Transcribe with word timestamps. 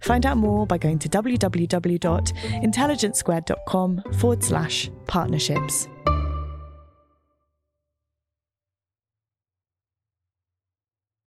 Find 0.00 0.26
out 0.26 0.36
more 0.36 0.66
by 0.66 0.76
going 0.78 0.98
to 1.00 1.08
www.intelligencesquared.com 1.08 4.02
forward 4.18 4.44
slash 4.44 4.90
partnerships. 5.06 5.88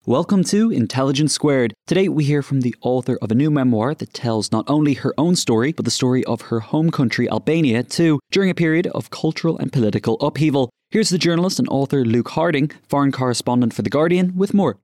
Welcome 0.07 0.43
to 0.45 0.71
Intelligence 0.71 1.31
Squared. 1.31 1.75
Today 1.85 2.09
we 2.09 2.23
hear 2.23 2.41
from 2.41 2.61
the 2.61 2.73
author 2.81 3.19
of 3.21 3.29
a 3.29 3.35
new 3.35 3.51
memoir 3.51 3.93
that 3.93 4.15
tells 4.15 4.51
not 4.51 4.65
only 4.67 4.95
her 4.95 5.13
own 5.15 5.35
story, 5.35 5.73
but 5.73 5.85
the 5.85 5.91
story 5.91 6.25
of 6.25 6.41
her 6.41 6.59
home 6.59 6.89
country, 6.89 7.29
Albania, 7.29 7.83
too, 7.83 8.19
during 8.31 8.49
a 8.49 8.55
period 8.55 8.87
of 8.87 9.11
cultural 9.11 9.59
and 9.59 9.71
political 9.71 10.19
upheaval. 10.19 10.71
Here's 10.89 11.09
the 11.09 11.19
journalist 11.19 11.59
and 11.59 11.69
author 11.69 12.03
Luke 12.03 12.29
Harding, 12.29 12.71
foreign 12.89 13.11
correspondent 13.11 13.75
for 13.75 13.83
The 13.83 13.91
Guardian, 13.91 14.35
with 14.35 14.55
more. 14.55 14.79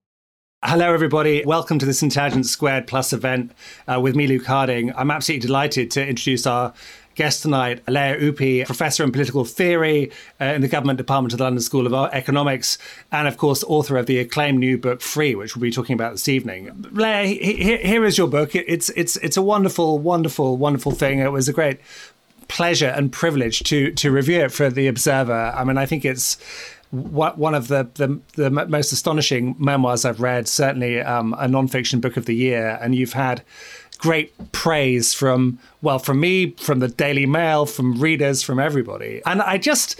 Hello, 0.63 0.91
everybody. 0.91 1.45
Welcome 1.45 1.77
to 1.77 1.85
this 1.85 2.01
Intelligence 2.01 2.49
Squared 2.49 2.87
Plus 2.87 3.13
event 3.13 3.51
uh, 3.87 3.99
with 4.01 4.15
me, 4.15 4.25
Luke 4.25 4.47
Harding. 4.47 4.91
I'm 4.95 5.11
absolutely 5.11 5.45
delighted 5.45 5.91
to 5.91 6.01
introduce 6.01 6.47
our 6.47 6.73
guest 7.13 7.43
tonight, 7.43 7.87
Lea 7.87 8.15
Ypi, 8.19 8.65
professor 8.65 9.03
in 9.03 9.11
political 9.11 9.45
theory 9.45 10.11
uh, 10.41 10.45
in 10.45 10.61
the 10.61 10.67
government 10.67 10.97
department 10.97 11.31
of 11.31 11.37
the 11.37 11.43
London 11.43 11.61
School 11.61 11.85
of 11.85 12.11
Economics, 12.11 12.79
and 13.11 13.27
of 13.27 13.37
course, 13.37 13.63
author 13.65 13.97
of 13.97 14.07
the 14.07 14.17
acclaimed 14.17 14.57
new 14.57 14.79
book 14.79 15.01
Free, 15.01 15.35
which 15.35 15.55
we'll 15.55 15.61
be 15.61 15.69
talking 15.69 15.93
about 15.93 16.13
this 16.13 16.27
evening. 16.27 16.87
Lea, 16.91 17.37
here 17.37 18.03
is 18.03 18.17
your 18.17 18.27
book. 18.27 18.55
It's 18.55 18.89
it's 18.89 19.15
it's 19.17 19.37
a 19.37 19.43
wonderful, 19.43 19.99
wonderful, 19.99 20.57
wonderful 20.57 20.91
thing. 20.91 21.19
It 21.19 21.31
was 21.31 21.47
a 21.47 21.53
great 21.53 21.79
pleasure 22.47 22.87
and 22.87 23.11
privilege 23.11 23.59
to 23.63 23.91
to 23.91 24.09
review 24.09 24.39
it 24.39 24.51
for 24.51 24.71
the 24.71 24.87
Observer. 24.87 25.53
I 25.55 25.63
mean, 25.63 25.77
I 25.77 25.85
think 25.85 26.03
it's 26.03 26.37
one 26.91 27.53
of 27.53 27.67
the, 27.67 27.89
the, 27.95 28.19
the 28.35 28.49
most 28.49 28.91
astonishing 28.91 29.55
memoirs 29.59 30.05
I've 30.05 30.21
read, 30.21 30.47
certainly 30.47 31.01
um, 31.01 31.33
a 31.33 31.47
nonfiction 31.47 31.99
book 31.99 32.17
of 32.17 32.25
the 32.25 32.35
year, 32.35 32.79
and 32.81 32.95
you've 32.95 33.13
had 33.13 33.43
great 33.97 34.51
praise 34.51 35.13
from 35.13 35.59
well 35.81 35.99
from 35.99 36.19
me, 36.19 36.51
from 36.51 36.79
the 36.79 36.87
Daily 36.87 37.25
Mail, 37.25 37.65
from 37.65 37.99
readers, 37.99 38.43
from 38.43 38.59
everybody, 38.59 39.21
and 39.25 39.41
I 39.41 39.57
just. 39.57 39.99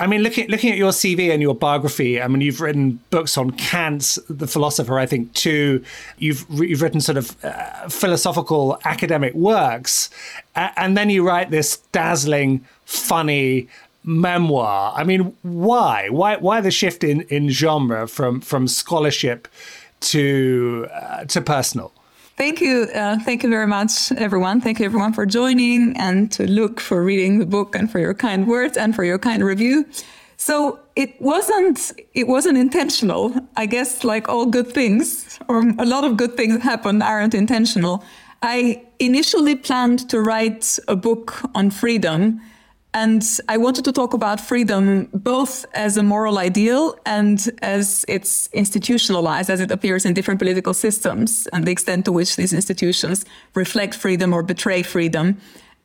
I 0.00 0.06
mean, 0.06 0.22
looking 0.22 0.46
looking 0.48 0.70
at 0.70 0.78
your 0.78 0.92
CV 0.92 1.32
and 1.32 1.42
your 1.42 1.56
biography, 1.56 2.22
I 2.22 2.28
mean, 2.28 2.40
you've 2.40 2.60
written 2.60 3.00
books 3.10 3.36
on 3.36 3.50
Kant, 3.50 4.16
the 4.30 4.46
philosopher. 4.46 4.96
I 4.96 5.06
think 5.06 5.32
too. 5.34 5.82
You've 6.18 6.46
you've 6.50 6.82
written 6.82 7.00
sort 7.00 7.18
of 7.18 7.44
uh, 7.44 7.88
philosophical 7.88 8.78
academic 8.84 9.34
works, 9.34 10.08
and 10.54 10.96
then 10.96 11.10
you 11.10 11.26
write 11.26 11.50
this 11.50 11.78
dazzling, 11.90 12.64
funny, 12.84 13.66
memoir. 14.08 14.94
I 14.96 15.04
mean, 15.04 15.36
why? 15.42 16.08
Why? 16.08 16.36
Why 16.36 16.60
the 16.60 16.70
shift 16.70 17.04
in, 17.04 17.20
in 17.22 17.50
genre 17.50 18.08
from 18.08 18.40
from 18.40 18.66
scholarship 18.66 19.46
to 20.00 20.88
uh, 20.92 21.24
to 21.26 21.40
personal? 21.40 21.92
Thank 22.36 22.60
you, 22.60 22.86
uh, 22.94 23.18
thank 23.24 23.42
you 23.42 23.50
very 23.50 23.66
much, 23.66 24.12
everyone. 24.12 24.60
Thank 24.60 24.78
you, 24.78 24.86
everyone, 24.86 25.12
for 25.12 25.26
joining 25.26 25.96
and 25.96 26.30
to 26.32 26.46
Luke 26.48 26.78
for 26.78 27.02
reading 27.02 27.40
the 27.40 27.46
book 27.46 27.74
and 27.74 27.90
for 27.90 27.98
your 27.98 28.14
kind 28.14 28.46
words 28.46 28.76
and 28.76 28.94
for 28.94 29.02
your 29.02 29.18
kind 29.18 29.42
review. 29.42 29.84
So 30.36 30.78
it 30.94 31.20
wasn't 31.20 31.92
it 32.14 32.28
wasn't 32.28 32.56
intentional. 32.56 33.34
I 33.56 33.66
guess 33.66 34.04
like 34.04 34.28
all 34.28 34.46
good 34.46 34.72
things, 34.72 35.38
or 35.48 35.64
a 35.78 35.84
lot 35.84 36.04
of 36.04 36.16
good 36.16 36.36
things 36.36 36.54
that 36.54 36.62
happen 36.62 37.02
aren't 37.02 37.34
intentional. 37.34 38.04
I 38.40 38.82
initially 39.00 39.56
planned 39.56 40.08
to 40.10 40.20
write 40.20 40.78
a 40.86 40.94
book 40.94 41.42
on 41.56 41.70
freedom 41.70 42.40
and 43.02 43.22
I 43.48 43.56
wanted 43.58 43.84
to 43.84 43.92
talk 43.92 44.12
about 44.12 44.40
freedom 44.40 45.08
both 45.12 45.64
as 45.86 45.96
a 45.96 46.02
moral 46.02 46.36
ideal 46.38 46.98
and 47.06 47.38
as 47.62 48.04
it's 48.08 48.48
institutionalized, 48.52 49.50
as 49.50 49.60
it 49.60 49.70
appears 49.70 50.04
in 50.04 50.14
different 50.14 50.40
political 50.40 50.74
systems, 50.74 51.46
and 51.52 51.64
the 51.64 51.70
extent 51.70 52.04
to 52.06 52.12
which 52.12 52.34
these 52.34 52.52
institutions 52.52 53.24
reflect 53.54 53.94
freedom 53.94 54.32
or 54.34 54.42
betray 54.42 54.82
freedom. 54.82 55.36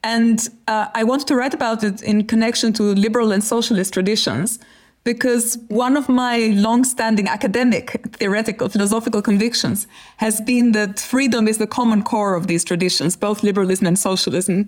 And 0.03 0.39
uh, 0.67 0.87
I 1.01 1.03
wanted 1.03 1.27
to 1.27 1.35
write 1.35 1.53
about 1.53 1.83
it 1.83 2.01
in 2.01 2.25
connection 2.25 2.73
to 2.73 2.83
liberal 3.05 3.31
and 3.31 3.43
socialist 3.43 3.93
traditions, 3.93 4.57
because 5.03 5.59
one 5.67 5.95
of 5.97 6.09
my 6.09 6.37
long-standing 6.67 7.27
academic, 7.27 7.85
theoretical, 8.13 8.69
philosophical 8.69 9.21
convictions 9.21 9.87
has 10.17 10.41
been 10.41 10.71
that 10.71 10.99
freedom 10.99 11.47
is 11.47 11.57
the 11.57 11.67
common 11.67 12.01
core 12.01 12.35
of 12.35 12.47
these 12.47 12.63
traditions, 12.63 13.15
both 13.15 13.43
liberalism 13.43 13.85
and 13.87 13.99
socialism 13.99 14.67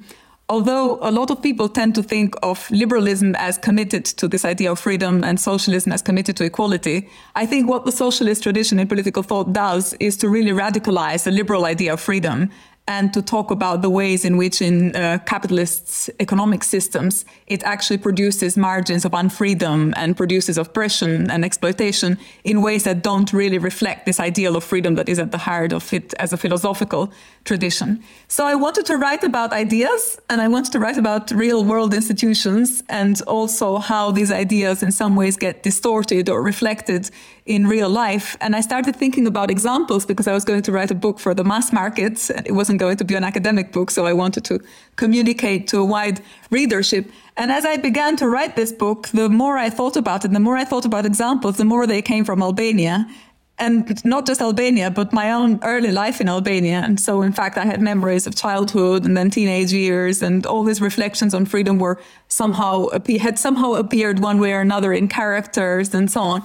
although 0.49 0.99
a 1.01 1.11
lot 1.11 1.31
of 1.31 1.41
people 1.41 1.67
tend 1.67 1.95
to 1.95 2.03
think 2.03 2.35
of 2.43 2.69
liberalism 2.69 3.35
as 3.35 3.57
committed 3.57 4.05
to 4.05 4.27
this 4.27 4.45
idea 4.45 4.71
of 4.71 4.79
freedom 4.79 5.23
and 5.23 5.39
socialism 5.39 5.91
as 5.91 6.01
committed 6.01 6.37
to 6.37 6.43
equality, 6.43 7.09
I 7.35 7.45
think 7.45 7.67
what 7.67 7.85
the 7.85 7.91
socialist 7.91 8.43
tradition 8.43 8.79
in 8.79 8.87
political 8.87 9.23
thought 9.23 9.53
does 9.53 9.93
is 9.99 10.17
to 10.17 10.29
really 10.29 10.51
radicalize 10.51 11.23
the 11.23 11.31
liberal 11.31 11.65
idea 11.65 11.93
of 11.93 11.99
freedom 11.99 12.51
and 12.87 13.13
to 13.13 13.21
talk 13.21 13.49
about 13.49 13.81
the 13.81 13.89
ways 13.89 14.25
in 14.25 14.37
which 14.37 14.61
in 14.61 14.95
uh, 14.95 15.17
capitalist 15.25 16.09
economic 16.19 16.63
systems 16.63 17.25
it 17.47 17.63
actually 17.63 17.97
produces 17.97 18.55
margins 18.57 19.05
of 19.05 19.11
unfreedom 19.11 19.93
and 19.95 20.15
produces 20.15 20.57
oppression 20.57 21.31
and 21.31 21.43
exploitation 21.43 22.17
in 22.43 22.61
ways 22.61 22.83
that 22.83 23.01
don't 23.01 23.33
really 23.33 23.57
reflect 23.57 24.05
this 24.05 24.19
ideal 24.19 24.55
of 24.55 24.63
freedom 24.63 24.95
that 24.95 25.09
is 25.09 25.19
at 25.19 25.31
the 25.31 25.37
heart 25.37 25.73
of 25.73 25.91
it 25.93 26.13
as 26.19 26.33
a 26.33 26.37
philosophical 26.37 27.11
tradition. 27.43 28.03
So 28.27 28.45
I 28.45 28.55
wanted 28.55 28.85
to 28.87 28.97
write 28.97 29.23
about 29.23 29.53
ideas 29.53 30.19
and 30.29 30.41
I 30.41 30.47
wanted 30.47 30.71
to 30.73 30.79
write 30.79 30.97
about 30.97 31.31
real 31.31 31.63
world 31.63 31.93
institutions 31.93 32.83
and 32.89 33.21
also 33.23 33.77
how 33.77 34.11
these 34.11 34.31
ideas 34.31 34.83
in 34.83 34.91
some 34.91 35.15
ways 35.15 35.37
get 35.37 35.63
distorted 35.63 36.29
or 36.29 36.41
reflected 36.41 37.09
in 37.45 37.67
real 37.67 37.89
life. 37.89 38.35
And 38.41 38.55
I 38.55 38.61
started 38.61 38.95
thinking 38.95 39.27
about 39.27 39.51
examples 39.51 40.05
because 40.05 40.27
I 40.27 40.33
was 40.33 40.43
going 40.43 40.63
to 40.63 40.71
write 40.71 40.89
a 40.89 40.95
book 40.95 41.19
for 41.19 41.35
the 41.35 41.43
mass 41.43 41.71
market. 41.71 42.29
It 42.45 42.53
wasn't 42.53 42.79
going 42.79 42.97
to 42.97 43.05
be 43.05 43.13
an 43.13 43.23
academic 43.23 43.71
book, 43.71 43.91
so 43.91 44.05
I 44.07 44.13
wanted 44.13 44.45
to 44.45 44.59
communicate 44.95 45.67
to 45.67 45.77
a 45.77 45.85
wide 45.85 46.21
readership. 46.49 47.11
And 47.37 47.51
as 47.51 47.63
I 47.63 47.77
began 47.77 48.15
to 48.17 48.27
write 48.27 48.55
this 48.55 48.71
book, 48.71 49.09
the 49.09 49.29
more 49.29 49.57
I 49.57 49.69
thought 49.69 49.95
about 49.95 50.25
it, 50.25 50.31
the 50.31 50.39
more 50.39 50.57
I 50.57 50.65
thought 50.65 50.85
about 50.85 51.05
examples, 51.05 51.57
the 51.57 51.65
more 51.65 51.85
they 51.85 52.01
came 52.01 52.25
from 52.25 52.41
Albania. 52.41 53.07
And 53.57 54.03
not 54.03 54.25
just 54.25 54.41
Albania, 54.41 54.91
but 54.91 55.13
my 55.13 55.31
own 55.31 55.59
early 55.63 55.91
life 55.91 56.19
in 56.19 56.27
Albania. 56.27 56.81
And 56.83 56.99
so, 56.99 57.21
in 57.21 57.31
fact, 57.31 57.57
I 57.57 57.63
had 57.63 57.79
memories 57.79 58.27
of 58.27 58.35
childhood 58.35 59.05
and 59.05 59.15
then 59.15 59.29
teenage 59.29 59.71
years, 59.71 60.21
and 60.21 60.45
all 60.45 60.63
these 60.63 60.81
reflections 60.81 61.33
on 61.33 61.45
freedom 61.45 61.77
were 61.77 61.97
somehow 62.27 62.89
had 63.19 63.39
somehow 63.39 63.75
appeared 63.75 64.19
one 64.19 64.39
way 64.39 64.51
or 64.51 64.59
another 64.59 64.91
in 64.91 65.07
characters 65.07 65.93
and 65.93 66.11
so 66.11 66.21
on. 66.21 66.43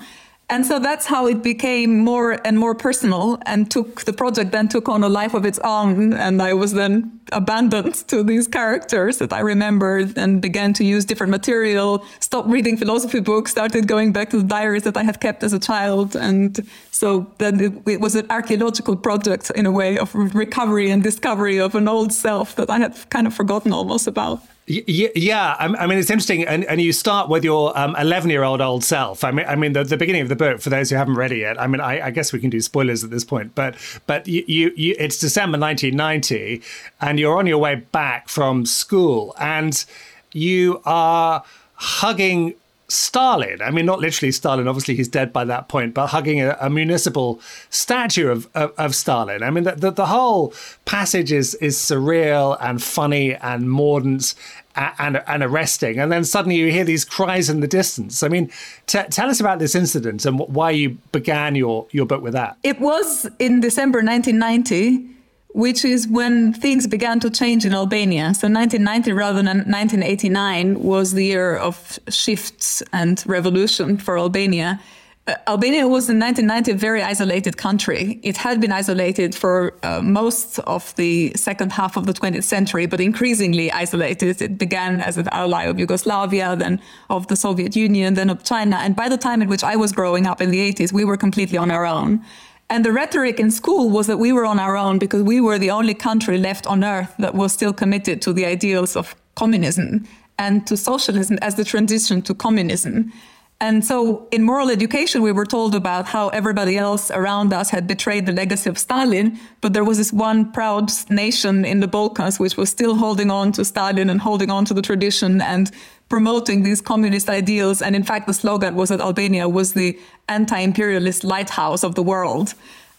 And 0.51 0.67
so 0.67 0.81
that's 0.81 1.07
how 1.07 1.29
it 1.29 1.45
became 1.45 2.01
more 2.01 2.41
and 2.45 2.59
more 2.59 2.75
personal 2.75 3.39
and 3.47 3.71
took 3.71 4.05
the 4.05 4.13
project 4.13 4.51
then 4.51 4.67
took 4.67 4.89
on 4.89 5.05
a 5.05 5.09
life 5.09 5.33
of 5.33 5.45
its 5.47 5.61
own. 5.61 6.13
And 6.13 6.43
I 6.43 6.55
was 6.55 6.73
then 6.73 7.21
abandoned 7.31 7.95
to 8.09 8.25
these 8.25 8.49
characters 8.49 9.19
that 9.19 9.33
I 9.33 9.41
remembered 9.41 10.19
and 10.19 10.43
began 10.43 10.73
to 10.73 10.85
use 10.85 11.05
different 11.05 11.31
material, 11.31 12.05
stopped 12.19 12.49
reading 12.49 12.77
philosophy 12.77 13.21
books, 13.21 13.53
started 13.53 13.87
going 13.87 14.13
back 14.13 14.31
to 14.31 14.39
the 14.39 14.49
diaries 14.57 14.83
that 14.83 14.97
I 14.97 15.05
had 15.05 15.21
kept 15.21 15.45
as 15.45 15.53
a 15.53 15.61
child. 15.61 16.17
And 16.17 16.59
so 16.91 17.31
then 17.39 17.61
it, 17.61 17.73
it 17.87 18.01
was 18.01 18.17
an 18.17 18.27
archaeological 18.29 18.97
project 18.97 19.51
in 19.55 19.67
a 19.67 19.71
way 19.71 19.99
of 19.99 20.13
recovery 20.35 20.91
and 20.91 21.01
discovery 21.01 21.59
of 21.59 21.77
an 21.77 21.87
old 21.87 22.13
self 22.13 22.57
that 22.57 22.69
I 22.69 22.81
had 22.81 23.09
kind 23.11 23.29
of 23.29 23.35
forgotten 23.35 23.73
almost 23.73 24.09
about. 24.09 24.43
Yeah, 24.67 25.57
I 25.59 25.87
mean 25.87 25.99
it's 25.99 26.11
interesting, 26.11 26.45
and, 26.47 26.65
and 26.65 26.81
you 26.81 26.93
start 26.93 27.29
with 27.29 27.43
your 27.43 27.77
um, 27.77 27.97
eleven-year-old 27.97 28.61
old 28.61 28.85
self. 28.85 29.25
I 29.25 29.33
mean, 29.33 29.45
I 29.49 29.57
mean 29.57 29.73
the, 29.73 29.83
the 29.83 29.97
beginning 29.97 30.23
of 30.23 30.29
the 30.29 30.37
book 30.37 30.61
for 30.61 30.71
those 30.71 30.91
who 30.91 30.97
haven't 30.97 31.15
read 31.17 31.33
it 31.33 31.39
yet. 31.39 31.61
I 31.61 31.67
mean, 31.67 31.81
I, 31.81 32.07
I 32.07 32.11
guess 32.11 32.33
we 32.33 32.39
can 32.39 32.51
do 32.51 32.61
spoilers 32.61 33.03
at 33.03 33.11
this 33.11 33.25
point, 33.25 33.55
but 33.57 33.75
but 34.07 34.29
you, 34.29 34.45
you, 34.47 34.73
you 34.77 34.95
it's 34.99 35.19
December 35.19 35.59
1990, 35.59 36.63
and 37.01 37.19
you're 37.19 37.37
on 37.37 37.49
your 37.49 37.59
way 37.59 37.77
back 37.77 38.29
from 38.29 38.65
school, 38.65 39.35
and 39.41 39.85
you 40.33 40.81
are 40.85 41.43
hugging 41.75 42.55
Stalin. 42.91 43.63
I 43.63 43.71
mean, 43.71 43.87
not 43.87 44.01
literally 44.01 44.33
Stalin. 44.33 44.67
Obviously, 44.67 44.97
he's 44.97 45.09
dead 45.09 45.33
by 45.33 45.45
that 45.45 45.69
point. 45.69 45.95
But 45.95 46.09
hugging 46.09 46.41
a, 46.41 46.57
a 46.61 46.69
municipal 46.69 47.41
statue 47.71 48.29
of, 48.29 48.49
of, 48.55 48.73
of, 48.77 48.95
Stalin. 48.95 49.43
I 49.43 49.51
mean, 49.51 49.65
the, 49.65 49.73
the, 49.73 49.91
the, 49.93 50.07
whole 50.07 50.53
passage 50.87 51.31
is 51.31 51.55
is 51.57 51.77
surreal 51.77 52.57
and 52.61 52.83
funny 52.83 53.37
and 53.37 53.71
mordant 53.71 54.35
and, 54.75 55.23
and 55.27 55.43
arresting. 55.43 55.99
And 55.99 56.11
then 56.11 56.25
suddenly 56.25 56.57
you 56.57 56.71
hear 56.71 56.85
these 56.85 57.05
cries 57.05 57.49
in 57.49 57.61
the 57.61 57.69
distance. 57.69 58.23
I 58.23 58.29
mean, 58.29 58.51
t- 58.87 59.03
tell 59.11 59.29
us 59.29 59.41
about 59.41 59.59
this 59.59 59.75
incident 59.75 60.25
and 60.27 60.39
why 60.39 60.71
you 60.71 60.99
began 61.13 61.55
your, 61.55 61.87
your 61.91 62.07
book 62.07 62.23
with 62.23 62.33
that. 62.33 62.57
It 62.63 62.81
was 62.81 63.29
in 63.39 63.61
December 63.61 63.99
1990, 63.99 65.07
which 65.53 65.85
is 65.85 66.07
when 66.07 66.53
things 66.53 66.87
began 66.87 67.19
to 67.21 67.31
change 67.31 67.65
in 67.65 67.75
Albania. 67.75 68.35
So 68.35 68.49
1990 68.49 69.13
rather 69.13 69.43
than 69.43 69.59
1989 69.59 70.83
was 70.83 71.13
the 71.13 71.25
year 71.25 71.57
of 71.57 71.99
shifts 72.09 72.83
and 72.93 73.23
revolution 73.27 73.97
for 73.97 74.19
Albania. 74.19 74.81
Uh, 75.27 75.35
Albania 75.49 75.87
was 75.87 76.09
in 76.09 76.19
1990 76.19 76.73
a 76.73 76.75
very 76.75 77.03
isolated 77.03 77.57
country. 77.57 78.21
It 78.23 78.37
had 78.37 78.61
been 78.61 78.73
isolated 78.73 79.35
for 79.35 79.75
uh, 79.83 80.01
most 80.01 80.61
of 80.61 80.95
the 80.97 81.33
second 81.35 81.73
half 81.73 81.97
of 81.97 82.07
the 82.07 82.13
20th 82.15 82.45
century, 82.45 82.87
but 82.87 83.01
increasingly 83.01 83.71
isolated. 83.71 84.41
It 84.41 84.57
began 84.57 85.01
as 85.01 85.19
an 85.19 85.29
ally 85.31 85.65
of 85.65 85.79
Yugoslavia, 85.79 86.57
then 86.57 86.81
of 87.11 87.27
the 87.27 87.37
Soviet 87.37 87.77
Union, 87.77 88.15
then 88.15 88.31
of 88.31 88.45
China. 88.45 88.77
And 88.77 88.97
by 88.97 89.09
the 89.09 89.19
time 89.19 89.43
in 89.43 89.49
which 89.49 89.63
I 89.63 89.77
was 89.77 89.93
growing 89.93 90.27
up 90.27 90.41
in 90.41 90.51
the 90.51 90.73
80s, 90.73 90.93
we 90.93 91.05
were 91.05 91.19
completely 91.19 91.59
on 91.59 91.71
our 91.71 91.85
own. 91.85 92.25
And 92.71 92.85
the 92.85 92.93
rhetoric 92.93 93.41
in 93.41 93.51
school 93.51 93.91
was 93.91 94.07
that 94.07 94.19
we 94.19 94.33
were 94.33 94.47
on 94.47 94.61
our 94.61 94.77
own 94.77 95.01
because 95.01 95.25
we 95.25 95.41
were 95.41 95.59
the 95.59 95.73
only 95.73 95.93
country 95.93 96.39
left 96.39 96.69
on 96.69 96.85
earth 96.85 97.13
that 97.19 97.35
was 97.35 97.53
still 97.53 97.73
committed 97.73 98.23
to 98.23 98.33
the 98.33 98.47
ideals 98.47 98.95
of 98.95 99.17
communism 99.35 100.07
and 100.39 100.65
to 100.69 100.77
socialism 100.77 101.37
as 101.43 101.57
the 101.57 101.65
transition 101.65 102.23
to 102.23 102.33
communism. 102.33 103.13
And 103.63 103.85
so 103.85 104.27
in 104.31 104.43
moral 104.43 104.71
education, 104.71 105.21
we 105.21 105.33
were 105.33 105.45
told 105.45 105.75
about 105.75 106.07
how 106.07 106.29
everybody 106.31 106.79
else 106.79 107.11
around 107.11 107.53
us 107.53 107.69
had 107.69 107.87
betrayed 107.87 108.25
the 108.25 108.33
legacy 108.33 108.71
of 108.71 108.79
Stalin, 108.79 109.39
but 109.61 109.75
there 109.75 109.85
was 109.85 109.99
this 109.99 110.15
one 110.15 110.51
proud 110.51 110.91
nation 111.11 111.67
in 111.67 111.81
the 111.81 111.87
Balkans 111.87 112.41
which 112.41 112.57
was 112.57 112.71
still 112.71 112.95
holding 112.95 113.31
on 113.31 113.53
to 113.53 113.65
Stalin 113.65 114.09
and 114.09 114.21
holding 114.21 114.51
on 114.51 114.65
to 114.65 114.73
the 114.73 114.81
tradition 114.81 115.43
and 115.43 115.71
promoting 116.09 116.63
these 116.63 116.81
communist 116.81 117.29
ideals. 117.29 117.83
And 117.83 117.95
in 117.95 118.03
fact, 118.03 118.27
the 118.27 118.35
slogan 118.35 118.77
was 118.77 118.89
that 118.89 119.01
Albania 119.01 119.47
was 119.47 119.75
the 119.75 119.99
anti-imperialist 120.29 121.23
lighthouse 121.23 121.85
of 121.85 121.95
the 121.95 122.03
world. 122.03 122.55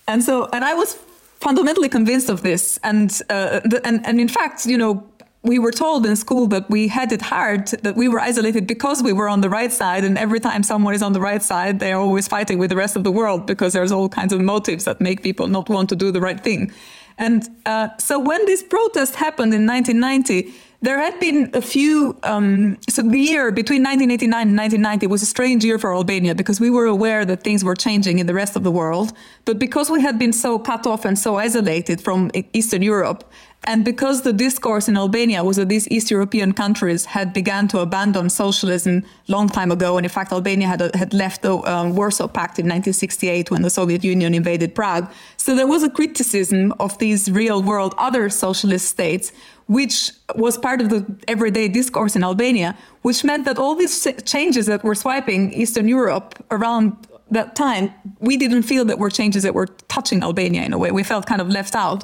And 0.08 0.24
so, 0.24 0.48
and 0.54 0.64
I 0.64 0.76
was 0.76 0.98
fundamentally 1.40 1.90
convinced 1.90 2.30
of 2.30 2.44
this. 2.44 2.80
And, 2.84 3.12
uh, 3.30 3.62
the, 3.66 3.82
and, 3.84 4.06
and 4.06 4.22
in 4.22 4.28
fact, 4.28 4.68
you 4.68 4.78
know, 4.78 5.04
we 5.44 5.58
were 5.58 5.72
told 5.72 6.06
in 6.06 6.16
school 6.16 6.46
that 6.48 6.70
we 6.70 6.88
had 6.88 7.12
it 7.12 7.22
hard, 7.22 7.68
that 7.68 7.96
we 7.96 8.08
were 8.08 8.20
isolated 8.20 8.68
because 8.68 9.02
we 9.02 9.12
were 9.12 9.28
on 9.28 9.42
the 9.42 9.50
right 9.50 9.72
side. 9.72 10.04
And 10.04 10.18
every 10.18 10.40
time 10.40 10.62
someone 10.62 10.94
is 10.94 11.02
on 11.02 11.14
the 11.14 11.22
right 11.22 11.42
side, 11.42 11.80
they're 11.80 11.98
always 11.98 12.28
fighting 12.28 12.60
with 12.60 12.70
the 12.70 12.76
rest 12.76 12.96
of 12.96 13.04
the 13.04 13.12
world 13.12 13.48
because 13.48 13.74
there's 13.74 13.92
all 13.92 14.08
kinds 14.08 14.34
of 14.34 14.42
motives 14.42 14.86
that 14.86 15.02
make 15.02 15.24
people 15.24 15.48
not 15.48 15.68
want 15.68 15.90
to 15.90 15.96
do 15.96 16.12
the 16.12 16.22
right 16.22 16.40
thing. 16.44 16.72
And 17.18 17.48
uh, 17.66 17.90
so 17.98 18.20
when 18.20 18.46
this 18.46 18.62
protest 18.62 19.16
happened 19.16 19.54
in 19.54 19.66
1990, 19.66 20.54
there 20.84 20.98
had 21.00 21.20
been 21.20 21.50
a 21.54 21.62
few. 21.62 22.18
Um, 22.24 22.78
so 22.90 23.04
the 23.04 23.20
year 23.20 23.52
between 23.52 23.84
1989 23.84 24.48
and 24.48 24.58
1990 24.58 25.08
was 25.08 25.22
a 25.22 25.28
strange 25.28 25.64
year 25.64 25.78
for 25.78 25.94
Albania 25.94 26.34
because 26.34 26.60
we 26.60 26.72
were 26.72 26.86
aware 26.86 27.24
that 27.26 27.44
things 27.44 27.64
were 27.64 27.76
changing 27.76 28.18
in 28.18 28.26
the 28.26 28.34
rest 28.34 28.56
of 28.56 28.64
the 28.64 28.72
world. 28.72 29.14
But 29.46 29.60
because 29.60 29.92
we 29.92 30.02
had 30.02 30.18
been 30.18 30.34
so 30.34 30.58
cut 30.58 30.88
off 30.88 31.06
and 31.06 31.18
so 31.18 31.36
isolated 31.36 32.02
from 32.02 32.32
Eastern 32.54 32.82
Europe, 32.82 33.32
and 33.66 33.86
because 33.86 34.24
the 34.24 34.34
discourse 34.34 34.88
in 34.88 34.98
Albania 34.98 35.44
was 35.44 35.58
that 35.58 35.70
these 35.70 35.88
East 35.92 36.10
European 36.10 36.52
countries 36.52 37.06
had 37.06 37.32
begun 37.32 37.68
to 37.68 37.80
abandon 37.80 38.28
socialism 38.30 39.04
long 39.28 39.48
time 39.50 39.72
ago, 39.72 39.98
and 39.98 40.06
in 40.06 40.10
fact 40.10 40.32
Albania 40.32 40.68
had, 40.68 40.82
a, 40.82 40.98
had 40.98 41.14
left 41.14 41.44
the 41.44 41.58
um, 41.72 41.96
Warsaw 41.96 42.28
Pact 42.28 42.58
in 42.58 42.66
1968 42.66 43.52
when 43.52 43.62
the 43.62 43.70
Soviet 43.70 44.04
Union 44.04 44.34
invaded 44.34 44.74
Prague. 44.74 45.12
So 45.38 45.56
there 45.56 45.68
was 45.68 45.84
a 45.84 45.92
criticism 45.92 46.74
of 46.80 46.98
these 46.98 47.30
real 47.30 47.62
world 47.62 47.94
other 48.00 48.30
socialist 48.30 48.88
states, 48.88 49.32
which 49.68 50.12
was 50.36 50.58
part 50.58 50.82
of 50.82 50.90
the 50.90 51.06
everyday 51.28 51.68
discourse 51.68 52.16
in 52.16 52.24
Albania, 52.24 52.76
which 53.04 53.24
meant 53.24 53.46
that 53.46 53.60
all 53.60 53.76
these 53.76 54.08
changes 54.26 54.66
that 54.66 54.84
were 54.84 54.96
swiping 54.96 55.54
Eastern 55.54 55.88
Europe 55.88 56.44
around 56.50 56.98
that 57.30 57.56
time, 57.56 57.94
we 58.20 58.38
didn't 58.38 58.64
feel 58.64 58.86
that 58.86 58.98
were 58.98 59.12
changes 59.12 59.44
that 59.44 59.54
were 59.54 59.68
touching 59.88 60.24
Albania 60.24 60.64
in 60.64 60.74
a 60.74 60.80
way. 60.80 60.90
We 60.92 61.04
felt 61.04 61.28
kind 61.28 61.42
of 61.42 61.48
left 61.48 61.76
out 61.76 62.04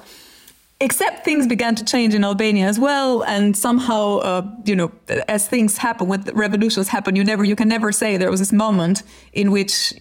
except 0.80 1.26
things 1.26 1.48
began 1.48 1.76
to 1.76 1.84
change 1.84 2.14
in 2.14 2.24
Albania 2.24 2.68
as 2.68 2.80
well, 2.80 3.24
and 3.24 3.56
somehow, 3.58 4.18
uh, 4.18 4.48
you 4.66 4.76
know, 4.76 4.92
as 5.28 5.48
things 5.48 5.78
happen, 5.78 6.08
when 6.08 6.24
revolutions 6.34 6.88
happen, 6.90 7.16
you 7.16 7.24
never, 7.24 7.44
you 7.44 7.56
can 7.56 7.68
never 7.68 7.92
say 7.92 8.18
there 8.18 8.32
was 8.32 8.40
this 8.40 8.54
moment 8.54 9.04
in 9.34 9.52
which 9.52 9.94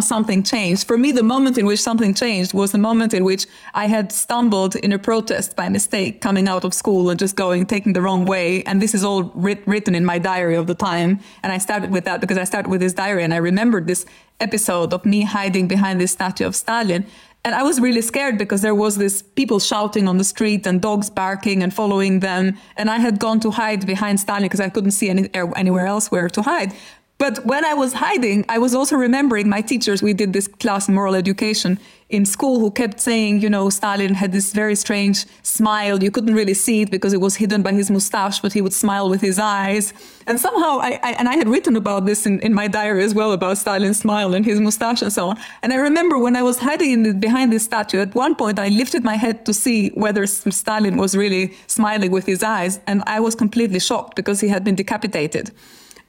something 0.00 0.42
changed. 0.42 0.86
For 0.86 0.98
me, 0.98 1.12
the 1.12 1.22
moment 1.22 1.56
in 1.56 1.64
which 1.64 1.80
something 1.80 2.12
changed 2.12 2.52
was 2.52 2.72
the 2.72 2.78
moment 2.78 3.14
in 3.14 3.24
which 3.24 3.46
I 3.72 3.86
had 3.86 4.12
stumbled 4.12 4.76
in 4.76 4.92
a 4.92 4.98
protest 4.98 5.56
by 5.56 5.70
mistake 5.70 6.20
coming 6.20 6.46
out 6.46 6.64
of 6.64 6.74
school 6.74 7.08
and 7.08 7.18
just 7.18 7.36
going, 7.36 7.64
taking 7.64 7.94
the 7.94 8.02
wrong 8.02 8.26
way. 8.26 8.62
And 8.64 8.82
this 8.82 8.94
is 8.94 9.02
all 9.02 9.22
writ- 9.34 9.66
written 9.66 9.94
in 9.94 10.04
my 10.04 10.18
diary 10.18 10.56
of 10.56 10.66
the 10.66 10.74
time. 10.74 11.20
And 11.42 11.52
I 11.52 11.58
started 11.58 11.90
with 11.90 12.04
that 12.04 12.20
because 12.20 12.36
I 12.36 12.44
started 12.44 12.68
with 12.68 12.82
this 12.82 12.92
diary 12.92 13.24
and 13.24 13.32
I 13.32 13.38
remembered 13.38 13.86
this 13.86 14.04
episode 14.40 14.92
of 14.92 15.04
me 15.06 15.22
hiding 15.22 15.68
behind 15.68 15.98
this 16.00 16.12
statue 16.12 16.46
of 16.46 16.54
Stalin. 16.54 17.06
And 17.44 17.54
I 17.54 17.62
was 17.62 17.80
really 17.80 18.02
scared 18.02 18.36
because 18.36 18.62
there 18.62 18.74
was 18.74 18.96
this 18.96 19.22
people 19.22 19.60
shouting 19.60 20.08
on 20.08 20.18
the 20.18 20.24
street 20.24 20.66
and 20.66 20.80
dogs 20.82 21.08
barking 21.08 21.62
and 21.62 21.72
following 21.72 22.20
them. 22.20 22.58
And 22.76 22.90
I 22.90 22.98
had 22.98 23.18
gone 23.18 23.40
to 23.40 23.50
hide 23.50 23.86
behind 23.86 24.20
Stalin 24.20 24.42
because 24.42 24.60
I 24.60 24.68
couldn't 24.68 24.90
see 24.90 25.08
any, 25.08 25.30
anywhere 25.34 25.86
else 25.86 26.10
where 26.10 26.28
to 26.28 26.42
hide. 26.42 26.74
But 27.18 27.44
when 27.44 27.64
I 27.64 27.74
was 27.74 27.94
hiding, 27.94 28.44
I 28.48 28.58
was 28.58 28.76
also 28.76 28.94
remembering 28.94 29.48
my 29.48 29.60
teachers. 29.60 30.02
We 30.04 30.14
did 30.14 30.32
this 30.32 30.46
class 30.46 30.88
in 30.88 30.94
moral 30.94 31.16
education 31.16 31.80
in 32.10 32.24
school 32.24 32.60
who 32.60 32.70
kept 32.70 33.00
saying, 33.00 33.40
you 33.40 33.50
know, 33.50 33.68
Stalin 33.70 34.14
had 34.14 34.30
this 34.30 34.52
very 34.52 34.76
strange 34.76 35.26
smile. 35.42 36.00
You 36.00 36.12
couldn't 36.12 36.34
really 36.34 36.54
see 36.54 36.82
it 36.82 36.92
because 36.92 37.12
it 37.12 37.20
was 37.20 37.34
hidden 37.34 37.62
by 37.62 37.72
his 37.72 37.90
mustache, 37.90 38.38
but 38.38 38.52
he 38.52 38.62
would 38.62 38.72
smile 38.72 39.10
with 39.10 39.20
his 39.20 39.38
eyes. 39.38 39.92
And 40.28 40.38
somehow, 40.38 40.78
I, 40.78 41.00
I 41.02 41.12
and 41.18 41.28
I 41.28 41.36
had 41.36 41.48
written 41.48 41.74
about 41.74 42.06
this 42.06 42.24
in, 42.24 42.38
in 42.40 42.54
my 42.54 42.68
diary 42.68 43.02
as 43.02 43.14
well 43.14 43.32
about 43.32 43.58
Stalin's 43.58 43.98
smile 43.98 44.32
and 44.32 44.44
his 44.46 44.60
mustache 44.60 45.02
and 45.02 45.12
so 45.12 45.30
on. 45.30 45.38
And 45.62 45.72
I 45.72 45.76
remember 45.76 46.18
when 46.18 46.36
I 46.36 46.44
was 46.44 46.58
hiding 46.58 47.02
the, 47.02 47.14
behind 47.14 47.52
this 47.52 47.64
statue, 47.64 47.98
at 47.98 48.14
one 48.14 48.36
point 48.36 48.60
I 48.60 48.68
lifted 48.68 49.02
my 49.02 49.16
head 49.16 49.44
to 49.46 49.52
see 49.52 49.88
whether 49.88 50.24
Stalin 50.26 50.96
was 50.96 51.16
really 51.16 51.54
smiling 51.66 52.12
with 52.12 52.26
his 52.26 52.44
eyes. 52.44 52.78
And 52.86 53.02
I 53.08 53.18
was 53.18 53.34
completely 53.34 53.80
shocked 53.80 54.14
because 54.14 54.40
he 54.40 54.46
had 54.46 54.62
been 54.62 54.76
decapitated. 54.76 55.50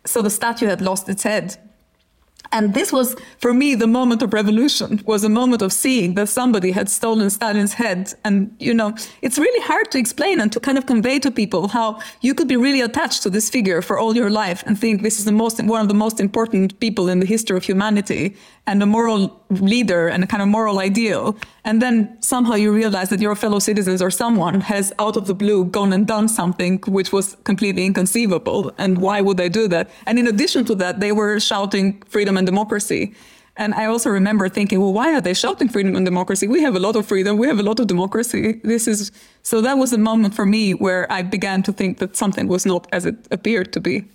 So 0.10 0.24
the 0.24 0.30
statue 0.32 0.66
had 0.66 0.82
lost 0.82 1.08
its 1.08 1.24
head. 1.24 1.58
And 2.52 2.74
this 2.74 2.92
was, 2.92 3.16
for 3.38 3.54
me, 3.54 3.76
the 3.76 3.86
moment 3.86 4.24
of 4.24 4.34
revolution, 4.34 5.04
was 5.06 5.24
a 5.24 5.30
moment 5.30 5.62
of 5.62 5.72
seeing 5.72 6.16
that 6.16 6.30
somebody 6.30 6.72
had 6.72 6.90
stolen 6.90 7.30
Stalin's 7.30 7.74
head. 7.74 8.14
And, 8.26 8.56
you 8.60 8.74
know, 8.74 8.96
it's 9.22 9.38
really 9.38 9.64
hard 9.68 9.92
to 9.92 10.00
explain 10.00 10.42
and 10.42 10.52
to 10.52 10.60
kind 10.60 10.80
of 10.80 10.88
convey 10.88 11.20
to 11.20 11.30
people 11.30 11.68
how 11.68 12.00
you 12.22 12.34
could 12.34 12.48
be 12.48 12.58
really 12.58 12.82
attached 12.82 13.22
to 13.24 13.30
this 13.30 13.52
figure 13.52 13.84
for 13.84 14.00
all 14.00 14.16
your 14.16 14.32
life 14.32 14.64
and 14.66 14.80
think 14.80 15.04
this 15.04 15.20
is 15.20 15.26
the 15.26 15.32
most, 15.32 15.64
one 15.64 15.82
of 15.82 15.90
the 15.90 15.94
most 15.94 16.20
important 16.20 16.80
people 16.80 17.08
in 17.08 17.20
the 17.20 17.28
history 17.28 17.56
of 17.56 17.64
humanity 17.64 18.36
and 18.66 18.82
a 18.82 18.88
moral 18.88 19.39
leader 19.50 20.08
and 20.08 20.24
a 20.24 20.28
kind 20.28 20.42
of 20.42 20.48
moral 20.48 20.80
ideal. 20.80 21.36
And 21.64 21.82
then 21.82 22.22
somehow 22.22 22.54
you 22.54 22.72
realize 22.72 23.10
that 23.10 23.20
your 23.20 23.36
fellow 23.36 23.60
citizens 23.60 24.02
or 24.02 24.12
someone 24.12 24.62
has 24.62 24.94
out 25.00 25.18
of 25.18 25.28
the 25.28 25.34
blue 25.34 25.66
gone 25.66 25.92
and 25.94 26.06
done 26.06 26.28
something 26.28 26.80
which 26.88 27.12
was 27.12 27.36
completely 27.44 27.86
inconceivable. 27.86 28.72
And 28.78 29.00
why 29.00 29.22
would 29.22 29.38
they 29.38 29.50
do 29.50 29.68
that? 29.70 29.90
And 30.06 30.20
in 30.20 30.28
addition 30.28 30.66
to 30.66 30.76
that, 30.76 31.00
they 31.00 31.12
were 31.12 31.40
shouting 31.40 32.02
freedom 32.08 32.38
and 32.38 32.46
democracy. 32.46 33.16
And 33.58 33.74
I 33.74 33.86
also 33.86 34.10
remember 34.10 34.48
thinking, 34.48 34.80
well, 34.80 34.94
why 34.94 35.14
are 35.14 35.20
they 35.20 35.34
shouting 35.34 35.68
freedom 35.68 35.96
and 35.96 36.06
democracy? 36.06 36.48
We 36.48 36.62
have 36.62 36.78
a 36.78 36.80
lot 36.80 36.96
of 36.96 37.06
freedom. 37.06 37.38
We 37.38 37.48
have 37.48 37.60
a 37.60 37.64
lot 37.64 37.80
of 37.82 37.88
democracy. 37.88 38.62
This 38.64 38.88
is 38.88 39.12
so 39.44 39.60
that 39.62 39.78
was 39.78 39.92
a 39.92 39.98
moment 39.98 40.34
for 40.34 40.46
me 40.46 40.72
where 40.72 41.12
I 41.12 41.24
began 41.24 41.62
to 41.64 41.74
think 41.74 41.98
that 41.98 42.16
something 42.16 42.48
was 42.48 42.66
not 42.66 42.88
as 42.94 43.06
it 43.06 43.28
appeared 43.32 43.74
to 43.74 43.82
be. 43.82 44.06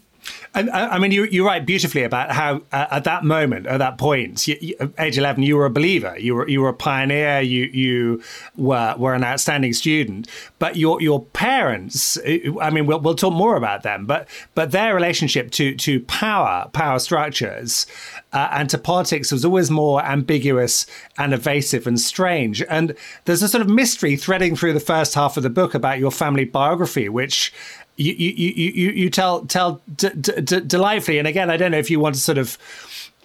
And 0.54 0.70
uh, 0.70 0.88
I 0.90 0.98
mean, 0.98 1.10
you, 1.10 1.24
you 1.24 1.44
write 1.44 1.66
beautifully 1.66 2.04
about 2.04 2.30
how 2.30 2.62
uh, 2.72 2.86
at 2.90 3.04
that 3.04 3.24
moment, 3.24 3.66
at 3.66 3.78
that 3.78 3.98
point, 3.98 4.46
you, 4.46 4.56
you, 4.60 4.92
age 4.98 5.18
eleven, 5.18 5.42
you 5.42 5.56
were 5.56 5.66
a 5.66 5.70
believer. 5.70 6.16
You 6.18 6.34
were 6.34 6.48
you 6.48 6.60
were 6.60 6.68
a 6.68 6.74
pioneer. 6.74 7.40
You 7.40 7.64
you 7.64 8.22
were 8.56 8.94
were 8.96 9.14
an 9.14 9.24
outstanding 9.24 9.72
student. 9.72 10.28
But 10.58 10.76
your 10.76 11.00
your 11.02 11.24
parents, 11.24 12.16
uh, 12.18 12.38
I 12.60 12.70
mean, 12.70 12.86
we'll, 12.86 13.00
we'll 13.00 13.14
talk 13.14 13.34
more 13.34 13.56
about 13.56 13.82
them. 13.82 14.06
But 14.06 14.28
but 14.54 14.70
their 14.70 14.94
relationship 14.94 15.50
to 15.52 15.74
to 15.76 16.00
power, 16.02 16.68
power 16.72 16.98
structures, 16.98 17.86
uh, 18.32 18.48
and 18.52 18.70
to 18.70 18.78
politics 18.78 19.32
was 19.32 19.44
always 19.44 19.70
more 19.70 20.04
ambiguous 20.04 20.86
and 21.18 21.34
evasive 21.34 21.86
and 21.86 22.00
strange. 22.00 22.62
And 22.62 22.94
there's 23.24 23.42
a 23.42 23.48
sort 23.48 23.62
of 23.62 23.68
mystery 23.68 24.16
threading 24.16 24.56
through 24.56 24.72
the 24.72 24.80
first 24.80 25.14
half 25.14 25.36
of 25.36 25.42
the 25.42 25.50
book 25.50 25.74
about 25.74 25.98
your 25.98 26.10
family 26.10 26.44
biography, 26.44 27.08
which 27.08 27.52
you 27.96 28.12
you 28.12 28.72
you 28.74 28.90
you 28.90 29.10
tell 29.10 29.44
tell 29.46 29.80
d- 29.96 30.10
d- 30.20 30.40
d- 30.40 30.60
delightfully. 30.60 31.18
And 31.18 31.28
again, 31.28 31.50
I 31.50 31.56
don't 31.56 31.70
know 31.70 31.78
if 31.78 31.90
you 31.90 32.00
want 32.00 32.14
to 32.14 32.20
sort 32.20 32.38
of 32.38 32.58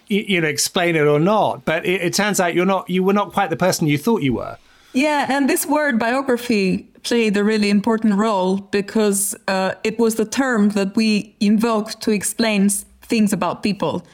you 0.08 0.40
know 0.40 0.48
explain 0.48 0.96
it 0.96 1.06
or 1.06 1.20
not, 1.20 1.64
but 1.64 1.84
it, 1.86 2.00
it 2.02 2.14
turns 2.14 2.40
out 2.40 2.54
you're 2.54 2.66
not 2.66 2.88
you 2.88 3.02
were 3.02 3.12
not 3.12 3.32
quite 3.32 3.50
the 3.50 3.56
person 3.56 3.86
you 3.86 3.98
thought 3.98 4.22
you 4.22 4.34
were. 4.34 4.56
Yeah, 4.92 5.26
and 5.28 5.48
this 5.48 5.66
word 5.66 5.98
biography 5.98 6.88
played 7.02 7.36
a 7.36 7.44
really 7.44 7.70
important 7.70 8.14
role 8.14 8.58
because 8.58 9.36
uh, 9.48 9.74
it 9.84 9.98
was 9.98 10.16
the 10.16 10.24
term 10.24 10.70
that 10.70 10.96
we 10.96 11.34
invoked 11.40 12.00
to 12.02 12.10
explain 12.10 12.68
things 13.02 13.32
about 13.32 13.62
people. 13.62 14.04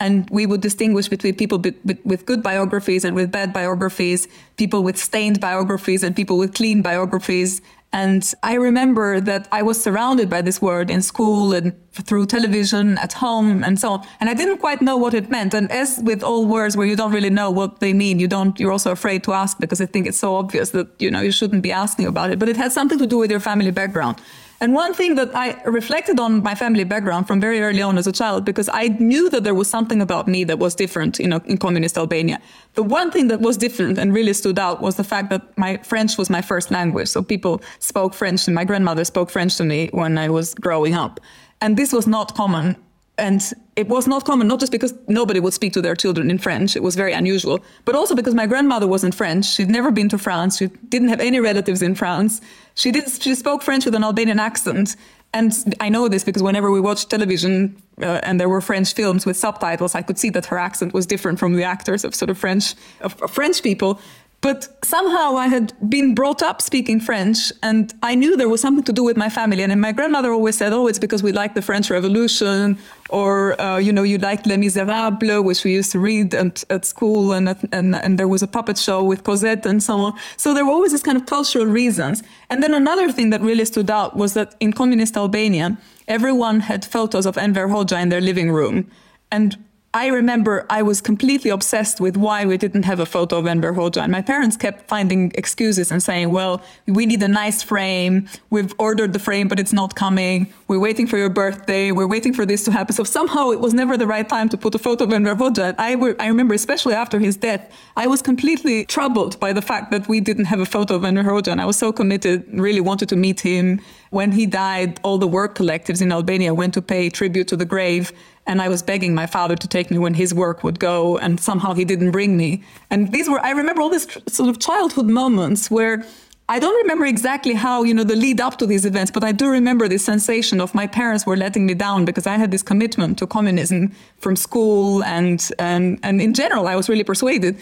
And 0.00 0.28
we 0.30 0.46
would 0.46 0.60
distinguish 0.60 1.08
between 1.08 1.36
people 1.36 1.58
be- 1.58 1.76
with 2.04 2.26
good 2.26 2.42
biographies 2.42 3.04
and 3.04 3.14
with 3.14 3.30
bad 3.30 3.52
biographies, 3.52 4.26
people 4.56 4.82
with 4.82 4.96
stained 4.96 5.40
biographies 5.40 6.02
and 6.02 6.16
people 6.16 6.38
with 6.38 6.54
clean 6.54 6.82
biographies. 6.82 7.60
And 7.92 8.32
I 8.42 8.54
remember 8.54 9.20
that 9.20 9.48
I 9.52 9.62
was 9.62 9.82
surrounded 9.82 10.30
by 10.30 10.40
this 10.40 10.62
word 10.62 10.90
in 10.90 11.02
school 11.02 11.52
and 11.52 11.74
through 11.92 12.24
television, 12.24 12.96
at 12.98 13.12
home, 13.12 13.62
and 13.62 13.78
so 13.78 13.92
on. 13.92 14.06
And 14.18 14.30
I 14.30 14.34
didn't 14.34 14.58
quite 14.58 14.80
know 14.80 14.96
what 14.96 15.12
it 15.12 15.28
meant. 15.28 15.52
And 15.52 15.70
as 15.70 16.00
with 16.02 16.22
all 16.22 16.46
words 16.46 16.74
where 16.74 16.86
you 16.86 16.96
don't 16.96 17.12
really 17.12 17.28
know 17.28 17.50
what 17.50 17.80
they 17.80 17.92
mean, 17.92 18.18
you 18.18 18.28
don't, 18.28 18.58
you're 18.58 18.72
also 18.72 18.92
afraid 18.92 19.24
to 19.24 19.34
ask 19.34 19.58
because 19.58 19.80
I 19.82 19.86
think 19.86 20.06
it's 20.06 20.18
so 20.18 20.36
obvious 20.36 20.70
that, 20.70 20.88
you 20.98 21.10
know, 21.10 21.20
you 21.20 21.30
shouldn't 21.30 21.62
be 21.62 21.70
asking 21.70 22.06
about 22.06 22.30
it. 22.30 22.38
But 22.38 22.48
it 22.48 22.56
has 22.56 22.72
something 22.72 22.98
to 22.98 23.06
do 23.06 23.18
with 23.18 23.30
your 23.30 23.40
family 23.40 23.70
background. 23.70 24.18
And 24.62 24.74
one 24.74 24.94
thing 24.94 25.16
that 25.16 25.34
I 25.34 25.60
reflected 25.64 26.20
on 26.20 26.40
my 26.40 26.54
family 26.54 26.84
background 26.84 27.26
from 27.26 27.40
very 27.40 27.60
early 27.60 27.82
on 27.82 27.98
as 27.98 28.06
a 28.06 28.12
child, 28.12 28.44
because 28.44 28.68
I 28.72 28.86
knew 29.00 29.28
that 29.30 29.42
there 29.42 29.56
was 29.56 29.68
something 29.68 30.00
about 30.00 30.28
me 30.28 30.44
that 30.44 30.60
was 30.60 30.76
different, 30.76 31.18
know, 31.26 31.40
in 31.46 31.58
communist 31.58 31.98
Albania. 31.98 32.40
The 32.74 32.84
one 32.84 33.10
thing 33.10 33.26
that 33.26 33.40
was 33.40 33.56
different 33.56 33.98
and 33.98 34.14
really 34.14 34.32
stood 34.32 34.60
out 34.60 34.80
was 34.80 34.94
the 34.94 35.02
fact 35.02 35.30
that 35.30 35.42
my 35.58 35.78
French 35.78 36.16
was 36.16 36.30
my 36.30 36.42
first 36.42 36.70
language. 36.70 37.08
So 37.08 37.24
people 37.24 37.60
spoke 37.80 38.14
French, 38.14 38.46
and 38.46 38.54
my 38.54 38.62
grandmother 38.62 39.04
spoke 39.04 39.30
French 39.30 39.56
to 39.56 39.64
me 39.64 39.88
when 39.92 40.16
I 40.16 40.28
was 40.28 40.54
growing 40.54 40.94
up. 40.94 41.18
And 41.60 41.76
this 41.76 41.92
was 41.92 42.06
not 42.06 42.36
common 42.36 42.76
and 43.22 43.52
it 43.76 43.88
was 43.88 44.08
not 44.08 44.24
common, 44.24 44.48
not 44.48 44.58
just 44.58 44.72
because 44.72 44.92
nobody 45.06 45.38
would 45.38 45.54
speak 45.54 45.72
to 45.74 45.80
their 45.80 45.94
children 45.94 46.28
in 46.28 46.38
French, 46.38 46.74
it 46.74 46.82
was 46.82 46.96
very 46.96 47.12
unusual, 47.12 47.60
but 47.84 47.94
also 47.94 48.16
because 48.16 48.34
my 48.34 48.46
grandmother 48.46 48.88
wasn't 48.88 49.14
French. 49.14 49.46
She'd 49.46 49.70
never 49.70 49.92
been 49.92 50.08
to 50.08 50.18
France. 50.18 50.58
She 50.58 50.66
didn't 50.88 51.08
have 51.08 51.20
any 51.20 51.38
relatives 51.38 51.82
in 51.82 51.94
France. 51.94 52.40
She, 52.74 52.90
did, 52.90 53.08
she 53.08 53.36
spoke 53.36 53.62
French 53.62 53.84
with 53.84 53.94
an 53.94 54.02
Albanian 54.02 54.40
accent. 54.40 54.96
And 55.32 55.52
I 55.80 55.88
know 55.88 56.08
this 56.08 56.24
because 56.24 56.42
whenever 56.42 56.70
we 56.72 56.80
watched 56.80 57.10
television 57.10 57.80
uh, 58.02 58.20
and 58.24 58.40
there 58.40 58.48
were 58.48 58.60
French 58.60 58.92
films 58.92 59.24
with 59.24 59.36
subtitles, 59.36 59.94
I 59.94 60.02
could 60.02 60.18
see 60.18 60.30
that 60.30 60.46
her 60.46 60.58
accent 60.58 60.92
was 60.92 61.06
different 61.06 61.38
from 61.38 61.54
the 61.54 61.64
actors 61.64 62.04
of 62.04 62.14
sort 62.14 62.28
of 62.28 62.36
French, 62.36 62.74
of, 63.00 63.22
of 63.22 63.30
French 63.30 63.62
people. 63.62 64.00
But 64.42 64.66
somehow 64.84 65.36
I 65.36 65.46
had 65.46 65.72
been 65.88 66.16
brought 66.16 66.42
up 66.42 66.60
speaking 66.60 66.98
French, 66.98 67.52
and 67.62 67.94
I 68.02 68.16
knew 68.16 68.36
there 68.36 68.48
was 68.48 68.60
something 68.60 68.82
to 68.84 68.92
do 68.92 69.04
with 69.04 69.16
my 69.16 69.28
family. 69.28 69.62
And 69.62 69.80
my 69.80 69.92
grandmother 69.92 70.32
always 70.32 70.56
said, 70.56 70.72
"Oh, 70.72 70.88
it's 70.88 70.98
because 70.98 71.22
we 71.22 71.30
liked 71.30 71.54
the 71.54 71.62
French 71.62 71.90
Revolution, 71.90 72.76
or 73.08 73.58
uh, 73.60 73.78
you 73.78 73.92
know, 73.92 74.02
you 74.02 74.18
liked 74.18 74.44
Les 74.46 74.56
Miserables, 74.56 75.44
which 75.44 75.62
we 75.62 75.72
used 75.72 75.92
to 75.92 76.00
read 76.00 76.34
at, 76.34 76.64
at 76.70 76.84
school, 76.84 77.32
and, 77.32 77.48
and 77.70 77.94
and 77.94 78.18
there 78.18 78.26
was 78.26 78.42
a 78.42 78.48
puppet 78.48 78.78
show 78.78 79.04
with 79.04 79.22
Cosette 79.22 79.64
and 79.64 79.80
so 79.80 79.94
on. 80.06 80.12
So 80.36 80.52
there 80.54 80.64
were 80.64 80.72
always 80.72 80.90
these 80.90 81.04
kind 81.04 81.16
of 81.16 81.24
cultural 81.26 81.66
reasons. 81.66 82.24
And 82.50 82.64
then 82.64 82.74
another 82.74 83.12
thing 83.12 83.30
that 83.30 83.40
really 83.42 83.64
stood 83.64 83.90
out 83.90 84.16
was 84.16 84.34
that 84.34 84.56
in 84.58 84.72
communist 84.72 85.16
Albania, 85.16 85.78
everyone 86.08 86.60
had 86.60 86.84
photos 86.84 87.26
of 87.26 87.38
Enver 87.38 87.68
Hoxha 87.68 88.02
in 88.02 88.08
their 88.08 88.20
living 88.20 88.50
room, 88.50 88.90
and 89.30 89.56
I 89.94 90.06
remember 90.06 90.64
I 90.70 90.80
was 90.80 91.02
completely 91.02 91.50
obsessed 91.50 92.00
with 92.00 92.16
why 92.16 92.46
we 92.46 92.56
didn't 92.56 92.84
have 92.84 92.98
a 92.98 93.04
photo 93.04 93.36
of 93.36 93.46
Enver 93.46 93.74
Hoxha. 93.74 94.00
And 94.00 94.10
my 94.10 94.22
parents 94.22 94.56
kept 94.56 94.88
finding 94.88 95.32
excuses 95.34 95.92
and 95.92 96.02
saying, 96.02 96.30
well, 96.30 96.62
we 96.86 97.04
need 97.04 97.22
a 97.22 97.28
nice 97.28 97.62
frame. 97.62 98.26
We've 98.48 98.72
ordered 98.78 99.12
the 99.12 99.18
frame, 99.18 99.48
but 99.48 99.60
it's 99.60 99.72
not 99.72 99.94
coming. 99.94 100.50
We're 100.66 100.78
waiting 100.78 101.06
for 101.06 101.18
your 101.18 101.28
birthday. 101.28 101.92
We're 101.92 102.06
waiting 102.06 102.32
for 102.32 102.46
this 102.46 102.64
to 102.64 102.72
happen. 102.72 102.94
So 102.94 103.04
somehow 103.04 103.50
it 103.50 103.60
was 103.60 103.74
never 103.74 103.98
the 103.98 104.06
right 104.06 104.26
time 104.26 104.48
to 104.48 104.56
put 104.56 104.74
a 104.74 104.78
photo 104.78 105.04
of 105.04 105.12
Enver 105.12 105.34
Hoxha. 105.34 105.74
I, 105.76 105.96
were, 105.96 106.16
I 106.18 106.28
remember, 106.28 106.54
especially 106.54 106.94
after 106.94 107.18
his 107.18 107.36
death, 107.36 107.70
I 107.94 108.06
was 108.06 108.22
completely 108.22 108.86
troubled 108.86 109.38
by 109.40 109.52
the 109.52 109.60
fact 109.60 109.90
that 109.90 110.08
we 110.08 110.20
didn't 110.20 110.46
have 110.46 110.60
a 110.60 110.66
photo 110.66 110.94
of 110.94 111.04
Enver 111.04 111.30
Hoxha. 111.30 111.52
And 111.52 111.60
I 111.60 111.66
was 111.66 111.76
so 111.76 111.92
committed, 111.92 112.46
really 112.58 112.80
wanted 112.80 113.10
to 113.10 113.16
meet 113.16 113.40
him. 113.40 113.78
When 114.08 114.32
he 114.32 114.46
died, 114.46 115.00
all 115.02 115.18
the 115.18 115.28
work 115.28 115.54
collectives 115.54 116.00
in 116.00 116.12
Albania 116.12 116.54
went 116.54 116.72
to 116.74 116.82
pay 116.82 117.10
tribute 117.10 117.48
to 117.48 117.56
the 117.56 117.66
grave. 117.66 118.10
And 118.46 118.60
I 118.60 118.68
was 118.68 118.82
begging 118.82 119.14
my 119.14 119.26
father 119.26 119.54
to 119.54 119.68
take 119.68 119.90
me 119.90 119.98
when 119.98 120.14
his 120.14 120.34
work 120.34 120.64
would 120.64 120.80
go, 120.80 121.16
and 121.18 121.38
somehow 121.38 121.74
he 121.74 121.84
didn't 121.84 122.10
bring 122.10 122.36
me. 122.36 122.62
And 122.90 123.12
these 123.12 123.28
were, 123.28 123.40
I 123.40 123.50
remember 123.50 123.82
all 123.82 123.88
these 123.90 124.06
sort 124.28 124.48
of 124.48 124.58
childhood 124.58 125.06
moments 125.06 125.70
where 125.70 126.04
I 126.48 126.58
don't 126.58 126.74
remember 126.82 127.06
exactly 127.06 127.54
how, 127.54 127.84
you 127.84 127.94
know, 127.94 128.04
the 128.04 128.16
lead 128.16 128.40
up 128.40 128.58
to 128.58 128.66
these 128.66 128.84
events, 128.84 129.10
but 129.10 129.22
I 129.22 129.32
do 129.32 129.48
remember 129.48 129.88
this 129.88 130.04
sensation 130.04 130.60
of 130.60 130.74
my 130.74 130.86
parents 130.86 131.24
were 131.24 131.36
letting 131.36 131.66
me 131.66 131.74
down 131.74 132.04
because 132.04 132.26
I 132.26 132.36
had 132.36 132.50
this 132.50 132.62
commitment 132.62 133.18
to 133.18 133.26
communism 133.26 133.92
from 134.18 134.36
school 134.36 135.04
and, 135.04 135.48
and, 135.58 135.98
and 136.02 136.20
in 136.20 136.34
general, 136.34 136.66
I 136.66 136.74
was 136.74 136.88
really 136.88 137.04
persuaded. 137.04 137.56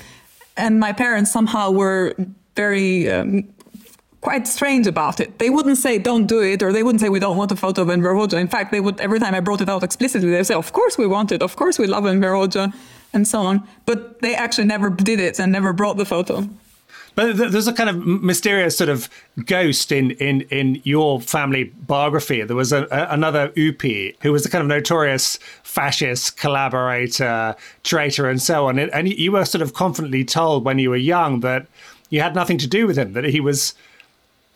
And 0.56 0.80
my 0.80 0.92
parents 0.92 1.30
somehow 1.30 1.70
were 1.70 2.14
very 2.56 3.08
um, 3.10 3.44
quite 4.20 4.46
strange 4.46 4.86
about 4.86 5.20
it. 5.20 5.38
They 5.38 5.50
wouldn't 5.50 5.78
say 5.78 5.98
don't 5.98 6.26
do 6.26 6.40
it, 6.40 6.62
or 6.62 6.72
they 6.72 6.82
wouldn't 6.82 7.00
say 7.00 7.08
we 7.08 7.20
don't 7.20 7.36
want 7.36 7.52
a 7.52 7.56
photo 7.56 7.82
of 7.82 7.90
Enver 7.90 8.14
Hoxha. 8.14 8.38
In 8.38 8.48
fact, 8.48 8.70
they 8.70 8.80
would 8.80 9.00
every 9.00 9.18
time 9.18 9.34
I 9.34 9.40
brought 9.40 9.60
it 9.60 9.68
out 9.68 9.82
explicitly, 9.82 10.30
they 10.30 10.42
say, 10.42 10.54
"Of 10.54 10.72
course 10.72 10.98
we 10.98 11.06
want 11.06 11.32
it. 11.32 11.42
Of 11.42 11.56
course 11.56 11.78
we 11.78 11.86
love 11.86 12.06
Enver 12.06 12.32
Hoxha," 12.32 12.72
and 13.12 13.26
so 13.26 13.40
on. 13.40 13.62
But 13.86 14.20
they 14.20 14.34
actually 14.34 14.66
never 14.66 14.90
did 14.90 15.20
it 15.20 15.38
and 15.38 15.50
never 15.52 15.72
brought 15.72 15.96
the 15.96 16.04
photo. 16.04 16.48
But 17.16 17.36
there's 17.36 17.66
a 17.66 17.72
kind 17.72 17.90
of 17.90 18.06
mysterious 18.06 18.76
sort 18.76 18.88
of 18.88 19.08
ghost 19.46 19.90
in 19.90 20.12
in 20.12 20.42
in 20.42 20.80
your 20.84 21.20
family 21.20 21.64
biography. 21.86 22.42
There 22.42 22.56
was 22.56 22.72
a, 22.72 22.86
a, 22.90 23.08
another 23.10 23.52
Ypi 23.56 24.16
who 24.20 24.32
was 24.32 24.46
a 24.46 24.50
kind 24.50 24.62
of 24.62 24.68
notorious 24.68 25.38
fascist 25.62 26.36
collaborator, 26.36 27.56
traitor, 27.82 28.28
and 28.28 28.40
so 28.40 28.68
on. 28.68 28.78
And, 28.78 28.92
and 28.92 29.08
you 29.08 29.32
were 29.32 29.44
sort 29.44 29.62
of 29.62 29.74
confidently 29.74 30.24
told 30.24 30.64
when 30.64 30.78
you 30.78 30.90
were 30.90 30.96
young 30.96 31.40
that 31.40 31.66
you 32.10 32.20
had 32.20 32.34
nothing 32.34 32.58
to 32.58 32.66
do 32.66 32.86
with 32.86 32.96
him, 32.96 33.12
that 33.14 33.24
he 33.24 33.40
was 33.40 33.74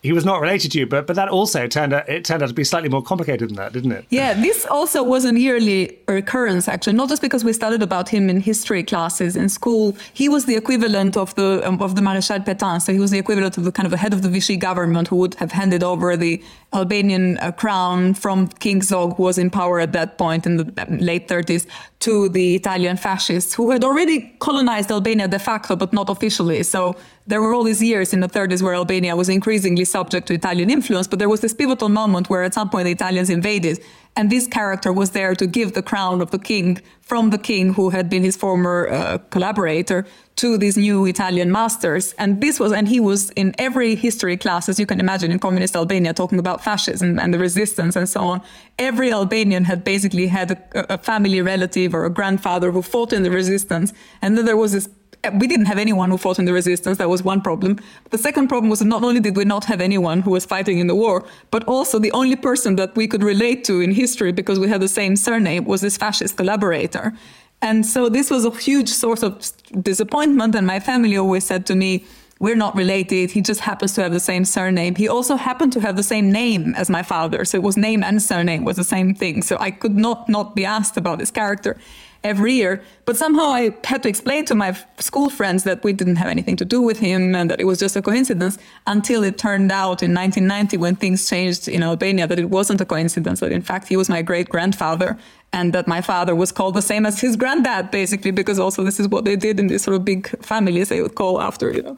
he 0.05 0.13
was 0.13 0.23
not 0.23 0.39
related 0.39 0.71
to 0.73 0.79
you, 0.79 0.85
but 0.85 1.07
but 1.07 1.15
that 1.15 1.29
also 1.29 1.67
turned 1.67 1.93
out 1.93 2.07
it 2.07 2.23
turned 2.23 2.41
out 2.43 2.49
to 2.49 2.53
be 2.53 2.63
slightly 2.63 2.89
more 2.95 3.01
complicated 3.01 3.49
than 3.49 3.57
that, 3.57 3.73
didn't 3.73 3.91
it? 3.91 4.05
Yeah, 4.09 4.33
this 4.47 4.65
also 4.77 5.01
was 5.01 5.25
an 5.25 5.37
yearly 5.37 5.97
occurrence 6.07 6.67
actually, 6.67 6.93
not 6.93 7.09
just 7.09 7.21
because 7.21 7.43
we 7.43 7.53
studied 7.53 7.81
about 7.81 8.07
him 8.09 8.29
in 8.29 8.39
history 8.39 8.83
classes 8.83 9.35
in 9.35 9.49
school. 9.49 9.97
He 10.13 10.29
was 10.29 10.45
the 10.45 10.55
equivalent 10.55 11.17
of 11.17 11.33
the 11.35 11.49
um, 11.67 11.81
of 11.81 11.95
the 11.95 12.01
Marechal 12.01 12.45
Petain, 12.45 12.79
so 12.79 12.93
he 12.93 12.99
was 12.99 13.11
the 13.11 13.19
equivalent 13.25 13.57
of 13.57 13.63
the 13.63 13.71
kind 13.71 13.87
of 13.87 13.91
the 13.91 13.97
head 13.97 14.13
of 14.13 14.21
the 14.21 14.29
Vichy 14.29 14.57
government 14.57 15.07
who 15.07 15.17
would 15.17 15.35
have 15.35 15.51
handed 15.51 15.81
over 15.83 16.15
the 16.15 16.41
Albanian 16.73 17.37
uh, 17.39 17.51
crown 17.51 18.13
from 18.13 18.47
King 18.65 18.81
Zog, 18.81 19.15
who 19.17 19.23
was 19.23 19.37
in 19.37 19.49
power 19.49 19.79
at 19.79 19.91
that 19.93 20.17
point 20.17 20.45
in 20.45 20.57
the 20.57 20.65
um, 20.77 20.97
late 20.97 21.27
30s, 21.27 21.65
to 22.01 22.29
the 22.29 22.55
Italian 22.55 22.97
fascists 22.97 23.53
who 23.53 23.71
had 23.71 23.83
already 23.83 24.17
colonized 24.39 24.91
Albania 24.91 25.27
de 25.27 25.39
facto, 25.39 25.75
but 25.75 25.91
not 25.93 26.09
officially. 26.09 26.61
So 26.63 26.95
there 27.27 27.41
were 27.41 27.53
all 27.53 27.63
these 27.63 27.81
years 27.81 28.13
in 28.13 28.19
the 28.19 28.27
30s 28.27 28.61
where 28.61 28.75
Albania 28.75 29.15
was 29.15 29.29
increasingly 29.29 29.85
subject 29.85 30.27
to 30.27 30.33
Italian 30.33 30.69
influence, 30.69 31.07
but 31.07 31.17
there 31.17 31.29
was 31.29 31.41
this 31.41 31.53
pivotal 31.53 31.89
moment 31.89 32.29
where 32.29 32.43
at 32.43 32.53
some 32.53 32.69
point 32.69 32.85
the 32.85 32.91
Italians 32.91 33.31
invaded, 33.31 33.83
and 34.15 34.29
this 34.29 34.47
character 34.47 34.93
was 34.93 35.09
there 35.11 35.33
to 35.35 35.47
give 35.47 35.73
the 35.73 35.81
crown 35.81 36.21
of 36.21 36.29
the 36.29 36.37
king 36.37 36.79
from 37.01 37.31
the 37.31 37.37
king 37.37 37.73
who 37.73 37.89
had 37.89 38.09
been 38.09 38.23
his 38.23 38.35
former 38.35 38.87
uh, 38.89 39.17
collaborator 39.29 40.05
to 40.35 40.57
these 40.57 40.77
new 40.77 41.05
Italian 41.05 41.51
masters. 41.51 42.13
And 42.13 42.41
this 42.41 42.59
was, 42.59 42.71
and 42.71 42.87
he 42.87 42.99
was 42.99 43.31
in 43.31 43.55
every 43.57 43.95
history 43.95 44.37
class, 44.37 44.69
as 44.69 44.79
you 44.79 44.85
can 44.85 44.99
imagine, 44.99 45.31
in 45.31 45.39
communist 45.39 45.75
Albania, 45.75 46.13
talking 46.13 46.39
about 46.39 46.63
fascism 46.63 47.19
and 47.19 47.33
the 47.33 47.39
resistance 47.39 47.95
and 47.95 48.07
so 48.07 48.21
on. 48.21 48.41
Every 48.77 49.11
Albanian 49.11 49.63
had 49.65 49.83
basically 49.83 50.27
had 50.27 50.51
a, 50.51 50.93
a 50.93 50.97
family 50.97 51.41
relative 51.41 51.93
or 51.93 52.05
a 52.05 52.09
grandfather 52.09 52.71
who 52.71 52.81
fought 52.81 53.13
in 53.13 53.23
the 53.23 53.31
resistance. 53.31 53.93
And 54.21 54.37
then 54.37 54.45
there 54.45 54.57
was 54.57 54.71
this 54.73 54.89
we 55.29 55.47
didn't 55.47 55.65
have 55.65 55.77
anyone 55.77 56.09
who 56.09 56.17
fought 56.17 56.39
in 56.39 56.45
the 56.45 56.53
resistance. 56.53 56.97
That 56.97 57.09
was 57.09 57.23
one 57.23 57.41
problem. 57.41 57.79
The 58.09 58.17
second 58.17 58.47
problem 58.47 58.69
was 58.69 58.81
not 58.81 59.03
only 59.03 59.19
did 59.19 59.35
we 59.35 59.45
not 59.45 59.65
have 59.65 59.81
anyone 59.81 60.21
who 60.21 60.31
was 60.31 60.45
fighting 60.45 60.79
in 60.79 60.87
the 60.87 60.95
war, 60.95 61.25
but 61.51 61.63
also 61.65 61.99
the 61.99 62.11
only 62.11 62.35
person 62.35 62.75
that 62.77 62.95
we 62.95 63.07
could 63.07 63.23
relate 63.23 63.63
to 63.65 63.81
in 63.81 63.91
history 63.91 64.31
because 64.31 64.59
we 64.59 64.69
had 64.69 64.81
the 64.81 64.87
same 64.87 65.15
surname 65.15 65.65
was 65.65 65.81
this 65.81 65.97
fascist 65.97 66.37
collaborator. 66.37 67.13
And 67.61 67.85
so 67.85 68.09
this 68.09 68.29
was 68.29 68.45
a 68.45 68.51
huge 68.51 68.89
source 68.89 69.23
of 69.23 69.51
disappointment. 69.81 70.55
And 70.55 70.67
my 70.67 70.79
family 70.79 71.17
always 71.17 71.45
said 71.45 71.65
to 71.67 71.75
me, 71.75 72.05
we're 72.39 72.55
not 72.55 72.75
related. 72.75 73.31
He 73.31 73.41
just 73.41 73.61
happens 73.61 73.93
to 73.93 74.03
have 74.03 74.11
the 74.11 74.19
same 74.19 74.43
surname. 74.43 74.95
He 74.95 75.07
also 75.07 75.35
happened 75.37 75.71
to 75.73 75.79
have 75.79 75.95
the 75.95 76.03
same 76.03 76.31
name 76.31 76.75
as 76.75 76.89
my 76.89 77.01
father. 77.01 77.45
So 77.45 77.57
it 77.57 77.63
was 77.63 77.77
name 77.77 78.03
and 78.03 78.21
surname 78.21 78.65
was 78.65 78.75
the 78.75 78.83
same 78.83 79.15
thing. 79.15 79.41
So 79.41 79.57
I 79.59 79.71
could 79.71 79.95
not 79.95 80.27
not 80.27 80.55
be 80.55 80.65
asked 80.65 80.97
about 80.97 81.19
this 81.19 81.31
character 81.31 81.77
every 82.25 82.53
year. 82.53 82.81
But 83.05 83.15
somehow 83.15 83.49
I 83.59 83.75
had 83.83 84.01
to 84.03 84.09
explain 84.09 84.45
to 84.45 84.55
my 84.55 84.75
school 84.97 85.29
friends 85.29 85.63
that 85.63 85.83
we 85.83 85.93
didn't 85.93 86.17
have 86.17 86.27
anything 86.27 86.57
to 86.57 86.65
do 86.65 86.81
with 86.81 86.99
him 86.99 87.35
and 87.35 87.49
that 87.51 87.61
it 87.61 87.65
was 87.65 87.79
just 87.79 87.95
a 87.95 88.01
coincidence 88.01 88.57
until 88.87 89.23
it 89.23 89.37
turned 89.37 89.71
out 89.71 90.01
in 90.01 90.11
1990 90.13 90.77
when 90.77 90.95
things 90.95 91.29
changed 91.29 91.67
in 91.67 91.83
Albania 91.83 92.25
that 92.27 92.39
it 92.39 92.49
wasn't 92.49 92.81
a 92.81 92.85
coincidence, 92.85 93.39
that 93.41 93.51
in 93.51 93.61
fact 93.61 93.87
he 93.87 93.95
was 93.95 94.09
my 94.09 94.21
great 94.23 94.49
grandfather 94.49 95.17
and 95.53 95.71
that 95.73 95.87
my 95.87 96.01
father 96.01 96.33
was 96.35 96.51
called 96.51 96.73
the 96.73 96.81
same 96.81 97.05
as 97.05 97.21
his 97.21 97.35
granddad, 97.35 97.91
basically, 97.91 98.31
because 98.31 98.59
also 98.59 98.83
this 98.83 98.99
is 98.99 99.07
what 99.07 99.23
they 99.23 99.35
did 99.35 99.59
in 99.59 99.67
these 99.67 99.83
sort 99.83 99.95
of 99.95 100.03
big 100.03 100.27
families. 100.43 100.89
They 100.89 101.01
would 101.01 101.15
call 101.15 101.39
after, 101.39 101.71
you 101.71 101.83
know, 101.83 101.97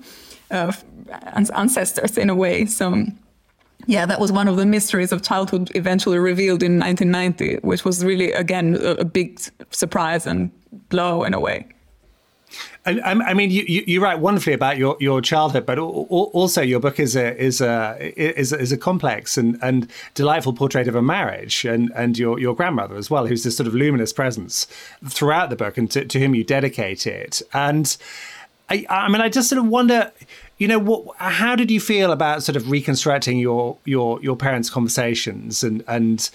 uh, 0.51 0.73
ancestors 1.55 2.17
in 2.17 2.29
a 2.29 2.35
way. 2.35 2.65
So 2.65 3.07
yeah, 3.87 4.05
that 4.05 4.19
was 4.19 4.31
one 4.31 4.47
of 4.47 4.57
the 4.57 4.65
mysteries 4.65 5.11
of 5.11 5.23
childhood 5.23 5.71
eventually 5.73 6.19
revealed 6.19 6.61
in 6.61 6.77
1990, 6.79 7.65
which 7.67 7.85
was 7.85 8.03
really, 8.03 8.33
again, 8.33 8.75
a, 8.75 8.91
a 8.91 9.05
big 9.05 9.39
surprise 9.71 10.27
and 10.27 10.51
blow 10.89 11.23
in 11.23 11.33
a 11.33 11.39
way. 11.39 11.67
I, 12.85 12.99
um, 12.99 13.21
I 13.21 13.33
mean, 13.33 13.51
you, 13.51 13.63
you, 13.67 14.01
write 14.01 14.19
wonderfully 14.19 14.53
about 14.53 14.77
your, 14.77 14.95
your 14.99 15.21
childhood, 15.21 15.65
but 15.65 15.77
also 15.77 16.61
your 16.61 16.79
book 16.79 16.99
is 16.99 17.17
a 17.17 17.35
is 17.35 17.59
a 17.59 17.97
is 18.15 18.53
a, 18.53 18.59
is 18.59 18.71
a 18.71 18.77
complex 18.77 19.37
and, 19.37 19.57
and 19.61 19.91
delightful 20.13 20.53
portrait 20.53 20.87
of 20.87 20.95
a 20.95 21.01
marriage 21.01 21.65
and, 21.65 21.91
and 21.95 22.17
your, 22.17 22.39
your 22.39 22.55
grandmother 22.55 22.95
as 22.95 23.09
well, 23.09 23.27
who's 23.27 23.43
this 23.43 23.57
sort 23.57 23.67
of 23.67 23.75
luminous 23.75 24.13
presence 24.13 24.67
throughout 25.05 25.49
the 25.49 25.57
book 25.57 25.77
and 25.77 25.91
to, 25.91 26.05
to 26.05 26.19
whom 26.19 26.33
you 26.33 26.45
dedicate 26.45 27.05
it. 27.05 27.41
And 27.53 27.97
I, 28.69 28.85
I 28.89 29.09
mean, 29.09 29.21
I 29.21 29.29
just 29.29 29.49
sort 29.49 29.59
of 29.59 29.67
wonder, 29.67 30.11
you 30.57 30.67
know, 30.67 30.79
what, 30.79 31.15
how 31.17 31.55
did 31.55 31.69
you 31.69 31.79
feel 31.79 32.11
about 32.11 32.43
sort 32.43 32.55
of 32.55 32.69
reconstructing 32.69 33.37
your 33.37 33.77
your 33.85 34.21
your 34.21 34.35
parents' 34.35 34.69
conversations 34.69 35.63
and 35.63 35.83
and 35.87 36.29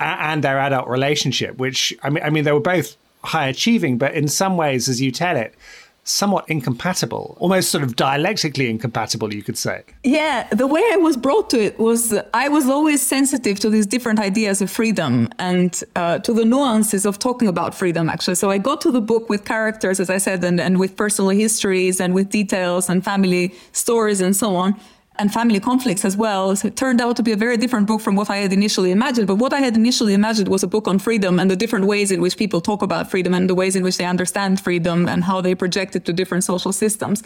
and 0.00 0.42
their 0.42 0.58
adult 0.58 0.88
relationship? 0.88 1.58
Which 1.58 1.94
I 2.02 2.10
mean, 2.10 2.24
I 2.24 2.30
mean, 2.30 2.44
they 2.44 2.52
were 2.52 2.60
both 2.60 2.96
high 3.22 3.48
achieving, 3.48 3.98
but 3.98 4.14
in 4.14 4.28
some 4.28 4.56
ways, 4.56 4.88
as 4.88 5.00
you 5.00 5.10
tell 5.10 5.36
it, 5.36 5.54
somewhat 6.08 6.48
incompatible, 6.48 7.36
almost 7.38 7.70
sort 7.70 7.84
of 7.84 7.94
dialectically 7.94 8.70
incompatible, 8.70 9.32
you 9.34 9.42
could 9.42 9.58
say. 9.58 9.82
Yeah, 10.04 10.48
the 10.48 10.66
way 10.66 10.82
I 10.92 10.96
was 10.96 11.16
brought 11.16 11.50
to 11.50 11.62
it 11.62 11.78
was 11.78 12.14
I 12.32 12.48
was 12.48 12.66
always 12.66 13.02
sensitive 13.02 13.60
to 13.60 13.70
these 13.70 13.86
different 13.86 14.18
ideas 14.18 14.62
of 14.62 14.70
freedom 14.70 15.28
and 15.38 15.82
uh, 15.96 16.18
to 16.20 16.32
the 16.32 16.44
nuances 16.44 17.04
of 17.04 17.18
talking 17.18 17.46
about 17.46 17.74
freedom, 17.74 18.08
actually. 18.08 18.36
So 18.36 18.50
I 18.50 18.58
got 18.58 18.80
to 18.82 18.90
the 18.90 19.02
book 19.02 19.28
with 19.28 19.44
characters, 19.44 20.00
as 20.00 20.08
I 20.08 20.18
said, 20.18 20.42
and, 20.44 20.60
and 20.60 20.80
with 20.80 20.96
personal 20.96 21.30
histories 21.30 22.00
and 22.00 22.14
with 22.14 22.30
details 22.30 22.88
and 22.88 23.04
family 23.04 23.54
stories 23.72 24.20
and 24.20 24.34
so 24.34 24.56
on 24.56 24.80
and 25.18 25.32
family 25.32 25.60
conflicts 25.60 26.04
as 26.04 26.16
well. 26.16 26.54
So 26.54 26.68
it 26.68 26.76
turned 26.76 27.00
out 27.00 27.16
to 27.16 27.22
be 27.22 27.32
a 27.32 27.36
very 27.36 27.56
different 27.56 27.86
book 27.86 28.00
from 28.00 28.14
what 28.14 28.30
I 28.30 28.36
had 28.36 28.52
initially 28.52 28.90
imagined. 28.90 29.26
But 29.26 29.36
what 29.36 29.52
I 29.52 29.60
had 29.60 29.76
initially 29.76 30.14
imagined 30.14 30.48
was 30.48 30.62
a 30.62 30.68
book 30.68 30.86
on 30.86 30.98
freedom 30.98 31.38
and 31.40 31.50
the 31.50 31.56
different 31.56 31.86
ways 31.86 32.10
in 32.10 32.20
which 32.20 32.36
people 32.36 32.60
talk 32.60 32.82
about 32.82 33.10
freedom 33.10 33.34
and 33.34 33.50
the 33.50 33.54
ways 33.54 33.74
in 33.76 33.82
which 33.82 33.98
they 33.98 34.04
understand 34.04 34.60
freedom 34.60 35.08
and 35.08 35.24
how 35.24 35.40
they 35.40 35.54
project 35.54 35.96
it 35.96 36.04
to 36.04 36.12
different 36.12 36.44
social 36.44 36.72
systems. 36.72 37.22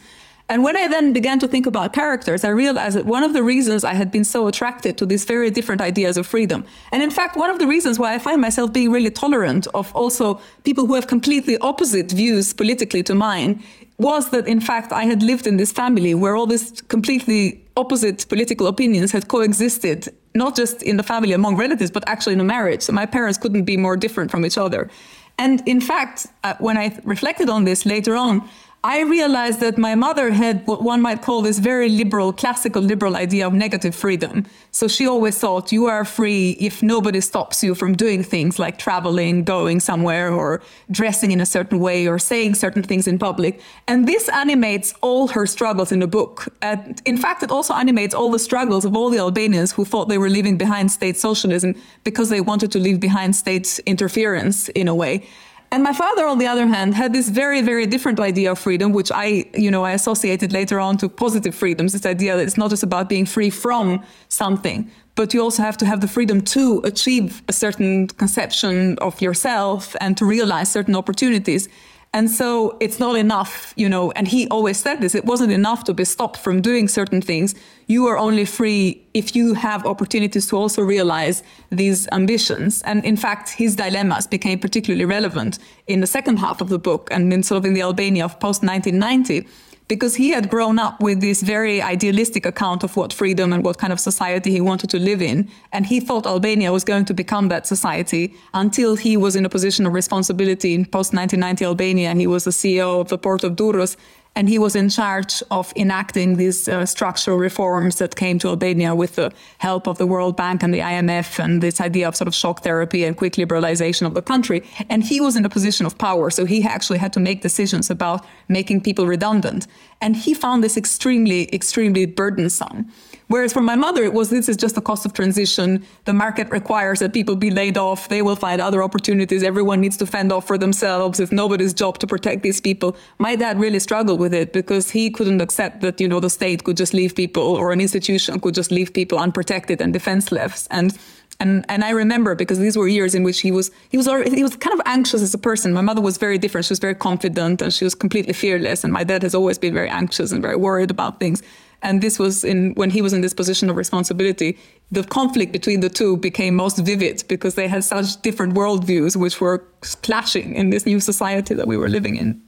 And 0.49 0.65
when 0.65 0.77
I 0.77 0.89
then 0.89 1.13
began 1.13 1.39
to 1.39 1.49
think 1.49 1.67
about 1.67 1.93
characters, 1.93 2.45
I 2.45 2.49
realized 2.49 2.97
that 2.97 3.07
one 3.07 3.23
of 3.23 3.33
the 3.33 3.43
reasons 3.43 3.85
I 3.85 3.95
had 3.95 4.11
been 4.11 4.25
so 4.25 4.49
attracted 4.49 4.99
to 4.99 5.07
these 5.07 5.25
very 5.25 5.51
different 5.51 5.81
ideas 5.81 6.17
of 6.17 6.27
freedom, 6.27 6.65
and 6.91 7.03
in 7.03 7.11
fact, 7.11 7.37
one 7.37 7.49
of 7.49 7.59
the 7.59 7.67
reasons 7.67 7.99
why 7.99 8.13
I 8.13 8.19
find 8.19 8.41
myself 8.41 8.73
being 8.73 8.91
really 8.91 9.11
tolerant 9.11 9.67
of 9.73 9.95
also 9.95 10.41
people 10.65 10.87
who 10.87 10.95
have 10.95 11.07
completely 11.07 11.57
opposite 11.59 12.11
views 12.11 12.53
politically 12.53 13.03
to 13.05 13.15
mine, 13.15 13.63
was 13.99 14.31
that 14.31 14.49
in 14.49 14.61
fact 14.61 14.93
I 14.93 15.05
had 15.05 15.23
lived 15.23 15.47
in 15.47 15.59
this 15.59 15.71
family 15.71 16.13
where 16.13 16.35
all 16.35 16.47
these 16.47 16.83
completely 16.83 17.62
opposite 17.77 18.29
political 18.29 18.67
opinions 18.67 19.13
had 19.13 19.29
coexisted, 19.29 20.09
not 20.35 20.57
just 20.57 20.83
in 20.83 20.97
the 20.97 21.03
family 21.03 21.33
among 21.33 21.57
relatives, 21.57 21.91
but 21.91 22.05
actually 22.07 22.35
in 22.35 22.41
a 22.41 22.45
marriage. 22.45 22.83
So 22.83 22.93
my 22.93 23.07
parents 23.07 23.39
couldn't 23.39 23.65
be 23.65 23.77
more 23.77 23.97
different 23.97 24.31
from 24.31 24.45
each 24.45 24.59
other. 24.59 24.91
And 25.39 25.67
in 25.67 25.81
fact, 25.81 26.27
uh, 26.45 26.55
when 26.59 26.77
I 26.77 26.99
reflected 27.05 27.49
on 27.49 27.65
this 27.65 27.87
later 27.87 28.17
on, 28.17 28.49
I 28.85 29.03
realized 29.03 29.61
that 29.61 29.79
my 29.79 29.95
mother 29.95 30.33
had 30.33 30.67
what 30.67 30.83
one 30.83 31.01
might 31.01 31.23
call 31.23 31.41
this 31.41 31.61
very 31.61 31.89
liberal, 31.89 32.33
classical 32.33 32.83
liberal 32.83 33.15
idea 33.15 33.47
of 33.47 33.53
negative 33.53 33.95
freedom. 33.95 34.45
So 34.73 34.89
she 34.89 35.07
always 35.07 35.39
thought 35.39 35.71
you 35.71 35.87
are 35.87 36.05
free 36.05 36.57
if 36.59 36.83
nobody 36.83 37.21
stops 37.21 37.63
you 37.63 37.77
from 37.77 37.95
doing 37.95 38.25
things 38.25 38.59
like 38.59 38.79
traveling, 38.79 39.45
going 39.45 39.79
somewhere, 39.79 40.33
or 40.33 40.63
dressing 40.91 41.31
in 41.31 41.41
a 41.41 41.47
certain 41.47 41.79
way, 41.79 42.09
or 42.09 42.19
saying 42.19 42.57
certain 42.57 42.83
things 42.83 43.07
in 43.07 43.21
public. 43.21 43.61
And 43.87 44.09
this 44.09 44.29
animates 44.29 44.95
all 45.01 45.29
her 45.29 45.47
struggles 45.47 45.93
in 45.93 46.01
the 46.01 46.09
book. 46.09 46.53
And 46.61 47.01
in 47.05 47.17
fact, 47.17 47.45
it 47.45 47.53
also 47.53 47.75
animates 47.75 48.15
all 48.17 48.33
the 48.33 48.41
struggles 48.41 48.85
of 48.85 48.97
all 48.97 49.11
the 49.11 49.19
Albanians 49.19 49.71
who 49.71 49.85
thought 49.85 50.09
they 50.09 50.19
were 50.19 50.31
leaving 50.31 50.57
behind 50.57 50.91
state 50.91 51.17
socialism 51.17 51.77
because 52.03 52.31
they 52.31 52.41
wanted 52.41 52.73
to 52.73 52.81
leave 52.81 52.99
behind 52.99 53.37
state 53.37 53.79
interference 53.87 54.71
in 54.71 54.89
a 54.89 54.95
way. 54.95 55.25
And 55.73 55.83
my 55.83 55.95
father, 55.95 56.27
on 56.27 56.37
the 56.37 56.47
other 56.47 56.67
hand, 56.67 56.95
had 56.95 57.15
this 57.15 57.31
very, 57.31 57.63
very 57.63 57.87
different 57.87 58.21
idea 58.21 58.53
of 58.53 58.59
freedom, 58.59 58.93
which 58.93 59.11
I, 59.11 59.47
you 59.55 59.71
know, 59.71 59.85
I 59.85 59.93
associated 59.93 60.53
later 60.53 60.79
on 60.79 60.99
to 60.99 61.09
positive 61.09 61.55
freedoms. 61.55 61.95
This 61.95 62.05
idea 62.05 62.37
that 62.37 62.43
it's 62.43 62.59
not 62.59 62.69
just 62.69 62.83
about 62.83 63.09
being 63.09 63.25
free 63.25 63.49
from 63.49 64.05
something, 64.29 64.91
but 65.15 65.33
you 65.33 65.41
also 65.41 65.63
have 65.63 65.79
to 65.79 65.87
have 65.87 66.03
the 66.03 66.09
freedom 66.09 66.43
to 66.43 66.83
achieve 66.85 67.43
a 67.49 67.55
certain 67.55 68.09
conception 68.09 68.99
of 68.99 69.19
yourself 69.23 69.97
and 69.99 70.15
to 70.19 70.27
realize 70.27 70.71
certain 70.71 70.95
opportunities. 70.95 71.71
And 72.15 72.31
so 72.31 72.77
it's 72.79 72.99
not 72.99 73.17
enough, 73.17 73.73
you 73.75 73.89
know, 73.89 74.11
and 74.13 74.29
he 74.29 74.47
always 74.49 74.77
said 74.79 75.01
this 75.01 75.15
it 75.15 75.25
wasn't 75.25 75.51
enough 75.51 75.85
to 75.85 75.95
be 75.95 76.05
stopped 76.05 76.37
from 76.37 76.61
doing 76.61 76.87
certain 76.87 77.23
things. 77.23 77.55
You 77.87 78.07
are 78.07 78.19
only 78.19 78.45
free 78.45 79.03
if 79.15 79.35
you 79.35 79.55
have 79.55 79.87
opportunities 79.87 80.47
to 80.49 80.57
also 80.57 80.83
realize 80.83 81.43
these 81.71 82.09
ambitions. 82.13 82.83
And 82.83 83.03
in 83.05 83.17
fact, 83.17 83.51
his 83.51 83.77
dilemmas 83.77 84.27
became 84.27 84.59
particularly 84.59 85.07
relevant 85.07 85.59
in 85.87 86.01
the 86.01 86.07
second 86.07 86.37
half 86.39 86.61
of 86.61 86.69
the 86.69 86.79
book 86.79 87.09
and 87.11 87.33
in 87.33 87.43
sort 87.43 87.59
of 87.59 87.65
in 87.65 87.73
the 87.73 87.83
Albania 87.83 88.27
of 88.27 88.39
post 88.41 88.63
1990 88.63 89.49
because 89.89 90.15
he 90.15 90.31
had 90.31 90.49
grown 90.49 90.79
up 90.79 91.01
with 91.01 91.21
this 91.21 91.43
very 91.43 91.83
idealistic 91.83 92.47
account 92.47 92.83
of 92.83 92.97
what 92.97 93.13
freedom 93.13 93.53
and 93.53 93.65
what 93.65 93.79
kind 93.79 93.93
of 93.93 94.01
society 94.01 94.51
he 94.51 94.61
wanted 94.61 94.91
to 94.91 94.99
live 94.99 95.21
in. 95.21 95.49
And 95.73 95.87
he 95.87 96.01
thought 96.01 96.27
Albania 96.27 96.73
was 96.73 96.85
going 96.85 97.05
to 97.07 97.15
become 97.15 97.49
that 97.49 97.67
society 97.67 98.35
until 98.55 98.97
he 98.97 99.17
was 99.17 99.37
in 99.37 99.45
a 99.45 99.49
position 99.49 99.87
of 99.87 99.93
responsibility 99.93 100.75
in 100.75 100.85
post 100.87 101.13
1990 101.13 101.65
Albania. 101.65 102.15
He 102.15 102.27
was 102.27 102.45
the 102.45 102.51
CEO 102.51 103.01
of 103.01 103.09
the 103.09 103.19
port 103.19 103.45
of 103.45 103.57
Durrës 103.57 103.97
and 104.35 104.49
he 104.49 104.59
was 104.59 104.75
in 104.75 104.89
charge 104.89 105.43
of 105.51 105.73
enacting 105.77 106.37
these 106.37 106.67
uh, 106.69 106.87
structural 106.87 107.37
reforms 107.37 107.97
that 107.97 108.17
came 108.17 108.39
to 108.39 108.49
Albania 108.49 108.95
with 108.95 109.17
the 109.17 109.31
help 109.59 109.87
of 109.87 109.99
the 109.99 110.07
World 110.07 110.37
Bank 110.37 110.63
and 110.63 110.73
the 110.73 110.79
IMF 110.79 111.39
and 111.39 111.63
this 111.63 111.81
idea 111.81 112.09
of 112.09 112.17
sort 112.17 112.29
of 112.29 112.35
shock 112.35 112.63
therapy 112.63 113.05
and 113.05 113.17
quick 113.17 113.35
liberalization 113.35 114.07
of 114.07 114.15
the 114.15 114.23
country. 114.23 114.63
And 114.89 115.05
he 115.05 115.21
was 115.21 115.37
in 115.37 115.45
a 115.45 115.51
position 115.51 115.85
of 115.85 115.99
power, 115.99 116.31
so 116.31 116.47
he 116.47 116.63
actually 116.65 116.99
had 116.99 117.13
to 117.13 117.21
make 117.21 117.43
decisions 117.43 117.91
about 117.91 118.25
making 118.49 118.81
people 118.81 119.07
redundant. 119.07 119.67
And 120.01 120.17
he 120.17 120.33
found 120.35 120.65
this 120.65 120.77
extremely, 120.77 121.53
extremely 121.55 122.07
burdensome. 122.07 122.91
Whereas 123.29 123.53
for 123.53 123.63
my 123.63 123.77
mother, 123.77 124.03
it 124.05 124.13
was 124.13 124.31
this 124.31 124.49
is 124.49 124.57
just 124.57 124.75
the 124.75 124.81
cost 124.81 125.07
of 125.07 125.13
transition. 125.13 125.85
The 126.05 126.13
market 126.13 126.51
requires 126.51 126.99
that 127.01 127.13
people 127.13 127.37
be 127.37 127.51
laid 127.51 127.79
off. 127.79 128.09
They 128.09 128.23
will 128.23 128.37
find 128.37 128.61
other 128.61 128.83
opportunities. 128.83 129.43
Everyone 129.43 129.81
needs 129.81 129.97
to 129.99 130.07
fend 130.07 130.33
off 130.33 130.47
for 130.47 130.59
themselves. 130.59 131.21
It's 131.21 131.33
nobody's 131.33 131.73
job 131.73 131.99
to 131.99 132.07
protect 132.07 132.43
these 132.43 132.61
people. 132.61 132.97
My 133.19 133.37
dad 133.37 133.59
really 133.59 133.79
struggled 133.79 134.21
with 134.21 134.35
it 134.35 134.53
because 134.53 134.91
he 134.91 135.11
couldn't 135.11 135.41
accept 135.41 135.81
that, 135.81 136.01
you 136.01 136.09
know, 136.09 136.21
the 136.21 136.31
state 136.31 136.65
could 136.65 136.77
just 136.77 136.93
leave 136.93 137.15
people 137.15 137.43
or 137.43 137.73
an 137.73 137.81
institution 137.81 138.41
could 138.41 138.55
just 138.55 138.71
leave 138.71 138.93
people 138.93 139.19
unprotected 139.19 139.81
and 139.81 139.93
defenseless. 139.93 140.69
And 140.71 140.99
and 141.41 141.65
and 141.69 141.83
I 141.85 141.91
remember 141.91 142.35
because 142.35 142.59
these 142.59 142.77
were 142.77 142.87
years 142.87 143.15
in 143.15 143.23
which 143.23 143.41
he 143.41 143.51
was 143.51 143.71
he 143.89 143.97
was 143.97 144.07
already, 144.07 144.37
he 144.37 144.43
was 144.43 144.57
kind 144.57 144.75
of 144.79 144.83
anxious 144.87 145.23
as 145.23 145.35
a 145.35 145.39
person. 145.39 145.73
My 145.73 145.81
mother 145.81 146.01
was 146.01 146.17
very 146.19 146.39
different. 146.39 146.67
She 146.67 146.73
was 146.73 146.79
very 146.79 146.95
confident 146.95 147.63
and 147.63 147.73
she 147.73 147.85
was 147.85 147.95
completely 147.95 148.33
fearless. 148.33 148.85
And 148.85 148.93
my 148.93 149.05
dad 149.05 149.23
has 149.23 149.35
always 149.35 149.59
been 149.59 149.75
very 149.75 149.89
anxious 149.89 150.33
and 150.33 150.41
very 150.41 150.57
worried 150.57 150.91
about 150.91 151.19
things. 151.19 151.43
And 151.83 152.01
this 152.01 152.19
was 152.19 152.45
in 152.45 152.75
when 152.75 152.91
he 152.91 153.03
was 153.03 153.13
in 153.13 153.21
this 153.21 153.35
position 153.35 153.69
of 153.71 153.77
responsibility. 153.77 154.57
The 154.91 155.05
conflict 155.05 155.53
between 155.53 155.81
the 155.81 155.89
two 155.89 156.17
became 156.17 156.55
most 156.55 156.79
vivid 156.79 157.25
because 157.29 157.55
they 157.55 157.69
had 157.69 157.83
such 157.85 158.21
different 158.23 158.55
worldviews, 158.55 159.17
which 159.17 159.41
were 159.41 159.65
clashing 160.03 160.55
in 160.55 160.71
this 160.71 160.87
new 160.87 161.01
society 161.01 161.55
that 161.55 161.67
we 161.67 161.77
were 161.77 161.89
living 161.89 162.17
in. 162.17 162.41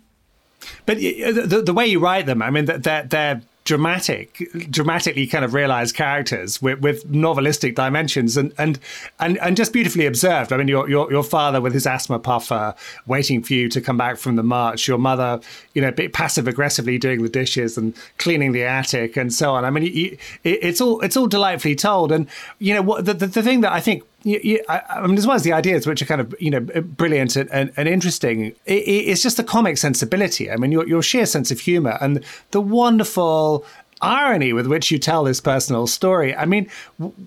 But 0.87 0.99
uh, 0.99 1.47
the, 1.47 1.63
the 1.65 1.75
way 1.75 1.87
you 1.87 2.01
write 2.01 2.27
them, 2.27 2.43
I 2.43 2.51
mean, 2.51 2.65
they're, 2.67 3.05
they're 3.05 3.43
dramatic, 3.65 4.51
dramatically 4.71 5.27
kind 5.27 5.45
of 5.45 5.55
realized 5.55 5.95
characters 5.95 6.61
with, 6.61 6.81
with 6.81 7.11
novelistic 7.11 7.75
dimensions 7.75 8.37
and, 8.37 8.53
and 8.59 8.79
and 9.19 9.39
and 9.39 9.57
just 9.57 9.73
beautifully 9.73 10.07
observed. 10.07 10.53
I 10.53 10.59
mean, 10.59 10.69
your, 10.69 10.89
your 10.89 11.11
your 11.11 11.25
father 11.25 11.61
with 11.61 11.73
his 11.73 11.87
asthma 11.87 12.19
puffer 12.19 12.75
waiting 13.07 13.43
for 13.43 13.55
you 13.55 13.69
to 13.71 13.81
come 13.81 13.97
back 13.97 14.19
from 14.19 14.37
the 14.37 14.43
march. 14.43 14.87
Your 14.87 14.99
mother, 14.99 15.41
you 15.73 15.81
know, 15.81 15.93
passive 16.13 16.47
aggressively 16.47 16.99
doing 16.99 17.23
the 17.23 17.29
dishes 17.29 17.79
and 17.79 17.95
cleaning 18.19 18.53
the 18.53 18.65
attic 18.65 19.17
and 19.17 19.33
so 19.33 19.55
on. 19.55 19.65
I 19.65 19.71
mean, 19.71 19.85
you, 19.85 20.19
it's 20.45 20.81
all 20.81 21.01
it's 21.01 21.17
all 21.17 21.27
delightfully 21.27 21.75
told. 21.75 22.13
And 22.13 22.29
you 22.59 22.75
know, 22.75 22.83
what 22.83 23.07
the, 23.07 23.15
the, 23.15 23.27
the 23.27 23.43
thing 23.43 23.63
that 23.63 23.73
I 23.73 23.81
think 23.81 24.05
you, 24.25 24.41
you, 24.43 24.65
I, 24.69 24.83
I, 24.89 25.07
mean, 25.07 25.17
as 25.19 25.27
well 25.27 25.37
as 25.37 25.43
the 25.43 25.53
ideas, 25.53 25.87
which 25.87 26.03
are 26.03 26.07
kind 26.07 26.21
of 26.21 26.35
you 26.41 26.51
know 26.51 26.61
brilliant 26.61 27.37
and, 27.37 27.51
and, 27.53 27.73
and 27.77 27.89
interesting, 27.89 28.47
it, 28.65 28.73
it's 28.73 29.23
just 29.23 29.37
the 29.37 29.45
comic 29.45 29.77
sensibility. 29.79 30.51
I 30.51 30.57
mean, 30.57 30.73
your, 30.73 30.89
your 30.89 31.03
sheer 31.03 31.27
sense 31.27 31.51
of 31.51 31.61
humor 31.61 31.99
and 32.01 32.25
the 32.51 32.61
wonderful 32.61 33.65
irony 34.01 34.53
with 34.53 34.67
which 34.67 34.91
you 34.91 34.99
tell 34.99 35.25
this 35.25 35.41
personal 35.41 35.87
story. 35.87 36.35
I 36.35 36.47
mean, 36.47 36.69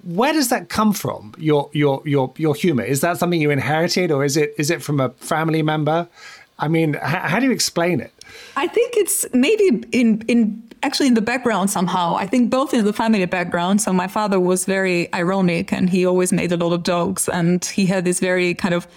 where 0.03 0.33
does 0.33 0.49
that 0.49 0.69
come 0.69 0.91
from? 0.91 1.33
Your 1.37 1.69
your 1.73 2.01
your 2.05 2.33
your 2.37 2.55
humor 2.55 2.83
is 2.83 3.01
that 3.01 3.17
something 3.17 3.39
you 3.39 3.51
inherited, 3.51 4.11
or 4.11 4.25
is 4.25 4.35
it 4.35 4.53
is 4.57 4.71
it 4.71 4.81
from 4.81 4.99
a 4.99 5.09
family 5.09 5.61
member? 5.61 6.07
I 6.59 6.67
mean, 6.67 6.95
how, 6.95 7.19
how 7.19 7.39
do 7.39 7.45
you 7.45 7.51
explain 7.51 7.99
it? 7.99 8.11
I 8.55 8.67
think 8.67 8.95
it's 8.97 9.25
maybe 9.33 9.83
in 9.91 10.23
in 10.27 10.66
actually 10.83 11.07
in 11.07 11.13
the 11.13 11.21
background 11.21 11.69
somehow. 11.69 12.15
I 12.15 12.27
think 12.27 12.49
both 12.49 12.73
in 12.73 12.85
the 12.85 12.93
family 12.93 13.25
background. 13.25 13.81
So 13.81 13.93
my 13.93 14.07
father 14.07 14.39
was 14.39 14.65
very 14.65 15.13
ironic, 15.13 15.71
and 15.71 15.89
he 15.89 16.05
always 16.05 16.31
made 16.31 16.51
a 16.51 16.57
lot 16.57 16.73
of 16.73 16.83
jokes, 16.83 17.27
and 17.27 17.63
he 17.65 17.85
had 17.85 18.05
this 18.05 18.19
very 18.19 18.53
kind 18.53 18.73
of 18.73 18.87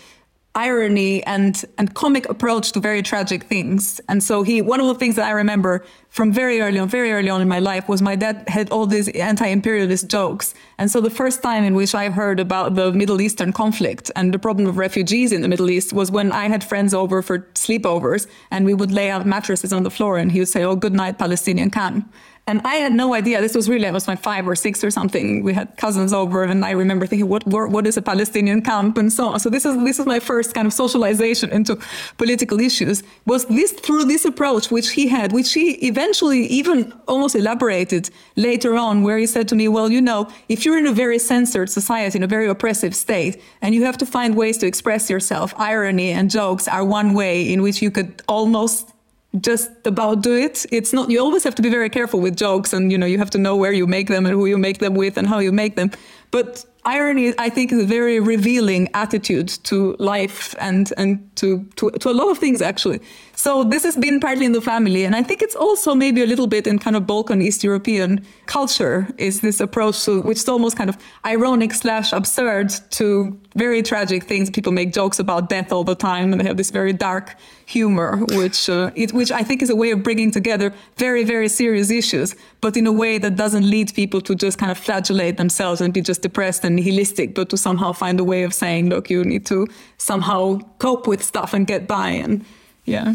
irony 0.55 1.23
and 1.25 1.65
and 1.79 1.95
comic 1.95 2.29
approach 2.29 2.73
to 2.73 2.81
very 2.81 3.03
tragic 3.03 3.45
things. 3.45 4.01
And 4.09 4.23
so 4.23 4.43
he 4.43 4.61
one 4.61 4.81
of 4.81 4.87
the 4.87 4.95
things 4.95 5.15
that 5.17 5.27
I 5.27 5.31
remember 5.31 5.85
from 6.09 6.33
very 6.33 6.61
early 6.61 6.79
on, 6.81 6.89
very 6.89 7.13
early 7.13 7.31
on 7.31 7.41
in 7.41 7.47
my 7.47 7.61
life 7.61 7.89
was 7.89 8.03
my 8.03 8.17
dad 8.17 8.43
had 8.49 8.69
all 8.71 8.85
these 8.85 9.09
anti-imperialist 9.11 10.09
jokes. 10.09 10.55
And 10.77 10.91
so 10.91 11.01
the 11.01 11.11
first 11.11 11.41
time 11.41 11.63
in 11.63 11.75
which 11.75 11.95
I 11.95 12.11
heard 12.11 12.41
about 12.41 12.75
the 12.75 12.93
Middle 12.93 13.21
Eastern 13.21 13.53
conflict 13.53 14.11
and 14.17 14.35
the 14.35 14.41
problem 14.41 14.67
of 14.67 14.77
refugees 14.77 15.31
in 15.31 15.43
the 15.43 15.49
Middle 15.49 15.71
East 15.71 15.93
was 15.93 16.11
when 16.11 16.33
I 16.33 16.49
had 16.49 16.65
friends 16.65 16.93
over 16.95 17.23
for 17.23 17.41
sleepovers 17.55 18.27
and 18.51 18.67
we 18.67 18.75
would 18.75 18.91
lay 18.91 19.09
out 19.09 19.25
mattresses 19.27 19.73
on 19.73 19.85
the 19.85 19.91
floor 19.91 20.19
and 20.19 20.33
he 20.33 20.41
would 20.41 20.49
say, 20.49 20.65
Oh, 20.65 20.75
good 20.75 20.95
night, 20.95 21.19
Palestinian 21.19 21.71
camp. 21.71 22.13
And 22.51 22.61
I 22.65 22.77
had 22.85 22.93
no 22.93 23.15
idea. 23.15 23.41
This 23.41 23.55
was 23.55 23.69
really, 23.69 23.87
I 23.87 23.93
was 23.93 24.09
like 24.09 24.21
five 24.21 24.49
or 24.49 24.57
six 24.57 24.83
or 24.83 24.91
something. 24.91 25.45
We 25.45 25.53
had 25.55 25.77
cousins 25.77 26.13
over, 26.13 26.43
and 26.43 26.65
I 26.65 26.73
remember 26.73 27.07
thinking, 27.07 27.29
what, 27.29 27.47
what 27.47 27.87
is 27.87 27.97
a 27.97 28.03
Palestinian 28.03 28.61
camp 28.61 28.99
and 28.99 29.13
so 29.13 29.29
on. 29.29 29.39
So 29.39 29.49
this 29.51 29.65
is, 29.65 29.77
this 29.85 30.01
is 30.01 30.07
my 30.07 30.19
first 30.19 30.53
kind 30.53 30.67
of 30.67 30.73
socialization 30.73 31.51
into 31.53 31.79
political 32.19 32.59
issues 32.59 33.05
was 33.25 33.45
this 33.45 33.71
through 33.71 34.07
this 34.07 34.25
approach, 34.25 34.69
which 34.69 34.91
he 34.91 35.07
had, 35.07 35.31
which 35.31 35.53
he 35.53 35.67
eventually 35.87 36.47
even 36.47 36.93
almost 37.07 37.37
elaborated 37.37 38.11
later 38.35 38.75
on, 38.75 39.05
where 39.05 39.17
he 39.17 39.27
said 39.27 39.47
to 39.47 39.55
me, 39.55 39.69
well, 39.69 39.89
you 39.89 40.01
know, 40.01 40.29
if 40.49 40.65
you're 40.65 40.79
in 40.79 40.89
a 40.89 40.93
very 40.93 41.21
censored 41.21 41.71
society, 41.71 42.19
in 42.19 42.25
a 42.25 42.33
very 42.37 42.49
oppressive 42.49 42.97
state, 42.97 43.41
and 43.63 43.77
you 43.77 43.85
have 43.85 43.97
to 43.99 44.07
find 44.07 44.35
ways 44.35 44.59
to 44.59 44.67
express 44.67 45.09
yourself, 45.09 45.55
irony 45.57 46.11
and 46.11 46.33
jokes 46.33 46.67
are 46.67 46.85
one 46.85 47.15
way 47.15 47.53
in 47.53 47.63
which 47.63 47.81
you 47.81 47.93
could 47.93 48.23
almost 48.27 48.93
just 49.41 49.71
about 49.85 50.23
do 50.23 50.35
it. 50.35 50.67
It's 50.73 50.93
not, 50.93 51.11
you 51.11 51.21
always 51.21 51.45
have 51.45 51.55
to 51.55 51.63
be 51.63 51.71
very 51.71 51.89
careful 51.89 52.21
with 52.21 52.37
jokes 52.37 52.73
and, 52.73 52.91
you 52.91 52.99
know, 52.99 53.07
you 53.07 53.19
have 53.19 53.31
to 53.31 53.39
know 53.39 53.57
where 53.57 53.73
you 53.73 53.87
make 53.87 54.09
them 54.09 54.27
and 54.27 54.35
who 54.35 54.47
you 54.47 54.59
make 54.59 54.79
them 54.79 54.95
with 54.95 55.17
and 55.17 55.29
how 55.29 55.39
you 55.39 55.53
make 55.53 55.77
them. 55.77 55.91
But 56.33 56.65
irony, 56.85 57.35
I 57.39 57.49
think, 57.49 57.73
is 57.73 57.83
a 57.83 57.87
very 57.87 58.19
revealing 58.19 58.89
attitude 58.95 59.49
to 59.65 59.95
life 59.99 60.55
and, 60.59 60.93
and 60.97 61.35
to, 61.37 61.65
to, 61.77 61.91
to 61.91 62.11
a 62.11 62.13
lot 62.13 62.31
of 62.31 62.39
things, 62.39 62.61
actually. 62.61 63.01
So 63.41 63.65
this 63.65 63.85
has 63.85 63.97
been 63.97 64.21
partly 64.21 64.45
in 64.45 64.53
the 64.53 64.61
family. 64.61 65.07
And 65.07 65.17
I 65.17 65.23
think 65.23 65.41
it's 65.41 65.57
also 65.57 65.95
maybe 65.95 66.23
a 66.23 66.27
little 66.27 66.47
bit 66.47 66.67
in 66.67 66.79
kind 66.79 66.95
of 66.95 67.07
Balkan 67.07 67.41
East 67.41 67.65
European 67.65 68.23
culture 68.45 69.09
is 69.17 69.41
this 69.41 69.61
approach 69.61 70.05
to, 70.05 70.21
which 70.21 70.41
is 70.41 70.47
almost 70.47 70.77
kind 70.77 70.91
of 70.91 70.99
ironic 71.25 71.73
slash 71.73 72.13
absurd 72.13 72.69
to 72.91 73.41
very 73.57 73.83
tragic 73.83 74.25
things. 74.25 74.51
People 74.51 74.73
make 74.73 74.93
jokes 74.93 75.19
about 75.19 75.49
death 75.49 75.73
all 75.73 75.85
the 75.85 75.95
time 75.95 76.33
and 76.33 76.39
they 76.39 76.45
have 76.45 76.59
this 76.59 76.71
very 76.71 76.93
dark 76.93 77.35
humor, 77.65 78.19
which, 78.33 78.69
uh, 78.69 78.91
it, 78.95 79.15
which 79.15 79.33
I 79.33 79.43
think 79.43 79.63
is 79.63 79.71
a 79.71 79.77
way 79.77 79.91
of 79.93 80.03
bringing 80.03 80.31
together 80.31 80.75
very, 80.99 81.25
very 81.25 81.49
serious 81.49 81.91
issues, 81.91 82.37
but 82.61 82.77
in 82.77 82.87
a 82.87 82.93
way 82.93 83.17
that 83.17 83.37
doesn't 83.37 83.65
lead 83.65 83.95
people 83.95 84.21
to 84.21 84.35
just 84.35 84.59
kind 84.59 84.71
of 84.71 84.77
flagellate 84.77 85.39
themselves 85.39 85.81
and 85.81 85.95
be 85.95 86.03
just 86.03 86.21
depressed 86.21 86.63
and 86.63 86.77
nihilistic, 86.77 87.35
but 87.35 87.49
to 87.49 87.57
somehow 87.57 87.93
find 87.93 88.21
a 88.21 88.25
way 88.25 88.43
of 88.43 88.53
saying, 88.53 88.91
look, 88.91 89.09
you 89.09 89.25
need 89.25 89.47
to 89.47 89.67
somehow 89.97 90.59
cope 90.79 91.07
with 91.07 91.23
stuff 91.25 91.55
and 91.55 91.67
get 91.67 91.89
by. 91.89 92.11
And 92.11 92.45
yeah. 92.85 93.15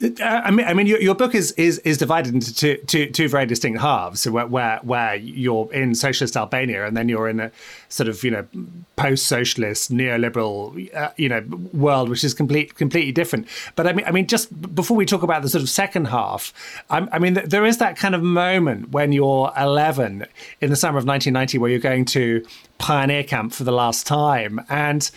I 0.00 0.52
mean, 0.52 0.64
I 0.64 0.74
mean, 0.74 0.86
your, 0.86 1.00
your 1.00 1.14
book 1.16 1.34
is, 1.34 1.50
is 1.52 1.78
is 1.80 1.98
divided 1.98 2.32
into 2.32 2.54
two, 2.54 2.76
two, 2.86 3.10
two 3.10 3.28
very 3.28 3.46
distinct 3.46 3.80
halves. 3.80 4.20
So 4.20 4.30
where, 4.30 4.46
where 4.46 4.78
where 4.84 5.16
you're 5.16 5.72
in 5.72 5.96
socialist 5.96 6.36
Albania, 6.36 6.86
and 6.86 6.96
then 6.96 7.08
you're 7.08 7.28
in 7.28 7.40
a 7.40 7.50
sort 7.88 8.08
of 8.08 8.22
you 8.22 8.30
know 8.30 8.46
post-socialist 8.94 9.90
neoliberal 9.90 10.94
uh, 10.94 11.10
you 11.16 11.28
know 11.28 11.42
world, 11.72 12.08
which 12.10 12.22
is 12.22 12.32
complete 12.32 12.76
completely 12.76 13.10
different. 13.10 13.48
But 13.74 13.88
I 13.88 13.92
mean, 13.92 14.06
I 14.06 14.12
mean, 14.12 14.28
just 14.28 14.48
before 14.72 14.96
we 14.96 15.04
talk 15.04 15.24
about 15.24 15.42
the 15.42 15.48
sort 15.48 15.62
of 15.62 15.68
second 15.68 16.06
half, 16.06 16.52
I, 16.90 17.08
I 17.10 17.18
mean, 17.18 17.34
there 17.34 17.66
is 17.66 17.78
that 17.78 17.96
kind 17.96 18.14
of 18.14 18.22
moment 18.22 18.90
when 18.90 19.10
you're 19.12 19.52
11 19.58 20.26
in 20.60 20.70
the 20.70 20.76
summer 20.76 20.98
of 20.98 21.06
1990, 21.06 21.58
where 21.58 21.70
you're 21.70 21.80
going 21.80 22.04
to 22.06 22.46
pioneer 22.78 23.24
camp 23.24 23.52
for 23.52 23.64
the 23.64 23.72
last 23.72 24.06
time, 24.06 24.64
and 24.68 25.10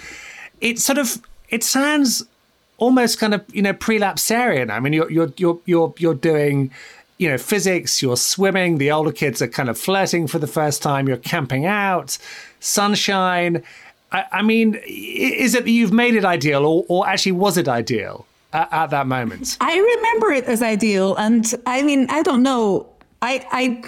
it 0.60 0.80
sort 0.80 0.98
of 0.98 1.22
it 1.50 1.64
sounds 1.64 2.24
almost 2.82 3.20
kind 3.20 3.34
of 3.34 3.46
you 3.54 3.62
know 3.62 3.74
prelapsarian. 3.74 4.70
I 4.70 4.82
mean, 4.82 4.92
you're 4.92 5.10
you're 5.10 5.32
you're 5.38 5.60
you're 5.66 5.94
you're 5.98 6.16
doing 6.16 6.72
you 7.18 7.30
know 7.30 7.38
physics, 7.38 8.02
you're 8.02 8.18
swimming. 8.18 8.80
The 8.80 8.92
older 8.92 9.14
kids 9.14 9.42
are 9.42 9.48
kind 9.48 9.70
of 9.70 9.78
flirting 9.78 10.28
for 10.28 10.40
the 10.40 10.48
first 10.48 10.82
time. 10.82 11.08
You're 11.08 11.18
camping 11.18 11.66
out, 11.66 12.18
sunshine. 12.60 13.64
I, 14.12 14.26
I 14.32 14.42
mean, 14.42 14.78
is 14.86 15.56
it 15.56 15.64
that 15.64 15.72
you've 15.72 15.94
made 15.94 16.16
it 16.16 16.26
ideal, 16.26 16.66
or, 16.66 16.84
or 16.90 17.08
actually 17.08 17.34
was 17.34 17.58
it 17.58 17.70
ideal 17.70 18.26
at, 18.52 18.68
at 18.74 18.90
that 18.90 19.08
moment? 19.08 19.56
I 19.62 19.78
remember 19.78 20.32
it 20.34 20.46
as 20.46 20.62
ideal, 20.62 21.16
and 21.16 21.46
I 21.66 21.84
mean, 21.84 22.08
I 22.10 22.24
don't 22.24 22.44
know. 22.44 22.90
I 23.22 23.46
I 23.52 23.84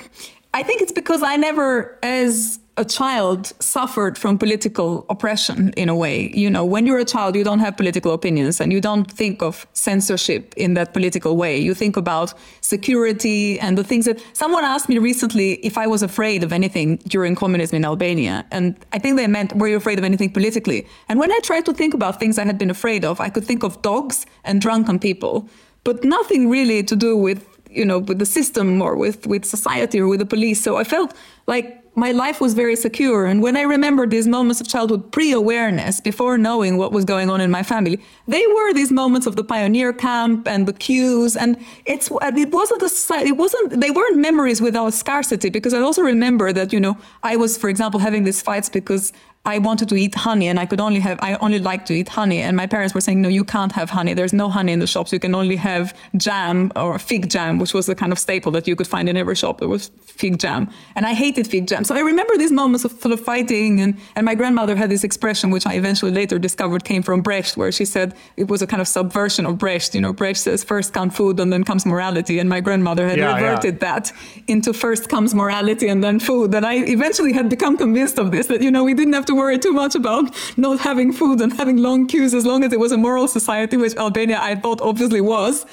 I 0.54 0.64
think 0.64 0.82
it's 0.84 0.92
because 0.92 1.24
I 1.24 1.36
never, 1.36 1.98
as 2.04 2.60
a 2.76 2.84
child 2.84 3.54
suffered 3.60 4.18
from 4.18 4.38
political 4.38 5.06
oppression 5.08 5.72
in 5.78 5.90
a 5.90 5.96
way. 5.96 6.32
You 6.34 6.50
know, 6.50 6.66
when 6.66 6.88
you're 6.88 6.98
a 6.98 7.06
child, 7.06 7.36
you 7.36 7.44
don't 7.44 7.60
have 7.60 7.78
political 7.78 8.14
opinions 8.14 8.60
and 8.60 8.74
you 8.74 8.82
don't 8.82 9.12
think 9.12 9.44
of 9.44 9.68
censorship 9.74 10.54
in 10.58 10.74
that 10.74 10.92
political 10.92 11.38
way. 11.38 11.56
You 11.58 11.76
think 11.76 11.98
about 11.98 12.34
security 12.62 13.60
and 13.60 13.78
the 13.78 13.84
things 13.84 14.06
that 14.06 14.20
someone 14.34 14.64
asked 14.64 14.90
me 14.90 14.98
recently 14.98 15.54
if 15.66 15.78
I 15.78 15.86
was 15.86 16.02
afraid 16.02 16.44
of 16.44 16.52
anything 16.52 16.98
during 17.08 17.36
communism 17.36 17.76
in 17.76 17.86
Albania. 17.86 18.44
And 18.50 18.76
I 18.92 18.98
think 18.98 19.18
they 19.18 19.28
meant, 19.28 19.56
were 19.56 19.68
you 19.68 19.78
afraid 19.78 20.00
of 20.00 20.04
anything 20.04 20.32
politically? 20.32 20.88
And 21.10 21.20
when 21.20 21.32
I 21.32 21.40
tried 21.44 21.66
to 21.66 21.74
think 21.74 21.94
about 21.94 22.20
things 22.20 22.40
I 22.40 22.46
had 22.46 22.58
been 22.58 22.72
afraid 22.72 23.06
of, 23.06 23.22
I 23.22 23.30
could 23.30 23.46
think 23.46 23.64
of 23.64 23.80
dogs 23.84 24.26
and 24.46 24.60
drunken 24.60 24.98
people, 24.98 25.48
but 25.84 26.04
nothing 26.04 26.50
really 26.50 26.82
to 26.84 26.96
do 26.96 27.16
with 27.16 27.48
you 27.70 27.86
know 27.86 27.98
with 27.98 28.20
the 28.20 28.26
system 28.26 28.82
or 28.82 28.96
with 28.96 29.26
with 29.26 29.46
society 29.46 30.00
or 30.00 30.08
with 30.08 30.20
the 30.20 30.28
police 30.28 30.62
so 30.62 30.78
i 30.78 30.84
felt 30.84 31.12
like 31.48 31.83
my 31.96 32.12
life 32.12 32.42
was 32.42 32.54
very 32.54 32.76
secure. 32.76 33.26
And 33.26 33.42
when 33.42 33.56
I 33.56 33.62
remember 33.62 34.08
these 34.08 34.28
moments 34.28 34.60
of 34.60 34.68
childhood 34.68 35.12
pre-awareness, 35.12 36.02
before 36.02 36.38
knowing 36.38 36.78
what 36.78 36.92
was 36.92 37.06
going 37.06 37.30
on 37.30 37.40
in 37.40 37.52
my 37.52 37.62
family, 37.62 38.00
they 38.28 38.46
were 38.48 38.74
these 38.74 38.92
moments 38.92 39.28
of 39.28 39.36
the 39.36 39.44
pioneer 39.44 39.94
camp 39.94 40.48
and 40.48 40.68
the 40.68 40.74
queues. 40.74 41.36
And 41.36 41.58
it's 41.86 42.10
it 42.12 42.52
wasn't 42.52 42.82
a 42.82 43.14
it 43.26 43.38
wasn't 43.38 43.80
they 43.80 43.92
weren't 43.92 44.18
memories 44.18 44.62
without 44.62 44.94
scarcity 44.94 45.50
because 45.50 45.74
I 45.74 45.80
also 45.80 46.02
remember 46.02 46.52
that 46.52 46.74
you 46.74 46.80
know 46.80 46.98
I 47.22 47.36
was, 47.36 47.58
for 47.58 47.70
example, 47.70 48.00
having 48.00 48.24
these 48.24 48.42
fights 48.42 48.70
because 48.70 49.14
I 49.46 49.58
wanted 49.58 49.90
to 49.90 49.96
eat 49.96 50.16
honey 50.16 50.48
and 50.48 50.58
I 50.58 50.66
could 50.66 50.80
only 50.80 51.02
have, 51.02 51.20
I 51.22 51.36
only 51.36 51.60
like 51.60 51.86
to 51.88 51.94
eat 51.94 52.08
honey. 52.08 52.40
And 52.40 52.56
my 52.56 52.66
parents 52.66 52.96
were 52.96 53.02
saying, 53.02 53.22
no, 53.22 53.28
you 53.28 53.44
can't 53.44 53.74
have 53.74 53.90
honey. 53.90 54.14
There's 54.14 54.32
no 54.32 54.48
honey 54.48 54.72
in 54.72 54.80
the 54.80 54.88
shops. 54.88 55.12
You 55.12 55.20
can 55.20 55.36
only 55.36 55.58
have 55.58 55.94
jam 56.16 56.72
or 56.78 56.98
fig 56.98 57.30
jam, 57.30 57.60
which 57.60 57.74
was 57.74 57.86
the 57.86 57.94
kind 57.94 58.14
of 58.14 58.20
staple 58.20 58.54
that 58.54 58.70
you 58.70 58.78
could 58.78 58.88
find 58.88 59.10
in 59.10 59.18
every 59.18 59.36
shop. 59.36 59.60
There 59.60 59.68
was 59.68 59.92
fig 60.06 60.40
jam. 60.40 60.70
And 60.96 61.06
I 61.06 61.14
hated 61.14 61.46
fig 61.46 61.68
jam. 61.68 61.84
So 61.84 61.94
I 61.94 62.00
remember 62.00 62.38
these 62.38 62.54
moments 62.54 62.86
of 62.86 62.94
sort 62.94 63.12
of 63.12 63.20
fighting. 63.20 63.82
And, 63.82 63.98
and 64.16 64.26
my 64.26 64.34
grandmother 64.34 64.78
had 64.78 64.90
this 64.90 65.04
expression, 65.04 65.52
which 65.52 65.68
I 65.68 65.74
eventually 65.74 66.14
later 66.14 66.40
discovered 66.40 66.86
came 66.86 67.04
from 67.04 67.22
Brecht, 67.22 67.58
where 67.58 67.72
she 67.74 67.84
said 67.84 68.16
it 68.38 68.48
was 68.48 68.62
a 68.62 68.68
kind 68.68 68.80
of 68.80 68.88
subversion 68.88 69.46
of 69.46 69.58
Brecht. 69.58 69.94
You 69.94 70.00
know, 70.00 70.14
Brecht 70.14 70.40
says 70.40 70.64
first 70.64 70.94
comes 70.94 71.18
food 71.18 71.38
and 71.42 71.52
then 71.52 71.66
comes 71.66 71.86
morality. 71.86 72.40
And 72.40 72.48
my 72.48 72.62
grandmother 72.62 73.10
had 73.10 73.18
yeah, 73.18 73.36
reverted 73.36 73.74
yeah. 73.74 73.80
that 73.80 74.14
into 74.48 74.72
first 74.72 75.10
comes 75.10 75.36
morality 75.36 75.90
and 75.90 76.02
then 76.02 76.22
food. 76.22 76.56
And 76.56 76.66
I 76.66 76.76
eventually 76.76 77.34
had 77.34 77.50
become 77.50 77.76
convinced 77.76 78.18
of 78.18 78.32
this, 78.32 78.48
that, 78.48 78.62
you 78.62 78.72
know, 78.72 78.86
we 78.86 78.94
didn't 78.94 79.12
have 79.12 79.26
to 79.26 79.33
worry 79.36 79.60
too 79.60 79.74
much 79.74 79.96
about 79.96 80.34
not 80.58 80.80
having 80.80 81.12
food 81.14 81.42
and 81.42 81.54
having 81.54 81.78
long 81.78 82.08
queues 82.08 82.34
as 82.34 82.46
long 82.46 82.64
as 82.64 82.74
it 82.74 82.80
was 82.80 82.92
a 82.92 82.98
moral 82.98 83.28
society, 83.28 83.78
which 83.78 83.96
Albania 83.96 84.40
I 84.42 84.56
thought 84.56 84.82
obviously 84.82 85.22
was. 85.22 85.66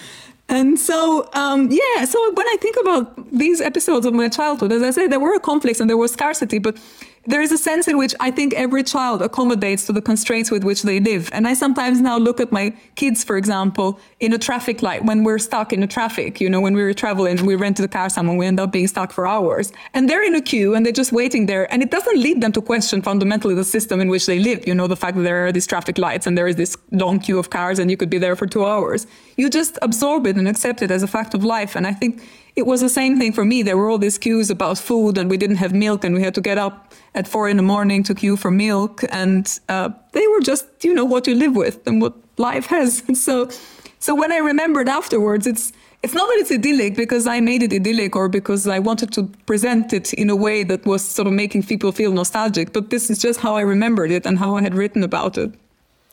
And 0.49 0.79
so, 0.79 1.29
um, 1.33 1.71
yeah, 1.71 2.05
so 2.05 2.19
when 2.35 2.47
I 2.47 2.57
think 2.61 2.77
about 2.81 3.31
these 3.33 3.61
episodes 3.61 4.05
of 4.05 4.15
my 4.15 4.29
childhood, 4.29 4.73
as 4.73 4.83
I 4.83 4.91
say, 4.91 5.07
there 5.07 5.21
were 5.21 5.39
conflicts 5.39 5.79
and 5.79 5.89
there 5.89 5.97
was 5.97 6.13
scarcity, 6.13 6.59
but 6.59 6.77
there 7.27 7.43
is 7.43 7.53
a 7.53 7.59
sense 7.59 7.87
in 7.87 7.99
which 7.99 8.15
I 8.19 8.31
think 8.31 8.55
every 8.55 8.83
child 8.83 9.21
accommodates 9.21 9.85
to 9.87 9.93
the 9.93 10.01
constraints 10.01 10.51
with 10.51 10.65
which 10.65 10.83
they 10.83 11.01
live. 11.01 11.29
And 11.33 11.47
I 11.47 11.53
sometimes 11.53 12.01
now 12.01 12.17
look 12.17 12.41
at 12.41 12.51
my 12.51 12.75
kids, 12.95 13.23
for 13.23 13.37
example, 13.37 14.01
in 14.21 14.33
a 14.33 14.39
traffic 14.39 14.81
light 14.81 15.05
when 15.05 15.23
we're 15.23 15.39
stuck 15.39 15.75
in 15.75 15.83
a 15.83 15.87
traffic, 15.87 16.41
you 16.41 16.49
know, 16.49 16.63
when 16.63 16.73
we 16.73 16.83
were 16.83 16.95
traveling, 16.95 17.45
we 17.45 17.57
rented 17.57 17.85
a 17.85 17.89
car 17.89 18.09
somewhere, 18.09 18.39
we 18.39 18.47
end 18.47 18.59
up 18.59 18.73
being 18.73 18.89
stuck 18.89 19.13
for 19.13 19.27
hours. 19.27 19.71
And 19.93 20.09
they're 20.09 20.25
in 20.25 20.35
a 20.35 20.41
queue 20.41 20.75
and 20.75 20.85
they're 20.85 20.95
just 20.95 21.13
waiting 21.13 21.45
there. 21.45 21.71
And 21.71 21.83
it 21.83 21.91
doesn't 21.91 22.19
lead 22.19 22.41
them 22.41 22.53
to 22.53 22.63
question 22.63 23.03
fundamentally 23.03 23.55
the 23.55 23.65
system 23.65 24.01
in 24.01 24.09
which 24.09 24.25
they 24.25 24.39
live, 24.39 24.67
you 24.67 24.75
know, 24.75 24.87
the 24.87 24.97
fact 24.97 25.19
that 25.19 25.23
there 25.23 25.47
are 25.47 25.53
these 25.53 25.67
traffic 25.67 25.99
lights 25.99 26.27
and 26.27 26.39
there 26.39 26.49
is 26.49 26.57
this 26.57 26.75
long 26.91 27.19
queue 27.19 27.39
of 27.39 27.51
cars 27.51 27.79
and 27.79 27.91
you 27.91 27.99
could 27.99 28.11
be 28.11 28.19
there 28.19 28.35
for 28.35 28.47
two 28.47 28.65
hours. 28.65 29.07
You 29.37 29.51
just 29.51 29.79
absorb 29.83 30.27
it 30.27 30.37
and 30.37 30.49
accept 30.49 30.81
it 30.81 30.91
as 30.91 31.03
a 31.03 31.07
fact 31.07 31.35
of 31.35 31.45
life. 31.45 31.77
And 31.77 31.87
I 31.87 31.93
think 31.93 32.23
it 32.57 32.67
was 32.67 32.81
the 32.81 32.89
same 32.89 33.19
thing 33.19 33.33
for 33.33 33.45
me. 33.45 33.63
There 33.63 33.77
were 33.77 33.89
all 33.91 33.99
these 33.99 34.19
queues 34.19 34.51
about 34.51 34.79
food 34.79 35.19
and 35.19 35.31
we 35.31 35.37
didn't 35.37 35.57
have 35.57 35.73
milk 35.73 36.05
and 36.05 36.15
we 36.15 36.23
had 36.23 36.35
to 36.35 36.41
get 36.41 36.59
up 36.59 36.93
at 37.15 37.27
four 37.27 37.49
in 37.49 37.57
the 37.57 37.63
morning 37.63 38.03
to 38.05 38.15
queue 38.15 38.37
for 38.37 38.51
milk, 38.51 39.03
and 39.11 39.59
uh, 39.69 39.91
they 40.13 40.27
were 40.29 40.41
just 40.41 40.67
you 40.83 40.95
know 40.95 41.05
what 41.05 41.27
you 41.27 41.35
live 41.35 41.57
with 41.57 41.87
and 41.87 42.01
what 42.01 42.15
life 42.37 42.67
has. 42.67 43.03
so, 43.23 43.49
so 43.99 44.15
when 44.15 44.33
I 44.33 44.39
remembered 44.39 44.89
afterwards, 44.89 45.47
it's 45.47 45.73
it's 46.03 46.15
not 46.15 46.27
that 46.29 46.39
it's 46.39 46.51
idyllic 46.51 46.97
because 46.97 47.27
I 47.27 47.41
made 47.41 47.63
it 47.63 47.73
idyllic 47.73 48.17
or 48.17 48.29
because 48.29 48.67
I 48.67 48.79
wanted 48.79 49.13
to 49.13 49.25
present 49.45 49.93
it 49.93 50.15
in 50.15 50.31
a 50.31 50.37
way 50.37 50.65
that 50.65 50.87
was 50.87 51.05
sort 51.05 51.29
of 51.29 51.35
making 51.35 51.65
people 51.65 51.93
feel 51.93 52.13
nostalgic, 52.13 52.73
but 52.73 52.89
this 52.89 53.11
is 53.11 53.19
just 53.19 53.41
how 53.41 53.55
I 53.57 53.61
remembered 53.61 54.11
it 54.11 54.25
and 54.25 54.39
how 54.39 54.57
I 54.57 54.63
had 54.63 54.75
written 54.75 55.03
about 55.03 55.37
it. 55.37 55.53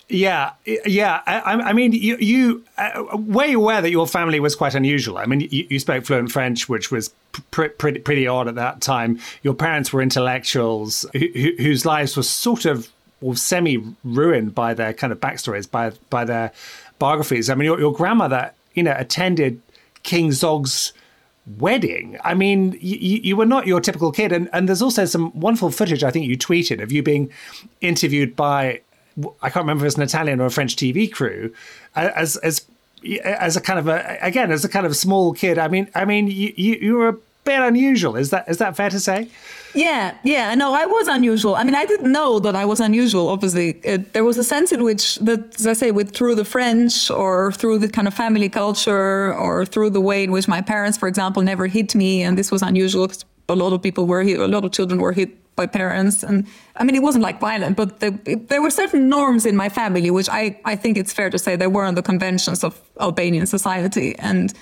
Yeah, 0.10 0.54
yeah. 0.65 1.22
I, 1.28 1.41
I 1.41 1.74
mean, 1.74 1.91
you, 1.91 2.15
you 2.17 2.63
uh, 2.78 3.04
aware 3.54 3.82
that 3.82 3.91
your 3.91 4.08
family 4.08 4.39
was 4.39 4.56
quite 4.56 4.74
unusual? 4.74 5.17
I 5.17 5.26
mean, 5.26 5.41
you, 5.41 5.67
you 5.70 5.80
spoke 5.80 6.06
fluent 6.06 6.32
French, 6.32 6.70
which 6.70 6.91
was 6.91 7.13
pr- 7.52 7.65
pretty 7.67 8.00
pretty 8.00 8.26
odd 8.26 8.48
at 8.48 8.56
that 8.56 8.80
time. 8.80 9.20
Your 9.43 9.54
parents 9.54 9.91
were 9.91 10.02
intellectuals 10.02 11.06
who, 11.12 11.28
whose 11.58 11.86
lives 11.86 12.15
were 12.15 12.24
sort 12.24 12.65
of 12.65 12.89
semi 13.34 13.84
ruined 14.06 14.56
by 14.56 14.74
their 14.74 14.93
kind 14.93 15.12
of 15.12 15.20
backstories, 15.20 15.70
by 15.70 15.91
by 16.10 16.24
their 16.24 16.54
biographies. 17.00 17.50
I 17.50 17.56
mean, 17.56 17.65
your, 17.65 17.80
your 17.80 17.91
grandmother, 17.91 18.54
you 18.76 18.84
know, 18.84 18.96
attended 18.98 19.62
King 20.04 20.32
Zog's 20.32 20.93
wedding. 21.58 22.17
I 22.24 22.34
mean, 22.34 22.78
you, 22.80 22.98
you 23.24 23.36
were 23.36 23.46
not 23.46 23.67
your 23.67 23.80
typical 23.80 24.12
kid. 24.12 24.32
And, 24.32 24.50
and 24.52 24.67
there's 24.67 24.82
also 24.82 25.06
some 25.06 25.38
wonderful 25.39 25.72
footage 25.72 26.04
I 26.04 26.12
think 26.12 26.28
you 26.28 26.38
tweeted 26.38 26.82
of 26.82 26.91
you 26.91 27.04
being 27.04 27.32
interviewed 27.82 28.36
by, 28.36 28.82
I 29.41 29.49
can't 29.49 29.63
remember 29.63 29.86
if 29.86 29.89
it's 29.89 29.97
an 29.97 30.03
Italian 30.03 30.39
or 30.39 30.45
a 30.45 30.51
French 30.51 30.75
TV 30.75 31.12
crew, 31.12 31.53
as, 31.95 32.38
as, 32.38 32.65
as 33.23 33.56
a 33.56 33.62
kind 33.62 33.80
of 33.80 33.88
a, 33.88 34.17
again, 34.21 34.51
as 34.51 34.63
a 34.63 34.69
kind 34.69 34.86
of 34.86 34.95
small 34.95 35.34
kid. 35.34 35.58
I 35.58 35.67
mean, 35.67 35.89
I 35.95 36.06
mean, 36.06 36.27
you, 36.27 36.53
you, 36.56 36.75
you 36.75 36.95
were 36.95 37.10
a 37.10 37.17
bit 37.43 37.60
unusual. 37.62 38.15
Is 38.15 38.30
that, 38.30 38.47
is 38.47 38.58
that 38.58 38.75
fair 38.75 38.89
to 38.89 38.99
say? 38.99 39.27
Yeah, 39.73 40.15
yeah. 40.23 40.53
No, 40.56 40.73
I 40.73 40.86
was 40.86 41.08
unusual. 41.08 41.56
I 41.56 41.63
mean, 41.63 41.75
I 41.75 41.86
didn't 41.86 42.12
know 42.12 42.39
that 42.39 42.56
I 42.56 42.65
was 42.65 42.80
unusual. 42.80 43.30
Obviously, 43.30 43.80
it, 43.84 44.13
there 44.13 44.23
was 44.23 44.38
a 44.38 44.43
sense 44.43 44.71
in 44.71 44.84
which 44.84 45.15
that, 45.17 45.60
as 45.60 45.67
I 45.67 45.73
say, 45.73 45.91
with 45.91 46.15
through 46.15 46.36
the 46.36 46.45
French 46.45 47.10
or 47.10 47.51
through 47.51 47.80
the 47.80 47.89
kind 47.89 48.08
of 48.08 48.13
family 48.13 48.49
culture 48.49 49.34
or 49.34 49.65
through 49.65 49.91
the 49.91 50.01
way 50.01 50.23
in 50.23 50.32
which 50.32 50.47
my 50.47 50.62
parents, 50.62 50.97
for 50.97 51.08
example, 51.08 51.41
never 51.41 51.67
hit 51.67 51.95
me, 51.95 52.23
and 52.23 52.38
this 52.38 52.51
was 52.51 52.62
unusual. 52.62 53.08
A 53.49 53.56
lot 53.56 53.73
of 53.73 53.82
people 53.82 54.08
were 54.08 54.23
hit. 54.23 54.39
A 54.39 54.47
lot 54.47 54.65
of 54.65 54.71
children 54.71 54.99
were 54.99 55.13
hit 55.13 55.30
by 55.58 55.65
parents, 55.65 56.24
and 56.24 56.48
I 56.78 56.86
mean, 56.86 56.96
it 56.96 57.02
wasn't 57.02 57.24
like 57.24 57.41
violent, 57.41 57.76
but 57.76 58.00
the, 58.00 58.12
there 58.50 58.62
were 58.62 58.72
certain 58.72 59.10
norms 59.10 59.46
in 59.46 59.58
my 59.58 59.70
family, 59.70 60.10
which 60.10 60.30
I 60.30 60.43
I 60.63 60.78
think 60.78 60.98
it's 60.98 61.12
fair 61.12 61.30
to 61.30 61.38
say 61.38 61.58
they 61.58 61.74
weren't 61.78 61.96
the 61.96 62.08
conventions 62.13 62.63
of 62.63 62.80
Albanian 63.02 63.46
society, 63.46 64.15
and 64.20 64.54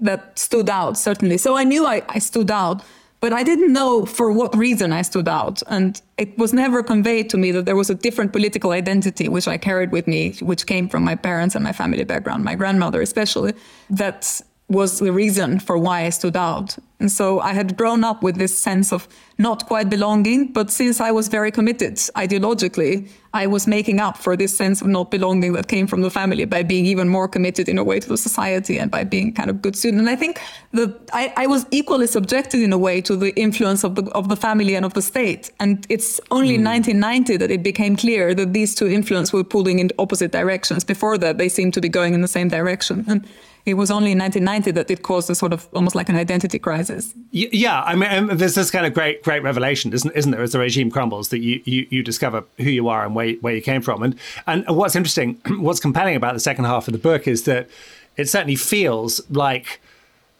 that 0.00 0.38
stood 0.38 0.68
out 0.70 0.96
certainly. 0.96 1.38
So 1.38 1.56
I 1.56 1.64
knew 1.64 1.84
I, 1.86 2.02
I 2.08 2.20
stood 2.20 2.50
out 2.50 2.82
but 3.22 3.32
I 3.32 3.44
didn't 3.44 3.72
know 3.72 4.04
for 4.04 4.32
what 4.32 4.52
reason 4.56 4.92
I 4.92 5.02
stood 5.02 5.28
out. 5.28 5.62
And 5.68 6.02
it 6.18 6.36
was 6.36 6.52
never 6.52 6.82
conveyed 6.82 7.30
to 7.30 7.38
me 7.38 7.52
that 7.52 7.66
there 7.66 7.76
was 7.76 7.88
a 7.88 7.94
different 7.94 8.32
political 8.32 8.72
identity, 8.72 9.28
which 9.28 9.46
I 9.46 9.58
carried 9.58 9.92
with 9.92 10.08
me, 10.08 10.32
which 10.40 10.66
came 10.66 10.88
from 10.88 11.04
my 11.04 11.14
parents 11.14 11.54
and 11.54 11.62
my 11.62 11.72
family 11.72 12.02
background, 12.02 12.42
my 12.42 12.56
grandmother 12.56 13.00
especially, 13.00 13.52
that 13.90 14.40
was 14.68 15.00
the 15.00 15.12
reason 15.12 15.60
for 15.60 15.76
why 15.76 16.04
I 16.04 16.10
stood 16.10 16.36
out. 16.36 16.76
And 16.98 17.10
so 17.10 17.40
I 17.40 17.52
had 17.52 17.76
grown 17.76 18.04
up 18.04 18.22
with 18.22 18.36
this 18.36 18.56
sense 18.56 18.92
of 18.92 19.08
not 19.36 19.66
quite 19.66 19.90
belonging, 19.90 20.52
but 20.52 20.70
since 20.70 21.00
I 21.00 21.10
was 21.10 21.26
very 21.28 21.50
committed 21.50 21.96
ideologically, 22.16 23.10
I 23.34 23.48
was 23.48 23.66
making 23.66 23.98
up 23.98 24.16
for 24.16 24.36
this 24.36 24.56
sense 24.56 24.80
of 24.80 24.86
not 24.86 25.10
belonging 25.10 25.52
that 25.54 25.66
came 25.66 25.88
from 25.88 26.02
the 26.02 26.10
family 26.10 26.44
by 26.44 26.62
being 26.62 26.86
even 26.86 27.08
more 27.08 27.26
committed 27.26 27.68
in 27.68 27.76
a 27.76 27.82
way 27.82 27.98
to 27.98 28.08
the 28.08 28.16
society 28.16 28.78
and 28.78 28.88
by 28.90 29.02
being 29.02 29.32
kind 29.32 29.50
of 29.50 29.60
good 29.62 29.74
student. 29.74 30.00
And 30.00 30.08
I 30.08 30.16
think 30.16 30.40
that 30.72 30.96
I, 31.12 31.32
I 31.36 31.46
was 31.48 31.66
equally 31.72 32.06
subjected 32.06 32.62
in 32.62 32.72
a 32.72 32.78
way 32.78 33.00
to 33.00 33.16
the 33.16 33.34
influence 33.34 33.82
of 33.84 33.96
the 33.96 34.04
of 34.12 34.28
the 34.28 34.36
family 34.36 34.76
and 34.76 34.84
of 34.84 34.94
the 34.94 35.02
state. 35.02 35.50
And 35.58 35.84
it's 35.88 36.20
only 36.30 36.54
mm. 36.54 36.58
in 36.58 36.64
1990 36.64 37.36
that 37.38 37.50
it 37.50 37.62
became 37.64 37.96
clear 37.96 38.32
that 38.34 38.52
these 38.52 38.74
two 38.74 38.86
influences 38.86 39.32
were 39.32 39.44
pulling 39.44 39.80
in 39.80 39.90
opposite 39.98 40.30
directions. 40.30 40.84
Before 40.84 41.18
that, 41.18 41.38
they 41.38 41.48
seemed 41.48 41.74
to 41.74 41.80
be 41.80 41.88
going 41.88 42.14
in 42.14 42.20
the 42.20 42.28
same 42.28 42.48
direction. 42.48 43.04
And 43.08 43.26
it 43.64 43.74
was 43.74 43.90
only 43.90 44.12
in 44.12 44.18
1990 44.18 44.72
that 44.72 44.90
it 44.90 45.02
caused 45.02 45.30
a 45.30 45.34
sort 45.34 45.52
of 45.52 45.68
almost 45.72 45.94
like 45.94 46.08
an 46.08 46.16
identity 46.16 46.58
crisis. 46.58 47.14
Yeah, 47.30 47.82
I 47.82 47.94
mean, 47.94 48.36
there's 48.36 48.56
this 48.56 48.70
kind 48.70 48.86
of 48.86 48.92
great, 48.92 49.22
great 49.22 49.42
revelation, 49.42 49.92
isn't, 49.92 50.10
isn't 50.16 50.32
there, 50.32 50.42
as 50.42 50.52
the 50.52 50.58
regime 50.58 50.90
crumbles, 50.90 51.28
that 51.28 51.38
you, 51.38 51.62
you, 51.64 51.86
you 51.90 52.02
discover 52.02 52.44
who 52.58 52.70
you 52.70 52.88
are 52.88 53.04
and 53.04 53.14
where, 53.14 53.34
where 53.34 53.54
you 53.54 53.62
came 53.62 53.80
from. 53.80 54.02
And, 54.02 54.18
and 54.46 54.64
what's 54.68 54.96
interesting, 54.96 55.40
what's 55.60 55.80
compelling 55.80 56.16
about 56.16 56.34
the 56.34 56.40
second 56.40 56.64
half 56.64 56.88
of 56.88 56.92
the 56.92 56.98
book 56.98 57.28
is 57.28 57.44
that 57.44 57.68
it 58.16 58.28
certainly 58.28 58.56
feels 58.56 59.20
like 59.30 59.80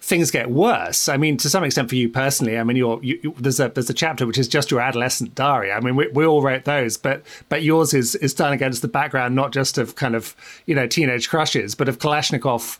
things 0.03 0.31
get 0.31 0.49
worse. 0.51 1.07
I 1.07 1.15
mean, 1.15 1.37
to 1.37 1.49
some 1.49 1.63
extent 1.63 1.87
for 1.87 1.95
you 1.95 2.09
personally. 2.09 2.59
I 2.59 2.63
mean, 2.63 2.75
you're, 2.75 3.01
you, 3.01 3.19
you, 3.23 3.35
there's 3.39 3.61
a 3.61 3.69
there's 3.69 3.89
a 3.89 3.93
chapter 3.93 4.27
which 4.27 4.37
is 4.37 4.49
just 4.49 4.69
your 4.69 4.81
adolescent 4.81 5.33
diary. 5.33 5.71
I 5.71 5.79
mean, 5.79 5.95
we, 5.95 6.09
we 6.09 6.25
all 6.25 6.41
wrote 6.41 6.65
those, 6.65 6.97
but 6.97 7.23
but 7.47 7.63
yours 7.63 7.93
is 7.93 8.13
is 8.15 8.33
done 8.33 8.51
against 8.51 8.81
the 8.81 8.89
background 8.89 9.33
not 9.33 9.53
just 9.53 9.77
of 9.77 9.95
kind 9.95 10.13
of 10.13 10.35
you 10.65 10.75
know 10.75 10.87
teenage 10.87 11.29
crushes, 11.29 11.73
but 11.73 11.87
of 11.87 11.99
Kalashnikov 11.99 12.79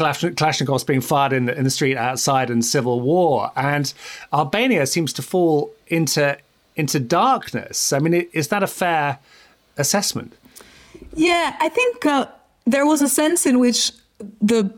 Kalashnikovs 0.00 0.86
being 0.86 1.00
fired 1.00 1.32
in 1.32 1.46
the, 1.46 1.56
in 1.56 1.64
the 1.64 1.70
street 1.70 1.96
outside 1.96 2.50
and 2.50 2.64
civil 2.64 3.00
war. 3.00 3.50
And 3.56 3.92
Albania 4.32 4.86
seems 4.86 5.12
to 5.14 5.22
fall 5.22 5.72
into 5.88 6.38
into 6.76 7.00
darkness. 7.00 7.92
I 7.92 7.98
mean, 7.98 8.26
is 8.32 8.48
that 8.48 8.62
a 8.62 8.66
fair 8.66 9.18
assessment? 9.76 10.34
Yeah, 11.14 11.56
I 11.60 11.68
think 11.68 12.06
uh, 12.06 12.26
there 12.64 12.86
was 12.86 13.02
a 13.02 13.08
sense 13.08 13.44
in 13.44 13.58
which 13.58 13.92
the 14.40 14.72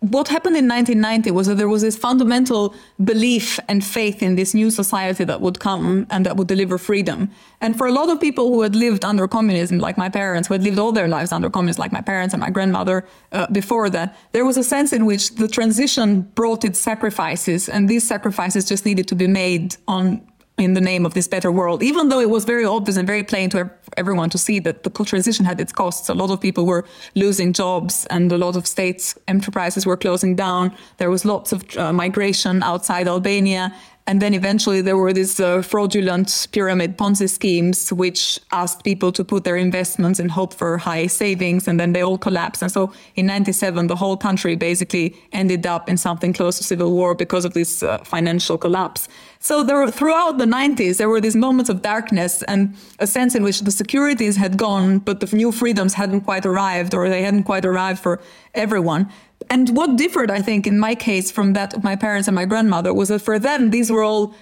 what 0.00 0.28
happened 0.28 0.56
in 0.56 0.68
1990 0.68 1.32
was 1.32 1.48
that 1.48 1.56
there 1.56 1.68
was 1.68 1.82
this 1.82 1.96
fundamental 1.96 2.72
belief 3.02 3.58
and 3.68 3.84
faith 3.84 4.22
in 4.22 4.36
this 4.36 4.54
new 4.54 4.70
society 4.70 5.24
that 5.24 5.40
would 5.40 5.58
come 5.58 6.06
and 6.10 6.24
that 6.24 6.36
would 6.36 6.46
deliver 6.46 6.78
freedom. 6.78 7.30
And 7.60 7.76
for 7.76 7.88
a 7.88 7.92
lot 7.92 8.08
of 8.08 8.20
people 8.20 8.48
who 8.48 8.62
had 8.62 8.76
lived 8.76 9.04
under 9.04 9.26
communism, 9.26 9.80
like 9.80 9.98
my 9.98 10.08
parents, 10.08 10.46
who 10.46 10.54
had 10.54 10.62
lived 10.62 10.78
all 10.78 10.92
their 10.92 11.08
lives 11.08 11.32
under 11.32 11.50
communism, 11.50 11.80
like 11.80 11.92
my 11.92 12.00
parents 12.00 12.32
and 12.32 12.40
my 12.40 12.50
grandmother 12.50 13.04
uh, 13.32 13.48
before 13.50 13.90
that, 13.90 14.16
there 14.30 14.44
was 14.44 14.56
a 14.56 14.62
sense 14.62 14.92
in 14.92 15.04
which 15.04 15.34
the 15.34 15.48
transition 15.48 16.22
brought 16.36 16.64
its 16.64 16.78
sacrifices, 16.78 17.68
and 17.68 17.88
these 17.88 18.06
sacrifices 18.06 18.68
just 18.68 18.86
needed 18.86 19.08
to 19.08 19.16
be 19.16 19.26
made 19.26 19.76
on 19.88 20.24
in 20.58 20.74
the 20.74 20.80
name 20.80 21.06
of 21.06 21.14
this 21.14 21.28
better 21.28 21.50
world, 21.52 21.82
even 21.82 22.08
though 22.08 22.20
it 22.20 22.30
was 22.30 22.44
very 22.44 22.64
obvious 22.64 22.96
and 22.96 23.06
very 23.06 23.22
plain 23.22 23.48
to 23.50 23.70
everyone 23.96 24.28
to 24.30 24.38
see 24.38 24.58
that 24.60 24.82
the 24.82 24.90
transition 25.04 25.44
had 25.44 25.60
its 25.60 25.72
costs. 25.72 26.08
A 26.08 26.14
lot 26.14 26.30
of 26.30 26.40
people 26.40 26.66
were 26.66 26.84
losing 27.14 27.52
jobs 27.52 28.06
and 28.10 28.30
a 28.32 28.38
lot 28.38 28.56
of 28.56 28.66
state 28.66 29.14
enterprises 29.28 29.86
were 29.86 29.96
closing 29.96 30.34
down. 30.34 30.74
There 30.96 31.10
was 31.10 31.24
lots 31.24 31.52
of 31.52 31.64
uh, 31.76 31.92
migration 31.92 32.62
outside 32.62 33.06
Albania. 33.06 33.72
And 34.08 34.22
then 34.22 34.32
eventually 34.32 34.80
there 34.80 34.96
were 34.96 35.12
these 35.12 35.38
uh, 35.38 35.60
fraudulent 35.60 36.48
pyramid 36.52 36.96
Ponzi 36.96 37.28
schemes, 37.28 37.92
which 37.92 38.40
asked 38.52 38.82
people 38.82 39.12
to 39.12 39.22
put 39.22 39.44
their 39.44 39.56
investments 39.56 40.18
and 40.18 40.30
hope 40.30 40.54
for 40.54 40.78
high 40.78 41.08
savings, 41.08 41.68
and 41.68 41.78
then 41.78 41.92
they 41.92 42.02
all 42.02 42.16
collapsed. 42.16 42.62
And 42.62 42.72
so 42.72 42.90
in 43.16 43.26
97, 43.26 43.86
the 43.86 43.96
whole 43.96 44.16
country 44.16 44.56
basically 44.56 45.14
ended 45.32 45.66
up 45.66 45.90
in 45.90 45.98
something 45.98 46.32
close 46.32 46.56
to 46.56 46.64
civil 46.64 46.90
war 46.90 47.14
because 47.14 47.44
of 47.44 47.52
this 47.52 47.82
uh, 47.82 47.98
financial 47.98 48.56
collapse. 48.56 49.08
So 49.40 49.62
there 49.62 49.76
were, 49.76 49.90
throughout 49.90 50.38
the 50.38 50.46
90s, 50.46 50.96
there 50.96 51.10
were 51.10 51.20
these 51.20 51.36
moments 51.36 51.68
of 51.68 51.82
darkness 51.82 52.42
and 52.44 52.74
a 53.00 53.06
sense 53.06 53.34
in 53.34 53.42
which 53.42 53.60
the 53.60 53.70
securities 53.70 54.36
had 54.36 54.56
gone, 54.56 55.00
but 55.00 55.20
the 55.20 55.36
new 55.36 55.52
freedoms 55.52 55.92
hadn't 55.92 56.22
quite 56.22 56.46
arrived, 56.46 56.94
or 56.94 57.10
they 57.10 57.20
hadn't 57.20 57.44
quite 57.44 57.66
arrived 57.66 58.00
for 58.00 58.22
everyone 58.54 59.12
and 59.50 59.70
what 59.76 59.96
differed, 59.96 60.30
I 60.30 60.42
think, 60.42 60.66
in 60.66 60.78
my 60.78 60.94
case 60.94 61.30
from 61.30 61.54
that 61.54 61.74
of 61.74 61.82
my 61.82 61.96
parents 61.96 62.28
and 62.28 62.34
my 62.34 62.44
grandmother 62.44 62.92
was 62.92 63.08
that 63.08 63.22
for 63.22 63.38
them, 63.38 63.70
these 63.70 63.90
were 63.90 64.02
all 64.02 64.34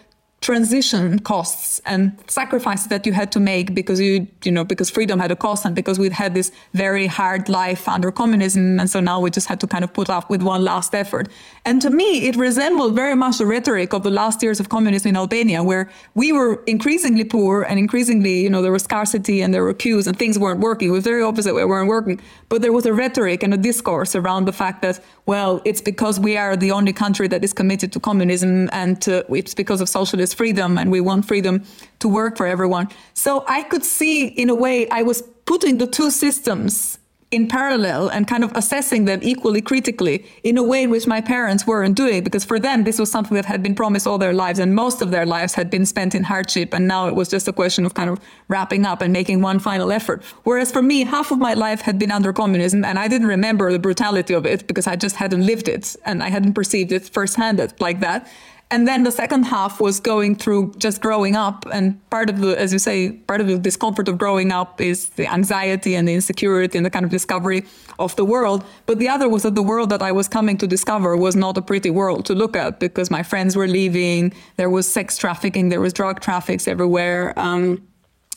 transition 0.47 1.19
costs 1.19 1.81
and 1.87 2.17
sacrifices 2.29 2.87
that 2.87 3.05
you 3.05 3.13
had 3.13 3.33
to 3.33 3.41
make 3.41 3.75
because 3.75 3.99
you 4.01 4.29
you 4.45 4.53
know 4.53 4.65
because 4.73 4.89
freedom 4.89 5.19
had 5.19 5.33
a 5.33 5.35
cost 5.47 5.65
and 5.67 5.75
because 5.75 5.99
we'd 5.99 6.13
had 6.13 6.35
this 6.35 6.53
very 6.73 7.09
hard 7.09 7.49
life 7.49 7.89
under 7.89 8.13
communism 8.13 8.79
and 8.79 8.89
so 8.89 9.01
now 9.01 9.19
we 9.19 9.29
just 9.29 9.49
had 9.49 9.59
to 9.59 9.67
kind 9.67 9.83
of 9.83 9.93
put 9.93 10.09
up 10.09 10.31
with 10.31 10.43
one 10.45 10.63
last 10.63 10.95
effort. 10.95 11.27
And 11.65 11.83
to 11.83 11.91
me 11.91 12.29
it 12.29 12.37
resembled 12.37 12.95
very 12.95 13.17
much 13.17 13.39
the 13.39 13.47
rhetoric 13.55 13.93
of 13.93 14.05
the 14.05 14.15
last 14.21 14.41
years 14.41 14.61
of 14.61 14.69
communism 14.69 15.09
in 15.09 15.17
Albania 15.17 15.65
where 15.65 15.91
we 16.15 16.31
were 16.31 16.63
increasingly 16.75 17.25
poor 17.25 17.63
and 17.69 17.77
increasingly 17.77 18.37
you 18.45 18.51
know 18.53 18.63
there 18.63 18.77
was 18.79 18.85
scarcity 18.85 19.43
and 19.43 19.53
there 19.53 19.65
were 19.65 19.75
queues 19.75 20.07
and 20.07 20.17
things 20.17 20.39
weren't 20.39 20.61
working. 20.61 20.87
It 20.91 20.97
was 21.01 21.07
very 21.13 21.25
opposite 21.25 21.55
we 21.57 21.65
weren't 21.65 21.89
working. 21.89 22.21
But 22.51 22.63
there 22.63 22.75
was 22.79 22.87
a 22.87 22.95
rhetoric 23.03 23.43
and 23.43 23.53
a 23.53 23.61
discourse 23.71 24.15
around 24.15 24.45
the 24.45 24.57
fact 24.63 24.79
that 24.83 25.01
well 25.33 25.61
it's 25.65 25.83
because 25.91 26.21
we 26.21 26.37
are 26.37 26.55
the 26.57 26.71
only 26.71 26.93
country 26.93 27.27
that 27.33 27.43
is 27.43 27.53
committed 27.53 27.93
to 27.95 27.99
communism 27.99 28.71
and 28.73 28.97
it's 29.41 29.55
because 29.63 29.81
of 29.81 29.89
socialism 29.89 30.36
freedom 30.37 30.79
and 30.79 30.91
we 30.91 31.01
want 31.01 31.27
freedom 31.27 31.65
to 31.99 32.09
work 32.09 32.37
for 32.37 32.47
everyone. 32.47 32.89
So 33.15 33.45
I 33.49 33.63
could 33.63 33.85
see, 33.85 34.27
in 34.27 34.51
a 34.51 34.55
way, 34.55 34.89
I 34.91 35.03
was 35.03 35.23
putting 35.47 35.79
the 35.79 35.87
two 35.87 36.11
systems 36.11 36.99
in 37.33 37.49
parallel 37.49 38.09
and 38.09 38.29
kind 38.29 38.45
of 38.45 38.53
assessing 38.55 39.05
them 39.05 39.19
equally 39.23 39.61
critically 39.61 40.25
in 40.45 40.57
a 40.57 40.63
way 40.63 40.85
in 40.85 40.91
which 40.91 41.09
my 41.09 41.21
parents 41.21 41.67
weren't 41.67 41.97
doing 41.97 42.23
because 42.23 42.45
for 42.45 42.61
them 42.61 42.85
this 42.85 43.01
was 43.01 43.11
something 43.11 43.35
that 43.35 43.45
had 43.45 43.63
been 43.65 43.75
promised 43.75 44.07
all 44.07 44.17
their 44.17 44.33
lives 44.33 44.61
and 44.61 44.75
most 44.75 45.03
of 45.03 45.11
their 45.11 45.27
lives 45.27 45.53
had 45.53 45.69
been 45.69 45.85
spent 45.85 46.15
in 46.15 46.23
hardship. 46.23 46.73
And 46.73 46.87
now 46.87 47.09
it 47.09 47.17
was 47.17 47.29
just 47.29 47.49
a 47.49 47.53
question 47.53 47.85
of 47.85 47.95
kind 47.95 48.09
of 48.09 48.21
wrapping 48.47 48.87
up 48.87 49.03
and 49.03 49.13
making 49.13 49.43
one 49.43 49.59
final 49.59 49.91
effort. 49.91 50.23
Whereas 50.45 50.71
for 50.71 50.83
me 50.83 51.03
half 51.03 51.33
of 51.33 51.39
my 51.39 51.55
life 51.55 51.81
had 51.81 51.99
been 51.99 52.13
under 52.13 52.33
communism 52.33 52.85
and 52.85 52.97
I 52.97 53.09
didn't 53.09 53.27
remember 53.27 53.73
the 53.73 53.81
brutality 53.81 54.33
of 54.33 54.47
it 54.47 54.69
because 54.69 54.87
I 54.87 54.95
just 54.95 55.17
hadn't 55.17 55.45
lived 55.45 55.69
it 55.69 55.97
and 56.05 56.23
I 56.23 56.31
hadn't 56.31 56.55
perceived 56.55 56.93
it 56.93 57.09
firsthand 57.09 57.75
like 57.81 58.01
that 58.01 58.29
And 58.71 58.89
then 58.89 59.05
the 59.05 59.13
second 59.13 59.45
half 59.45 59.81
was 59.81 60.01
going 60.01 60.35
through 60.35 60.75
just 60.77 61.01
growing 61.01 61.37
up. 61.37 61.65
And 61.73 61.99
part 62.11 62.29
of 62.29 62.41
the, 62.41 62.59
as 62.59 62.73
you 62.73 62.81
say, 62.81 63.13
part 63.13 63.41
of 63.41 63.47
the 63.47 63.59
discomfort 63.59 64.09
of 64.09 64.19
growing 64.19 64.51
up 64.51 64.81
is 64.81 65.11
the 65.11 65.33
anxiety 65.33 65.95
and 65.95 66.09
the 66.09 66.15
insecurity 66.15 66.77
and 66.77 66.85
the 66.85 66.91
kind 66.91 67.05
of 67.05 67.11
discovery 67.11 67.65
of 68.01 68.17
the 68.17 68.25
world. 68.25 68.65
But 68.87 68.99
the 68.99 69.09
other 69.09 69.29
was 69.29 69.45
that 69.45 69.55
the 69.55 69.63
world 69.63 69.91
that 69.91 70.03
I 70.03 70.11
was 70.11 70.27
coming 70.27 70.59
to 70.59 70.67
discover 70.67 71.17
was 71.17 71.37
not 71.37 71.57
a 71.57 71.63
pretty 71.63 71.91
world 71.91 72.27
to 72.27 72.35
look 72.35 72.57
at 72.57 72.81
because 72.81 73.09
my 73.09 73.23
friends 73.23 73.55
were 73.55 73.69
leaving. 73.69 74.33
There 74.57 74.71
was 74.71 74.91
sex 74.91 75.17
trafficking, 75.17 75.69
there 75.69 75.81
was 75.81 75.93
drug 75.93 76.21
traffics 76.21 76.67
everywhere. 76.67 77.35
Um, 77.37 77.87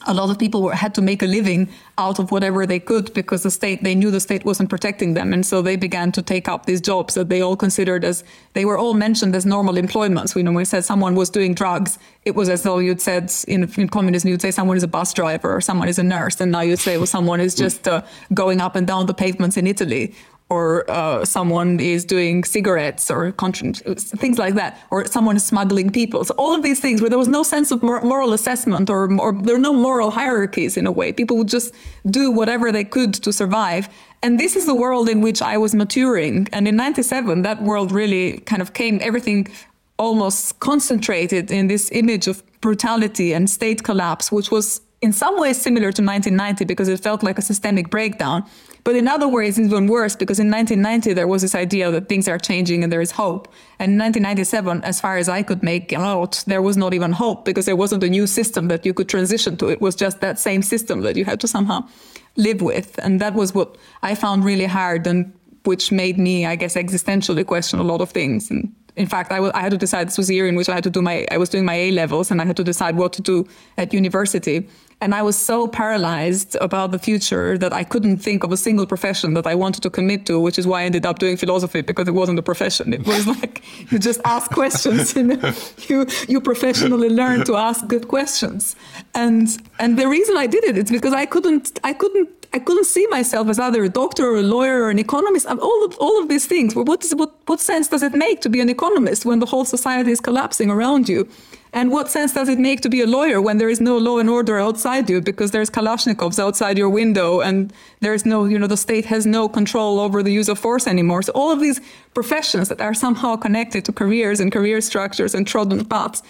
a 0.10 0.13
lot 0.13 0.30
of 0.32 0.39
people 0.39 0.63
were, 0.63 0.74
had 0.74 0.95
to 0.95 1.02
make 1.02 1.22
a 1.22 1.28
living 1.28 1.69
out 2.00 2.17
of 2.17 2.32
whatever 2.32 2.65
they 2.65 2.80
could 2.80 3.13
because 3.13 3.43
the 3.43 3.52
state 3.52 3.84
they 3.84 3.93
knew 3.93 4.10
the 4.10 4.19
state 4.19 4.43
wasn't 4.43 4.69
protecting 4.69 5.13
them. 5.13 5.32
And 5.32 5.45
so 5.45 5.62
they 5.62 5.76
began 5.76 6.12
to 6.13 6.22
take 6.22 6.50
up 6.50 6.65
these 6.65 6.82
jobs 6.82 7.13
that 7.13 7.30
they 7.30 7.41
all 7.41 7.56
considered 7.56 8.04
as 8.04 8.24
they 8.54 8.65
were 8.65 8.78
all 8.78 8.95
mentioned 8.95 9.36
as 9.36 9.45
normal 9.45 9.78
employments. 9.78 10.34
We 10.34 10.41
know 10.41 10.52
when 10.52 10.58
we 10.58 10.65
said 10.65 10.84
someone 10.84 11.15
was 11.15 11.30
doing 11.30 11.54
drugs 11.54 12.00
it 12.26 12.36
was 12.36 12.50
as 12.50 12.63
though 12.63 12.80
you'd 12.80 13.02
said 13.02 13.32
in, 13.48 13.72
in 13.78 13.88
communism 13.88 14.30
you'd 14.30 14.41
say 14.41 14.52
someone 14.52 14.78
is 14.78 14.84
a 14.84 14.88
bus 14.88 15.13
driver 15.13 15.56
or 15.56 15.62
someone 15.62 15.88
is 15.88 16.00
a 16.00 16.04
nurse. 16.04 16.41
And 16.41 16.52
now 16.52 16.62
you'd 16.62 16.80
say 16.80 16.98
well 16.98 17.06
someone 17.06 17.39
is 17.39 17.54
just 17.54 17.88
uh, 17.88 18.02
going 18.34 18.60
up 18.62 18.76
and 18.76 18.88
down 18.88 19.06
the 19.06 19.13
pavements 19.13 19.58
in 19.58 19.67
italy 19.67 20.15
or 20.50 20.90
uh, 20.90 21.24
someone 21.24 21.80
is 21.80 22.04
doing 22.04 22.44
cigarettes 22.44 23.12
or 23.12 23.32
things 23.32 24.40
like 24.40 24.56
that, 24.56 24.82
or 24.90 25.06
someone 25.06 25.36
is 25.36 25.46
smuggling 25.46 25.92
people. 25.92 26.24
So 26.26 26.34
all 26.38 26.56
of 26.56 26.64
these 26.64 26.80
things 26.80 27.02
where 27.02 27.10
there 27.10 27.20
was 27.20 27.28
no 27.28 27.44
sense 27.44 27.70
of 27.72 27.84
moral 27.84 28.34
assessment 28.34 28.90
or, 28.90 29.12
or 29.20 29.34
there 29.34 29.56
are 29.56 29.60
no 29.60 29.74
moral 29.74 30.10
hierarchies 30.10 30.76
in 30.76 30.88
a 30.88 30.92
way. 30.92 31.14
People 31.14 31.38
would 31.38 31.48
just 31.48 31.74
do 32.10 32.32
whatever 32.32 32.72
they 32.72 32.84
could 32.84 33.14
to 33.14 33.32
survive. 33.32 33.90
And 34.24 34.40
this 34.40 34.56
is 34.56 34.66
the 34.66 34.76
world 34.76 35.08
in 35.08 35.22
which 35.22 35.42
I 35.42 35.58
was 35.58 35.76
maturing. 35.76 36.48
And 36.52 36.68
in 36.68 36.76
97, 36.76 37.44
that 37.44 37.62
world 37.62 37.92
really 37.92 38.40
kind 38.40 38.62
of 38.62 38.74
came, 38.74 39.00
everything 39.02 39.48
almost 40.00 40.60
concentrated 40.60 41.52
in 41.52 41.68
this 41.68 41.92
image 41.92 42.28
of 42.28 42.42
brutality 42.62 43.34
and 43.34 43.50
state 43.50 43.84
collapse, 43.84 44.32
which 44.32 44.50
was 44.50 44.82
in 45.02 45.14
some 45.14 45.40
ways 45.40 45.62
similar 45.62 45.92
to 45.92 46.02
1990 46.02 46.66
because 46.66 46.88
it 46.88 47.00
felt 47.00 47.24
like 47.24 47.38
a 47.38 47.42
systemic 47.42 47.90
breakdown. 47.90 48.44
But 48.84 48.96
in 48.96 49.08
other 49.08 49.28
ways, 49.28 49.58
it's 49.58 49.68
even 49.68 49.88
worse 49.88 50.15
because 50.15 50.39
in 50.39 50.50
1990, 50.50 51.13
there 51.13 51.28
was 51.28 51.42
this 51.42 51.56
idea 51.56 51.92
that 51.92 52.10
things 52.10 52.28
are 52.28 52.38
changing 52.38 52.84
and 52.84 52.92
there 52.92 53.02
is 53.02 53.12
hope. 53.12 53.48
And 53.80 53.94
in 53.94 54.00
1997, 54.00 54.84
as 54.84 55.02
far 55.02 55.18
as 55.18 55.30
I 55.30 55.44
could 55.44 55.63
make 55.63 55.92
out, 55.94 56.44
there 56.48 56.62
was 56.62 56.78
not 56.78 56.94
even 56.94 57.12
hope 57.12 57.46
because 57.46 57.65
there 57.65 57.76
wasn't 57.76 58.04
a 58.04 58.10
new 58.10 58.26
system 58.28 58.68
that 58.70 58.86
you 58.86 58.94
could 58.94 59.10
transition 59.10 59.58
to. 59.58 59.70
It 59.70 59.82
was 59.82 59.96
just 59.96 60.22
that 60.22 60.39
same 60.39 60.62
system 60.62 61.02
that 61.02 61.15
you 61.15 61.26
had 61.26 61.39
to 61.42 61.48
somehow 61.48 61.88
live 62.36 62.62
with. 62.62 62.98
And 63.04 63.20
that 63.22 63.34
was 63.34 63.54
what 63.54 63.78
I 64.02 64.15
found 64.15 64.46
really 64.46 64.65
hard 64.65 65.06
and 65.08 65.34
which 65.65 65.92
made 65.92 66.18
me, 66.18 66.46
I 66.46 66.56
guess, 66.56 66.76
existentially 66.76 67.46
question 67.46 67.80
a 67.80 67.84
lot 67.84 68.02
of 68.02 68.12
things. 68.12 68.50
And 68.50 68.74
in 68.96 69.08
fact, 69.08 69.32
I, 69.32 69.36
w- 69.36 69.52
I 69.54 69.62
had 69.62 69.72
to 69.72 69.78
decide 69.78 70.08
this 70.08 70.18
was 70.18 70.28
the 70.28 70.36
year 70.36 70.48
in 70.48 70.56
which 70.56 70.70
I 70.70 70.76
had 70.76 70.84
to 70.86 70.89
do 70.89 71.02
my, 71.02 71.26
I 71.32 71.38
was 71.38 71.50
doing 71.50 71.65
my 71.65 71.76
A 71.76 71.92
levels 71.92 72.32
and 72.32 72.42
I 72.42 72.46
had 72.46 72.58
to 72.58 72.63
decide 72.63 72.96
what 72.96 73.13
to 73.13 73.22
do 73.22 73.48
at 73.78 73.94
university. 73.94 74.68
And 75.02 75.16
I 75.16 75.22
was 75.22 75.38
so 75.38 75.68
paralyzed 75.68 76.58
about 76.60 76.92
the 76.92 77.00
future 77.00 77.58
that 77.58 77.72
I 77.72 77.86
couldn't 77.86 78.18
think 78.18 78.44
of 78.44 78.52
a 78.52 78.58
single 78.58 78.86
profession 78.86 79.34
that 79.36 79.48
I 79.48 79.56
wanted 79.56 79.82
to 79.84 79.90
commit 79.90 80.26
to, 80.26 80.40
which 80.42 80.60
is 80.60 80.68
why 80.68 80.82
I 80.82 80.84
ended 80.84 81.06
up 81.06 81.20
doing 81.20 81.38
philosophy 81.38 81.82
because 81.82 82.08
it 82.10 82.14
wasn't 82.14 82.38
a 82.38 82.42
profession. 82.42 82.94
It 82.94 83.08
was 83.08 83.26
like 83.42 83.64
you 83.92 83.98
just 83.98 84.20
ask 84.26 84.52
questions 84.52 85.16
and 85.20 85.42
you, 85.88 86.06
you 86.28 86.42
professionally 86.42 87.10
learn 87.10 87.46
to 87.46 87.56
ask 87.56 87.88
good 87.88 88.10
questions. 88.10 88.76
And, 89.16 89.48
and 89.80 89.98
the 89.98 90.08
reason 90.08 90.36
I 90.36 90.48
did 90.48 90.66
it 90.66 90.78
is 90.78 90.92
because 90.92 91.14
I 91.14 91.26
couldn't, 91.26 91.80
I 91.84 91.94
couldn't 91.94 92.38
I 92.52 92.58
couldn't 92.58 92.86
see 92.86 93.06
myself 93.08 93.48
as 93.48 93.60
either 93.60 93.84
a 93.84 93.90
doctor 93.90 94.26
or 94.26 94.38
a 94.38 94.42
lawyer 94.42 94.82
or 94.84 94.90
an 94.90 94.98
economist. 94.98 95.46
All 95.46 95.86
of, 95.86 95.96
all 96.00 96.20
of 96.20 96.30
these 96.30 96.48
things. 96.48 96.76
What, 96.76 97.04
is, 97.04 97.14
what, 97.14 97.32
what 97.46 97.60
sense 97.60 97.88
does 97.88 98.02
it 98.02 98.14
make 98.14 98.42
to 98.42 98.50
be 98.50 98.60
an 98.60 98.70
economist 98.70 99.24
when 99.24 99.40
the 99.40 99.46
whole 99.46 99.66
society 99.66 100.12
is 100.12 100.20
collapsing 100.20 100.72
around 100.72 101.08
you? 101.08 101.30
And 101.72 101.92
what 101.92 102.10
sense 102.10 102.34
does 102.34 102.50
it 102.50 102.58
make 102.58 102.82
to 102.82 102.90
be 102.90 103.02
a 103.02 103.06
lawyer 103.06 103.40
when 103.40 103.60
there 103.60 103.70
is 103.70 103.80
no 103.80 104.00
law 104.00 104.18
and 104.18 104.28
order 104.28 104.58
outside 104.58 105.08
you 105.08 105.22
because 105.22 105.52
there's 105.52 105.70
Kalashnikovs 105.70 106.40
outside 106.40 106.80
your 106.80 106.90
window 106.90 107.42
and 107.42 107.72
there's 108.00 108.26
no, 108.26 108.46
you 108.46 108.58
know, 108.58 108.66
the 108.66 108.78
state 108.78 109.06
has 109.06 109.28
no 109.28 109.48
control 109.48 110.00
over 110.00 110.24
the 110.24 110.32
use 110.32 110.50
of 110.50 110.58
force 110.58 110.88
anymore. 110.88 111.22
So 111.22 111.32
all 111.34 111.52
of 111.52 111.60
these 111.60 111.80
professions 112.16 112.70
that 112.70 112.82
are 112.82 112.96
somehow 112.96 113.36
connected 113.36 113.86
to 113.86 113.92
careers 113.92 114.40
and 114.40 114.52
career 114.52 114.82
structures 114.82 115.36
and 115.36 115.46
trodden 115.46 115.86
paths 115.86 116.24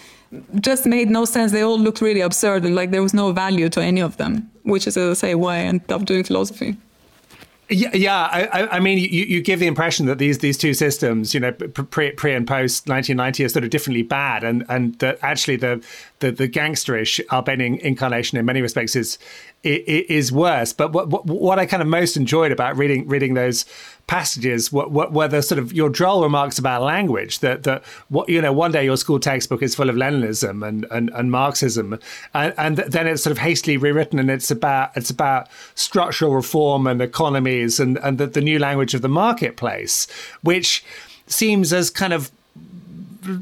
just 0.60 0.86
made 0.86 1.10
no 1.10 1.24
sense. 1.24 1.52
They 1.52 1.62
all 1.62 1.78
looked 1.78 2.00
really 2.00 2.20
absurd 2.20 2.64
and 2.64 2.74
like 2.74 2.90
there 2.90 3.02
was 3.02 3.14
no 3.14 3.32
value 3.32 3.68
to 3.70 3.82
any 3.82 4.00
of 4.00 4.16
them, 4.16 4.50
which 4.62 4.86
is, 4.86 4.96
as 4.96 5.18
I 5.18 5.20
say, 5.20 5.34
why 5.34 5.56
I 5.56 5.60
ended 5.60 5.90
up 5.90 6.04
doing 6.04 6.24
philosophy. 6.24 6.76
Yeah, 7.72 7.94
yeah. 7.94 8.28
I, 8.32 8.66
I 8.66 8.80
mean, 8.80 8.98
you, 8.98 9.06
you 9.06 9.40
give 9.40 9.60
the 9.60 9.68
impression 9.68 10.06
that 10.06 10.18
these 10.18 10.38
these 10.38 10.58
two 10.58 10.74
systems, 10.74 11.34
you 11.34 11.38
know, 11.38 11.52
pre, 11.52 12.10
pre 12.10 12.34
and 12.34 12.44
post 12.44 12.88
1990, 12.88 13.44
are 13.44 13.48
sort 13.48 13.62
of 13.62 13.70
differently 13.70 14.02
bad, 14.02 14.42
and 14.42 14.64
and 14.68 14.98
that 14.98 15.20
actually 15.22 15.54
the 15.54 15.84
the, 16.18 16.32
the 16.32 16.48
gangsterish 16.48 17.20
Albanian 17.30 17.76
incarnation 17.76 18.38
in 18.38 18.44
many 18.44 18.60
respects 18.60 18.96
is 18.96 19.18
is 19.62 20.32
worse. 20.32 20.72
But 20.72 20.92
what, 20.92 21.10
what, 21.10 21.26
what 21.26 21.60
I 21.60 21.66
kind 21.66 21.80
of 21.80 21.86
most 21.86 22.16
enjoyed 22.16 22.50
about 22.50 22.76
reading 22.76 23.06
reading 23.06 23.34
those 23.34 23.64
passages 24.10 24.72
were, 24.72 24.88
were 24.88 25.28
the 25.28 25.40
sort 25.40 25.60
of 25.60 25.72
your 25.72 25.88
droll 25.88 26.24
remarks 26.24 26.58
about 26.58 26.82
language 26.82 27.38
that 27.38 27.62
that 27.62 27.84
what 28.08 28.28
you 28.28 28.42
know 28.42 28.52
one 28.52 28.72
day 28.72 28.84
your 28.84 28.96
school 28.96 29.20
textbook 29.20 29.62
is 29.62 29.72
full 29.72 29.88
of 29.88 29.94
Leninism 29.94 30.66
and 30.66 30.84
and, 30.90 31.10
and 31.14 31.30
Marxism 31.30 31.96
and, 32.34 32.52
and 32.58 32.78
then 32.78 33.06
it's 33.06 33.22
sort 33.22 33.30
of 33.30 33.38
hastily 33.38 33.76
rewritten 33.76 34.18
and 34.18 34.28
it's 34.28 34.50
about 34.50 34.90
it's 34.96 35.10
about 35.10 35.46
structural 35.76 36.34
reform 36.34 36.88
and 36.88 37.00
economies 37.00 37.78
and 37.78 37.98
and 37.98 38.18
the, 38.18 38.26
the 38.26 38.40
new 38.40 38.58
language 38.58 38.94
of 38.94 39.02
the 39.02 39.08
marketplace 39.08 40.08
which 40.42 40.84
seems 41.28 41.72
as 41.72 41.88
kind 41.88 42.12
of 42.12 42.32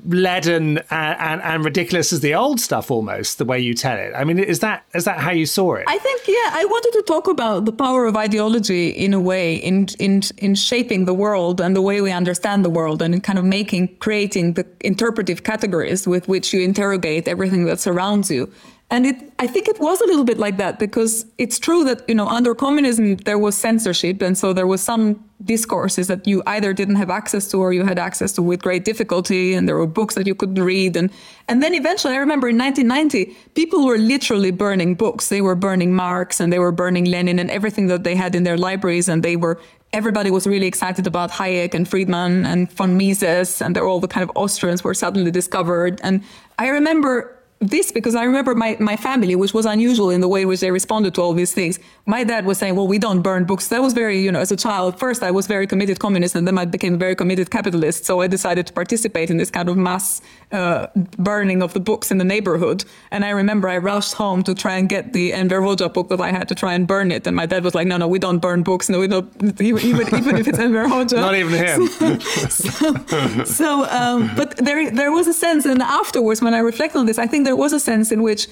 leaden 0.06 0.78
and, 0.90 1.20
and, 1.20 1.42
and, 1.42 1.64
ridiculous 1.64 2.12
as 2.12 2.20
the 2.20 2.34
old 2.34 2.60
stuff 2.60 2.90
almost 2.90 3.38
the 3.38 3.44
way 3.44 3.58
you 3.58 3.74
tell 3.74 3.96
it. 3.96 4.12
I 4.14 4.24
mean 4.24 4.38
is 4.38 4.60
that 4.60 4.84
is 4.94 5.04
that 5.04 5.18
how 5.18 5.30
you 5.30 5.46
saw 5.46 5.74
it? 5.74 5.84
I 5.86 5.98
think 5.98 6.18
yeah 6.28 6.50
i 6.52 6.64
wanted 6.64 6.92
to 6.92 7.02
talk 7.02 7.26
about 7.28 7.64
the 7.64 7.72
power 7.72 8.06
of 8.06 8.16
ideology 8.16 8.88
in 8.88 9.14
a 9.14 9.20
way 9.20 9.54
in 9.54 9.86
in 9.98 10.22
in 10.38 10.54
shaping 10.54 11.04
the 11.04 11.14
world 11.14 11.60
and 11.60 11.74
the 11.74 11.82
way 11.82 12.00
we 12.00 12.12
understand 12.12 12.64
the 12.64 12.70
world 12.70 13.00
and 13.02 13.14
in 13.14 13.20
kind 13.20 13.38
of 13.38 13.44
making 13.44 13.84
creating 13.98 14.54
the 14.54 14.66
interpretive 14.80 15.42
categories 15.42 16.06
with 16.06 16.28
which 16.28 16.52
you 16.52 16.60
interrogate 16.60 17.28
everything 17.28 17.64
that 17.64 17.78
surrounds 17.80 18.30
you 18.30 18.50
and 18.90 19.04
it, 19.04 19.32
I 19.38 19.46
think 19.46 19.68
it 19.68 19.78
was 19.80 20.00
a 20.00 20.06
little 20.06 20.24
bit 20.24 20.38
like 20.38 20.56
that 20.56 20.78
because 20.78 21.26
it's 21.36 21.58
true 21.58 21.84
that, 21.84 22.08
you 22.08 22.14
know, 22.14 22.26
under 22.26 22.54
communism, 22.54 23.16
there 23.16 23.38
was 23.38 23.54
censorship. 23.54 24.22
And 24.22 24.36
so 24.36 24.54
there 24.54 24.66
was 24.66 24.80
some 24.80 25.22
discourses 25.44 26.06
that 26.06 26.26
you 26.26 26.42
either 26.46 26.72
didn't 26.72 26.94
have 26.96 27.10
access 27.10 27.48
to 27.48 27.58
or 27.58 27.74
you 27.74 27.84
had 27.84 27.98
access 27.98 28.32
to 28.32 28.42
with 28.42 28.62
great 28.62 28.86
difficulty. 28.86 29.52
And 29.52 29.68
there 29.68 29.76
were 29.76 29.86
books 29.86 30.14
that 30.14 30.26
you 30.26 30.34
couldn't 30.34 30.64
read. 30.64 30.96
And, 30.96 31.10
and 31.48 31.62
then 31.62 31.74
eventually, 31.74 32.14
I 32.14 32.16
remember 32.16 32.48
in 32.48 32.56
1990, 32.56 33.36
people 33.54 33.84
were 33.84 33.98
literally 33.98 34.52
burning 34.52 34.94
books. 34.94 35.28
They 35.28 35.42
were 35.42 35.54
burning 35.54 35.94
Marx 35.94 36.40
and 36.40 36.50
they 36.50 36.58
were 36.58 36.72
burning 36.72 37.04
Lenin 37.04 37.38
and 37.38 37.50
everything 37.50 37.88
that 37.88 38.04
they 38.04 38.14
had 38.14 38.34
in 38.34 38.44
their 38.44 38.56
libraries. 38.56 39.06
And 39.06 39.22
they 39.22 39.36
were, 39.36 39.60
everybody 39.92 40.30
was 40.30 40.46
really 40.46 40.66
excited 40.66 41.06
about 41.06 41.30
Hayek 41.30 41.74
and 41.74 41.86
Friedman 41.86 42.46
and 42.46 42.72
von 42.72 42.96
Mises. 42.96 43.60
And 43.60 43.76
all 43.76 44.00
the 44.00 44.08
kind 44.08 44.24
of 44.24 44.34
Austrians 44.34 44.82
were 44.82 44.94
suddenly 44.94 45.30
discovered. 45.30 46.00
And 46.02 46.24
I 46.58 46.68
remember 46.68 47.37
this 47.60 47.90
because 47.90 48.14
I 48.14 48.24
remember 48.24 48.54
my, 48.54 48.76
my 48.78 48.96
family, 48.96 49.34
which 49.34 49.52
was 49.52 49.66
unusual 49.66 50.10
in 50.10 50.20
the 50.20 50.28
way 50.28 50.42
in 50.42 50.48
which 50.48 50.60
they 50.60 50.70
responded 50.70 51.14
to 51.16 51.22
all 51.22 51.32
these 51.32 51.52
things. 51.52 51.78
My 52.06 52.22
dad 52.22 52.46
was 52.46 52.58
saying, 52.58 52.76
well, 52.76 52.86
we 52.86 52.98
don't 52.98 53.20
burn 53.20 53.44
books. 53.44 53.68
That 53.68 53.82
was 53.82 53.94
very, 53.94 54.20
you 54.20 54.30
know, 54.30 54.40
as 54.40 54.52
a 54.52 54.56
child, 54.56 54.98
first 54.98 55.22
I 55.22 55.30
was 55.32 55.46
very 55.46 55.66
committed 55.66 55.98
communist 55.98 56.36
and 56.36 56.46
then 56.46 56.56
I 56.56 56.64
became 56.64 56.98
very 56.98 57.16
committed 57.16 57.50
capitalist. 57.50 58.04
So 58.04 58.20
I 58.20 58.28
decided 58.28 58.66
to 58.68 58.72
participate 58.72 59.30
in 59.30 59.38
this 59.38 59.50
kind 59.50 59.68
of 59.68 59.76
mass 59.76 60.20
uh, 60.52 60.86
burning 61.18 61.62
of 61.62 61.72
the 61.72 61.80
books 61.80 62.10
in 62.10 62.18
the 62.18 62.24
neighborhood. 62.24 62.84
And 63.10 63.24
I 63.24 63.30
remember 63.30 63.68
I 63.68 63.78
rushed 63.78 64.14
home 64.14 64.42
to 64.44 64.54
try 64.54 64.76
and 64.76 64.88
get 64.88 65.12
the 65.12 65.32
Enver 65.32 65.60
Hoxha 65.60 65.92
book 65.92 66.08
that 66.08 66.20
I 66.20 66.30
had 66.30 66.48
to 66.48 66.54
try 66.54 66.74
and 66.74 66.86
burn 66.86 67.10
it. 67.12 67.26
And 67.26 67.36
my 67.36 67.46
dad 67.46 67.64
was 67.64 67.74
like, 67.74 67.86
no, 67.86 67.96
no, 67.96 68.08
we 68.08 68.18
don't 68.18 68.38
burn 68.38 68.62
books. 68.62 68.88
No, 68.88 68.98
we 69.00 69.08
don't, 69.08 69.30
even, 69.60 69.84
even 69.84 70.36
if 70.36 70.48
it's 70.48 70.58
Enver 70.58 70.86
Hoxha. 70.86 71.16
Not 71.28 71.34
even 71.34 71.52
him. 71.52 71.86
so, 73.44 73.44
so 73.44 73.84
um, 73.90 74.30
but 74.36 74.56
there, 74.56 74.90
there 74.90 75.12
was 75.12 75.26
a 75.26 75.34
sense, 75.34 75.64
and 75.66 75.82
afterwards 75.82 76.40
when 76.42 76.54
I 76.54 76.58
reflect 76.58 76.96
on 76.96 77.06
this, 77.06 77.18
I 77.18 77.26
think 77.26 77.44
there 77.44 77.56
was 77.56 77.72
a 77.72 77.80
sense 77.80 78.10
in 78.10 78.22
which 78.22 78.48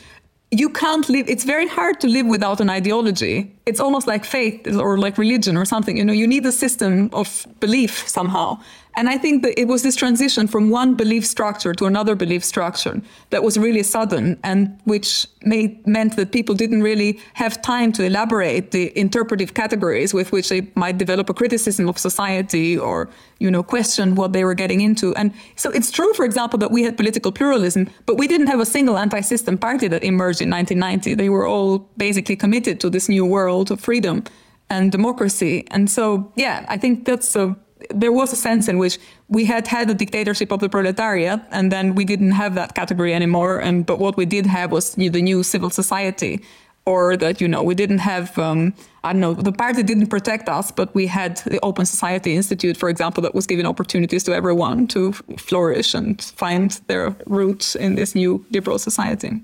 you 0.52 0.68
can't 0.68 1.08
live 1.08 1.28
it's 1.28 1.44
very 1.44 1.66
hard 1.66 2.00
to 2.00 2.06
live 2.06 2.24
without 2.26 2.60
an 2.60 2.70
ideology 2.70 3.52
it's 3.66 3.80
almost 3.80 4.06
like 4.06 4.24
faith 4.24 4.64
or 4.76 4.96
like 4.96 5.18
religion 5.18 5.56
or 5.56 5.64
something 5.64 5.96
you 5.96 6.04
know 6.04 6.12
you 6.12 6.26
need 6.26 6.46
a 6.46 6.52
system 6.52 7.10
of 7.12 7.46
belief 7.58 8.06
somehow 8.08 8.56
and 8.96 9.10
I 9.10 9.18
think 9.18 9.42
that 9.42 9.60
it 9.60 9.68
was 9.68 9.82
this 9.82 9.94
transition 9.94 10.46
from 10.46 10.70
one 10.70 10.94
belief 10.94 11.26
structure 11.26 11.74
to 11.74 11.84
another 11.84 12.14
belief 12.14 12.42
structure 12.42 13.02
that 13.28 13.42
was 13.42 13.58
really 13.58 13.82
sudden 13.82 14.38
and 14.42 14.80
which 14.84 15.26
made, 15.42 15.86
meant 15.86 16.16
that 16.16 16.32
people 16.32 16.54
didn't 16.54 16.82
really 16.82 17.20
have 17.34 17.60
time 17.60 17.92
to 17.92 18.04
elaborate 18.04 18.70
the 18.70 18.98
interpretive 18.98 19.52
categories 19.52 20.14
with 20.14 20.32
which 20.32 20.48
they 20.48 20.66
might 20.76 20.96
develop 20.96 21.28
a 21.28 21.34
criticism 21.34 21.88
of 21.90 21.98
society 21.98 22.78
or, 22.78 23.10
you 23.38 23.50
know, 23.50 23.62
question 23.62 24.14
what 24.14 24.32
they 24.32 24.44
were 24.44 24.54
getting 24.54 24.80
into. 24.80 25.14
And 25.14 25.30
so 25.56 25.70
it's 25.70 25.90
true, 25.90 26.14
for 26.14 26.24
example, 26.24 26.58
that 26.60 26.70
we 26.70 26.82
had 26.82 26.96
political 26.96 27.32
pluralism, 27.32 27.90
but 28.06 28.16
we 28.16 28.26
didn't 28.26 28.46
have 28.46 28.60
a 28.60 28.66
single 28.66 28.96
anti-system 28.96 29.58
party 29.58 29.88
that 29.88 30.04
emerged 30.04 30.40
in 30.40 30.48
1990. 30.48 31.14
They 31.14 31.28
were 31.28 31.46
all 31.46 31.80
basically 31.98 32.36
committed 32.36 32.80
to 32.80 32.88
this 32.88 33.10
new 33.10 33.26
world 33.26 33.70
of 33.70 33.78
freedom 33.78 34.24
and 34.70 34.90
democracy. 34.90 35.66
And 35.70 35.90
so, 35.90 36.32
yeah, 36.34 36.64
I 36.68 36.78
think 36.78 37.04
that's 37.04 37.36
a 37.36 37.56
there 37.94 38.12
was 38.12 38.32
a 38.32 38.36
sense 38.36 38.68
in 38.68 38.78
which 38.78 38.98
we 39.28 39.44
had 39.44 39.66
had 39.66 39.88
the 39.88 39.94
dictatorship 39.94 40.52
of 40.52 40.60
the 40.60 40.68
proletariat, 40.68 41.40
and 41.50 41.72
then 41.72 41.94
we 41.94 42.04
didn't 42.04 42.32
have 42.32 42.54
that 42.54 42.74
category 42.74 43.14
anymore. 43.14 43.58
And 43.58 43.84
but 43.86 43.98
what 43.98 44.16
we 44.16 44.26
did 44.26 44.46
have 44.46 44.72
was 44.72 44.94
the 44.94 45.08
new 45.08 45.42
civil 45.42 45.70
society, 45.70 46.42
or 46.84 47.16
that 47.16 47.40
you 47.40 47.48
know 47.48 47.62
we 47.62 47.74
didn't 47.74 47.98
have. 47.98 48.38
Um, 48.38 48.74
I 49.04 49.12
don't 49.12 49.20
know. 49.20 49.34
The 49.34 49.52
party 49.52 49.82
didn't 49.82 50.08
protect 50.08 50.48
us, 50.48 50.70
but 50.72 50.94
we 50.94 51.06
had 51.06 51.36
the 51.46 51.60
Open 51.62 51.86
Society 51.86 52.34
Institute, 52.34 52.76
for 52.76 52.88
example, 52.88 53.22
that 53.22 53.34
was 53.34 53.46
giving 53.46 53.66
opportunities 53.66 54.24
to 54.24 54.34
everyone 54.34 54.88
to 54.88 55.12
flourish 55.38 55.94
and 55.94 56.20
find 56.22 56.80
their 56.88 57.14
roots 57.26 57.76
in 57.76 57.94
this 57.94 58.14
new 58.14 58.44
liberal 58.50 58.78
society 58.78 59.40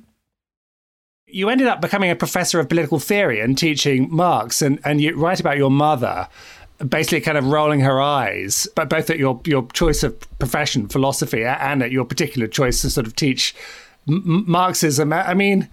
you 1.32 1.49
ended 1.49 1.66
up 1.66 1.80
becoming 1.80 2.11
a 2.11 2.16
professor 2.16 2.61
of 2.61 2.68
political 2.68 2.99
theory 2.99 3.40
and 3.40 3.57
teaching 3.57 4.07
Marx, 4.14 4.62
and, 4.62 4.78
and 4.84 5.01
you 5.01 5.16
write 5.16 5.40
about 5.40 5.57
your 5.57 5.70
mother 5.70 6.28
basically 6.89 7.20
kind 7.20 7.39
of 7.39 7.47
rolling 7.47 7.80
her 7.80 8.01
eyes, 8.01 8.68
but 8.74 8.89
both 8.89 9.11
at 9.11 9.18
your, 9.18 9.41
your 9.45 9.66
choice 9.72 10.03
of 10.03 10.18
profession, 10.39 10.89
philosophy, 10.89 11.45
and 11.45 11.83
at 11.83 11.93
your 11.93 12.05
particular 12.05 12.47
choice 12.49 12.83
to 12.83 12.91
sort 12.91 13.07
of 13.07 13.14
teach 13.16 13.55
M- 14.09 14.45
Marxism. 14.47 15.12
I 15.12 15.35
mean, 15.35 15.68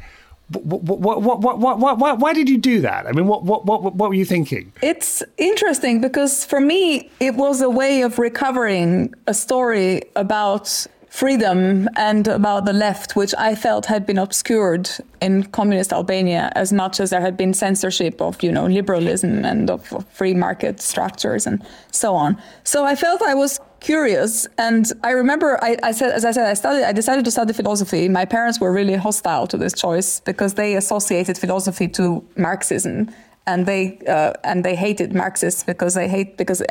what, 0.51 0.83
what, 0.83 1.21
what, 1.21 1.41
what, 1.41 1.59
what, 1.59 1.97
what, 1.99 2.19
why 2.19 2.33
did 2.33 2.49
you 2.49 2.57
do 2.57 2.81
that? 2.81 3.07
I 3.07 3.11
mean, 3.11 3.27
what, 3.27 3.43
what, 3.43 3.65
what, 3.65 3.83
what 3.95 4.09
were 4.09 4.15
you 4.15 4.25
thinking? 4.25 4.71
It's 4.81 5.21
interesting 5.37 6.01
because 6.01 6.45
for 6.45 6.59
me, 6.59 7.09
it 7.19 7.35
was 7.35 7.61
a 7.61 7.69
way 7.69 8.01
of 8.01 8.19
recovering 8.19 9.13
a 9.27 9.33
story 9.33 10.01
about 10.15 10.85
freedom 11.09 11.89
and 11.95 12.27
about 12.27 12.65
the 12.65 12.73
left, 12.73 13.15
which 13.15 13.33
I 13.37 13.55
felt 13.55 13.87
had 13.87 14.05
been 14.05 14.17
obscured 14.17 14.89
in 15.21 15.43
communist 15.43 15.91
Albania 15.91 16.51
as 16.55 16.71
much 16.71 16.99
as 16.99 17.09
there 17.09 17.21
had 17.21 17.35
been 17.35 17.53
censorship 17.53 18.21
of, 18.21 18.41
you 18.43 18.51
know, 18.51 18.67
liberalism 18.67 19.43
and 19.43 19.69
of, 19.69 19.91
of 19.91 20.07
free 20.09 20.33
market 20.33 20.79
structures 20.79 21.47
and 21.47 21.65
so 21.91 22.15
on. 22.15 22.41
So 22.63 22.85
I 22.85 22.95
felt 22.95 23.21
I 23.21 23.33
was 23.33 23.59
curious 23.79 24.45
and 24.57 24.91
i 25.05 25.11
remember 25.11 25.57
I, 25.63 25.77
I, 25.81 25.93
said 25.93 26.11
as 26.11 26.25
i 26.25 26.31
said 26.31 26.47
i 26.47 26.53
studied 26.53 26.83
i 26.83 26.91
decided 26.91 27.23
to 27.23 27.31
study 27.31 27.53
philosophy 27.53 28.09
my 28.09 28.25
parents 28.25 28.59
were 28.59 28.73
really 28.73 28.95
hostile 28.95 29.47
to 29.47 29.55
this 29.55 29.71
choice 29.71 30.19
because 30.19 30.55
they 30.55 30.75
associated 30.75 31.37
philosophy 31.37 31.87
to 31.87 32.21
marxism 32.35 33.09
and 33.49 33.65
they 33.65 33.97
uh, 34.07 34.33
and 34.43 34.63
they 34.63 34.75
hated 34.75 35.13
Marxists 35.13 35.63
because 35.63 35.93
they 35.99 36.07
hate 36.07 36.37
because 36.37 36.61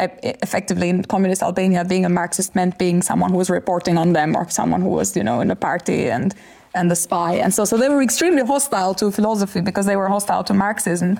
effectively 0.42 0.88
in 0.88 1.04
communist 1.04 1.42
Albania 1.42 1.84
being 1.84 2.04
a 2.04 2.08
Marxist 2.08 2.54
meant 2.54 2.78
being 2.78 3.02
someone 3.02 3.30
who 3.32 3.38
was 3.38 3.50
reporting 3.50 3.98
on 3.98 4.12
them 4.12 4.36
or 4.36 4.48
someone 4.48 4.82
who 4.82 4.92
was 5.00 5.16
you 5.16 5.24
know 5.24 5.40
in 5.40 5.50
a 5.50 5.56
party 5.56 6.10
and 6.10 6.34
and 6.74 6.90
the 6.90 6.96
spy. 6.96 7.32
And 7.44 7.52
so 7.52 7.64
so 7.64 7.76
they 7.76 7.88
were 7.88 8.02
extremely 8.02 8.44
hostile 8.44 8.94
to 8.94 9.10
philosophy 9.10 9.60
because 9.60 9.86
they 9.86 9.96
were 9.96 10.08
hostile 10.08 10.44
to 10.44 10.54
Marxism 10.54 11.18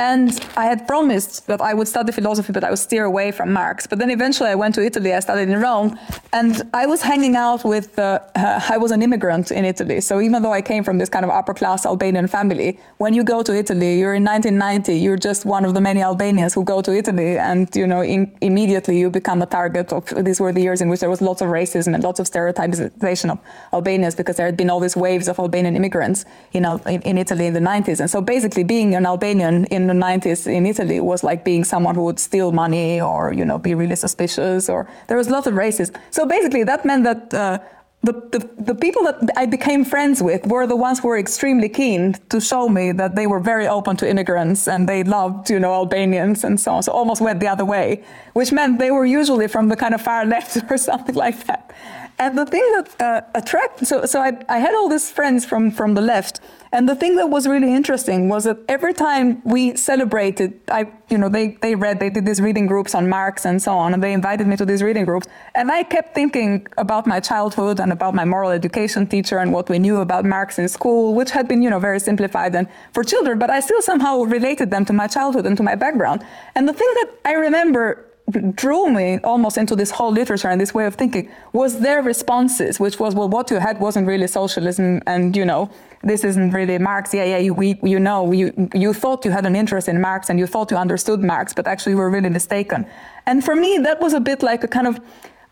and 0.00 0.40
I 0.56 0.64
had 0.64 0.88
promised 0.88 1.46
that 1.46 1.60
I 1.60 1.74
would 1.74 1.86
study 1.86 2.10
philosophy, 2.10 2.54
but 2.54 2.64
I 2.64 2.70
would 2.70 2.78
steer 2.78 3.04
away 3.04 3.32
from 3.32 3.52
Marx. 3.52 3.86
But 3.86 3.98
then 3.98 4.10
eventually 4.10 4.48
I 4.48 4.54
went 4.54 4.74
to 4.76 4.82
Italy, 4.82 5.12
I 5.12 5.20
studied 5.20 5.50
in 5.50 5.60
Rome, 5.60 5.98
and 6.32 6.62
I 6.72 6.86
was 6.86 7.02
hanging 7.02 7.36
out 7.36 7.64
with, 7.64 7.98
uh, 7.98 8.20
uh, 8.34 8.60
I 8.70 8.78
was 8.78 8.92
an 8.92 9.02
immigrant 9.02 9.52
in 9.52 9.66
Italy. 9.66 10.00
So 10.00 10.22
even 10.22 10.42
though 10.42 10.54
I 10.54 10.62
came 10.62 10.84
from 10.84 10.96
this 10.96 11.10
kind 11.10 11.24
of 11.26 11.30
upper 11.30 11.52
class 11.52 11.84
Albanian 11.84 12.28
family, 12.28 12.80
when 12.96 13.12
you 13.12 13.22
go 13.22 13.42
to 13.42 13.54
Italy, 13.54 13.98
you're 13.98 14.14
in 14.14 14.24
1990, 14.24 14.98
you're 14.98 15.18
just 15.18 15.44
one 15.44 15.66
of 15.66 15.74
the 15.74 15.82
many 15.82 16.00
Albanians 16.00 16.54
who 16.54 16.64
go 16.64 16.80
to 16.80 16.96
Italy, 16.96 17.36
and 17.36 17.68
you 17.76 17.86
know, 17.86 18.00
in, 18.00 18.34
immediately 18.40 18.98
you 18.98 19.10
become 19.10 19.42
a 19.42 19.46
target 19.46 19.92
of, 19.92 20.06
these 20.24 20.40
were 20.40 20.52
the 20.52 20.62
years 20.62 20.80
in 20.80 20.88
which 20.88 21.00
there 21.00 21.10
was 21.10 21.20
lots 21.20 21.42
of 21.42 21.48
racism 21.48 21.92
and 21.94 22.02
lots 22.02 22.18
of 22.20 22.26
stereotypization 22.26 23.30
of 23.30 23.38
Albanians 23.74 24.14
because 24.14 24.36
there 24.38 24.46
had 24.46 24.56
been 24.56 24.70
all 24.70 24.80
these 24.80 24.96
waves 24.96 25.28
of 25.28 25.38
Albanian 25.38 25.76
immigrants 25.76 26.24
in, 26.52 26.64
in, 26.64 27.02
in 27.02 27.18
Italy 27.18 27.44
in 27.44 27.52
the 27.52 27.60
90s. 27.60 28.00
And 28.00 28.08
so 28.08 28.22
basically 28.22 28.64
being 28.64 28.94
an 28.94 29.04
Albanian 29.04 29.66
in 29.66 29.89
the 29.90 30.06
90s 30.06 30.46
in 30.46 30.66
Italy 30.66 31.00
was 31.00 31.22
like 31.22 31.44
being 31.44 31.64
someone 31.64 31.94
who 31.94 32.04
would 32.04 32.18
steal 32.18 32.52
money 32.52 33.00
or, 33.00 33.32
you 33.32 33.44
know, 33.44 33.58
be 33.58 33.74
really 33.74 33.96
suspicious 33.96 34.68
or 34.68 34.88
there 35.08 35.16
was 35.16 35.28
a 35.28 35.32
lot 35.32 35.46
of 35.46 35.54
racism. 35.54 35.94
So 36.10 36.26
basically 36.26 36.64
that 36.64 36.84
meant 36.84 37.04
that 37.04 37.34
uh, 37.34 37.58
the, 38.02 38.12
the, 38.12 38.62
the, 38.62 38.74
people 38.74 39.02
that 39.04 39.18
I 39.36 39.44
became 39.44 39.84
friends 39.84 40.22
with 40.22 40.46
were 40.46 40.66
the 40.66 40.76
ones 40.76 41.00
who 41.00 41.08
were 41.08 41.18
extremely 41.18 41.68
keen 41.68 42.14
to 42.30 42.40
show 42.40 42.66
me 42.66 42.92
that 42.92 43.14
they 43.14 43.26
were 43.26 43.40
very 43.40 43.68
open 43.68 43.94
to 43.98 44.08
immigrants 44.08 44.66
and 44.68 44.88
they 44.88 45.04
loved, 45.04 45.50
you 45.50 45.60
know, 45.60 45.74
Albanians 45.74 46.42
and 46.42 46.58
so 46.58 46.72
on. 46.76 46.82
So 46.82 46.92
almost 46.92 47.20
went 47.20 47.40
the 47.40 47.48
other 47.48 47.66
way, 47.66 48.02
which 48.32 48.52
meant 48.52 48.78
they 48.78 48.90
were 48.90 49.04
usually 49.04 49.48
from 49.48 49.68
the 49.68 49.76
kind 49.76 49.94
of 49.94 50.00
far 50.00 50.24
left 50.24 50.56
or 50.70 50.78
something 50.78 51.14
like 51.14 51.46
that. 51.46 51.74
And 52.18 52.38
the 52.38 52.46
thing 52.46 52.64
that 52.76 53.00
uh, 53.00 53.20
attracted, 53.34 53.86
so, 53.86 54.06
so 54.06 54.20
I, 54.20 54.32
I 54.48 54.58
had 54.58 54.74
all 54.74 54.88
these 54.88 55.10
friends 55.10 55.44
from, 55.44 55.70
from 55.70 55.94
the 55.94 56.02
left. 56.02 56.40
And 56.72 56.88
the 56.88 56.94
thing 56.94 57.16
that 57.16 57.30
was 57.30 57.48
really 57.48 57.74
interesting 57.74 58.28
was 58.28 58.44
that 58.44 58.58
every 58.68 58.94
time 58.94 59.42
we 59.44 59.74
celebrated, 59.74 60.60
I, 60.70 60.88
you 61.08 61.18
know, 61.18 61.28
they, 61.28 61.58
they 61.62 61.74
read, 61.74 61.98
they 61.98 62.10
did 62.10 62.24
these 62.24 62.40
reading 62.40 62.66
groups 62.66 62.94
on 62.94 63.08
Marx 63.08 63.44
and 63.44 63.60
so 63.60 63.72
on, 63.72 63.92
and 63.92 64.00
they 64.00 64.12
invited 64.12 64.46
me 64.46 64.56
to 64.56 64.64
these 64.64 64.80
reading 64.80 65.04
groups. 65.04 65.26
And 65.56 65.72
I 65.72 65.82
kept 65.82 66.14
thinking 66.14 66.68
about 66.78 67.08
my 67.08 67.18
childhood 67.18 67.80
and 67.80 67.90
about 67.90 68.14
my 68.14 68.24
moral 68.24 68.50
education 68.50 69.08
teacher 69.08 69.38
and 69.38 69.52
what 69.52 69.68
we 69.68 69.80
knew 69.80 69.96
about 69.96 70.24
Marx 70.24 70.60
in 70.60 70.68
school, 70.68 71.14
which 71.14 71.32
had 71.32 71.48
been, 71.48 71.60
you 71.60 71.70
know, 71.70 71.80
very 71.80 71.98
simplified 71.98 72.54
and 72.54 72.68
for 72.92 73.02
children, 73.02 73.40
but 73.40 73.50
I 73.50 73.58
still 73.58 73.82
somehow 73.82 74.22
related 74.22 74.70
them 74.70 74.84
to 74.84 74.92
my 74.92 75.08
childhood 75.08 75.46
and 75.46 75.56
to 75.56 75.64
my 75.64 75.74
background. 75.74 76.24
And 76.54 76.68
the 76.68 76.72
thing 76.72 76.88
that 77.00 77.10
I 77.24 77.32
remember 77.32 78.09
drew 78.54 78.90
me 78.90 79.18
almost 79.24 79.58
into 79.58 79.74
this 79.74 79.90
whole 79.90 80.12
literature 80.12 80.48
and 80.48 80.60
this 80.60 80.72
way 80.72 80.86
of 80.86 80.94
thinking 80.94 81.30
was 81.52 81.80
their 81.80 82.02
responses, 82.02 82.78
which 82.78 82.98
was, 83.00 83.14
well, 83.14 83.28
what 83.28 83.50
you 83.50 83.58
had 83.58 83.80
wasn't 83.80 84.06
really 84.06 84.26
socialism, 84.26 85.02
and 85.06 85.36
you 85.36 85.44
know, 85.44 85.70
this 86.02 86.24
isn't 86.24 86.52
really 86.52 86.78
Marx. 86.78 87.12
Yeah, 87.12 87.24
yeah, 87.24 87.38
you, 87.38 87.54
we, 87.54 87.78
you 87.82 87.98
know, 87.98 88.32
you 88.32 88.70
you 88.74 88.92
thought 88.92 89.24
you 89.24 89.30
had 89.30 89.46
an 89.46 89.56
interest 89.56 89.88
in 89.88 90.00
Marx 90.00 90.30
and 90.30 90.38
you 90.38 90.46
thought 90.46 90.70
you 90.70 90.76
understood 90.76 91.22
Marx, 91.22 91.52
but 91.52 91.66
actually 91.66 91.92
you 91.92 91.98
were 91.98 92.10
really 92.10 92.30
mistaken. 92.30 92.86
And 93.26 93.44
for 93.44 93.54
me, 93.54 93.78
that 93.78 94.00
was 94.00 94.12
a 94.14 94.20
bit 94.20 94.42
like 94.42 94.64
a 94.64 94.68
kind 94.68 94.86
of 94.86 95.00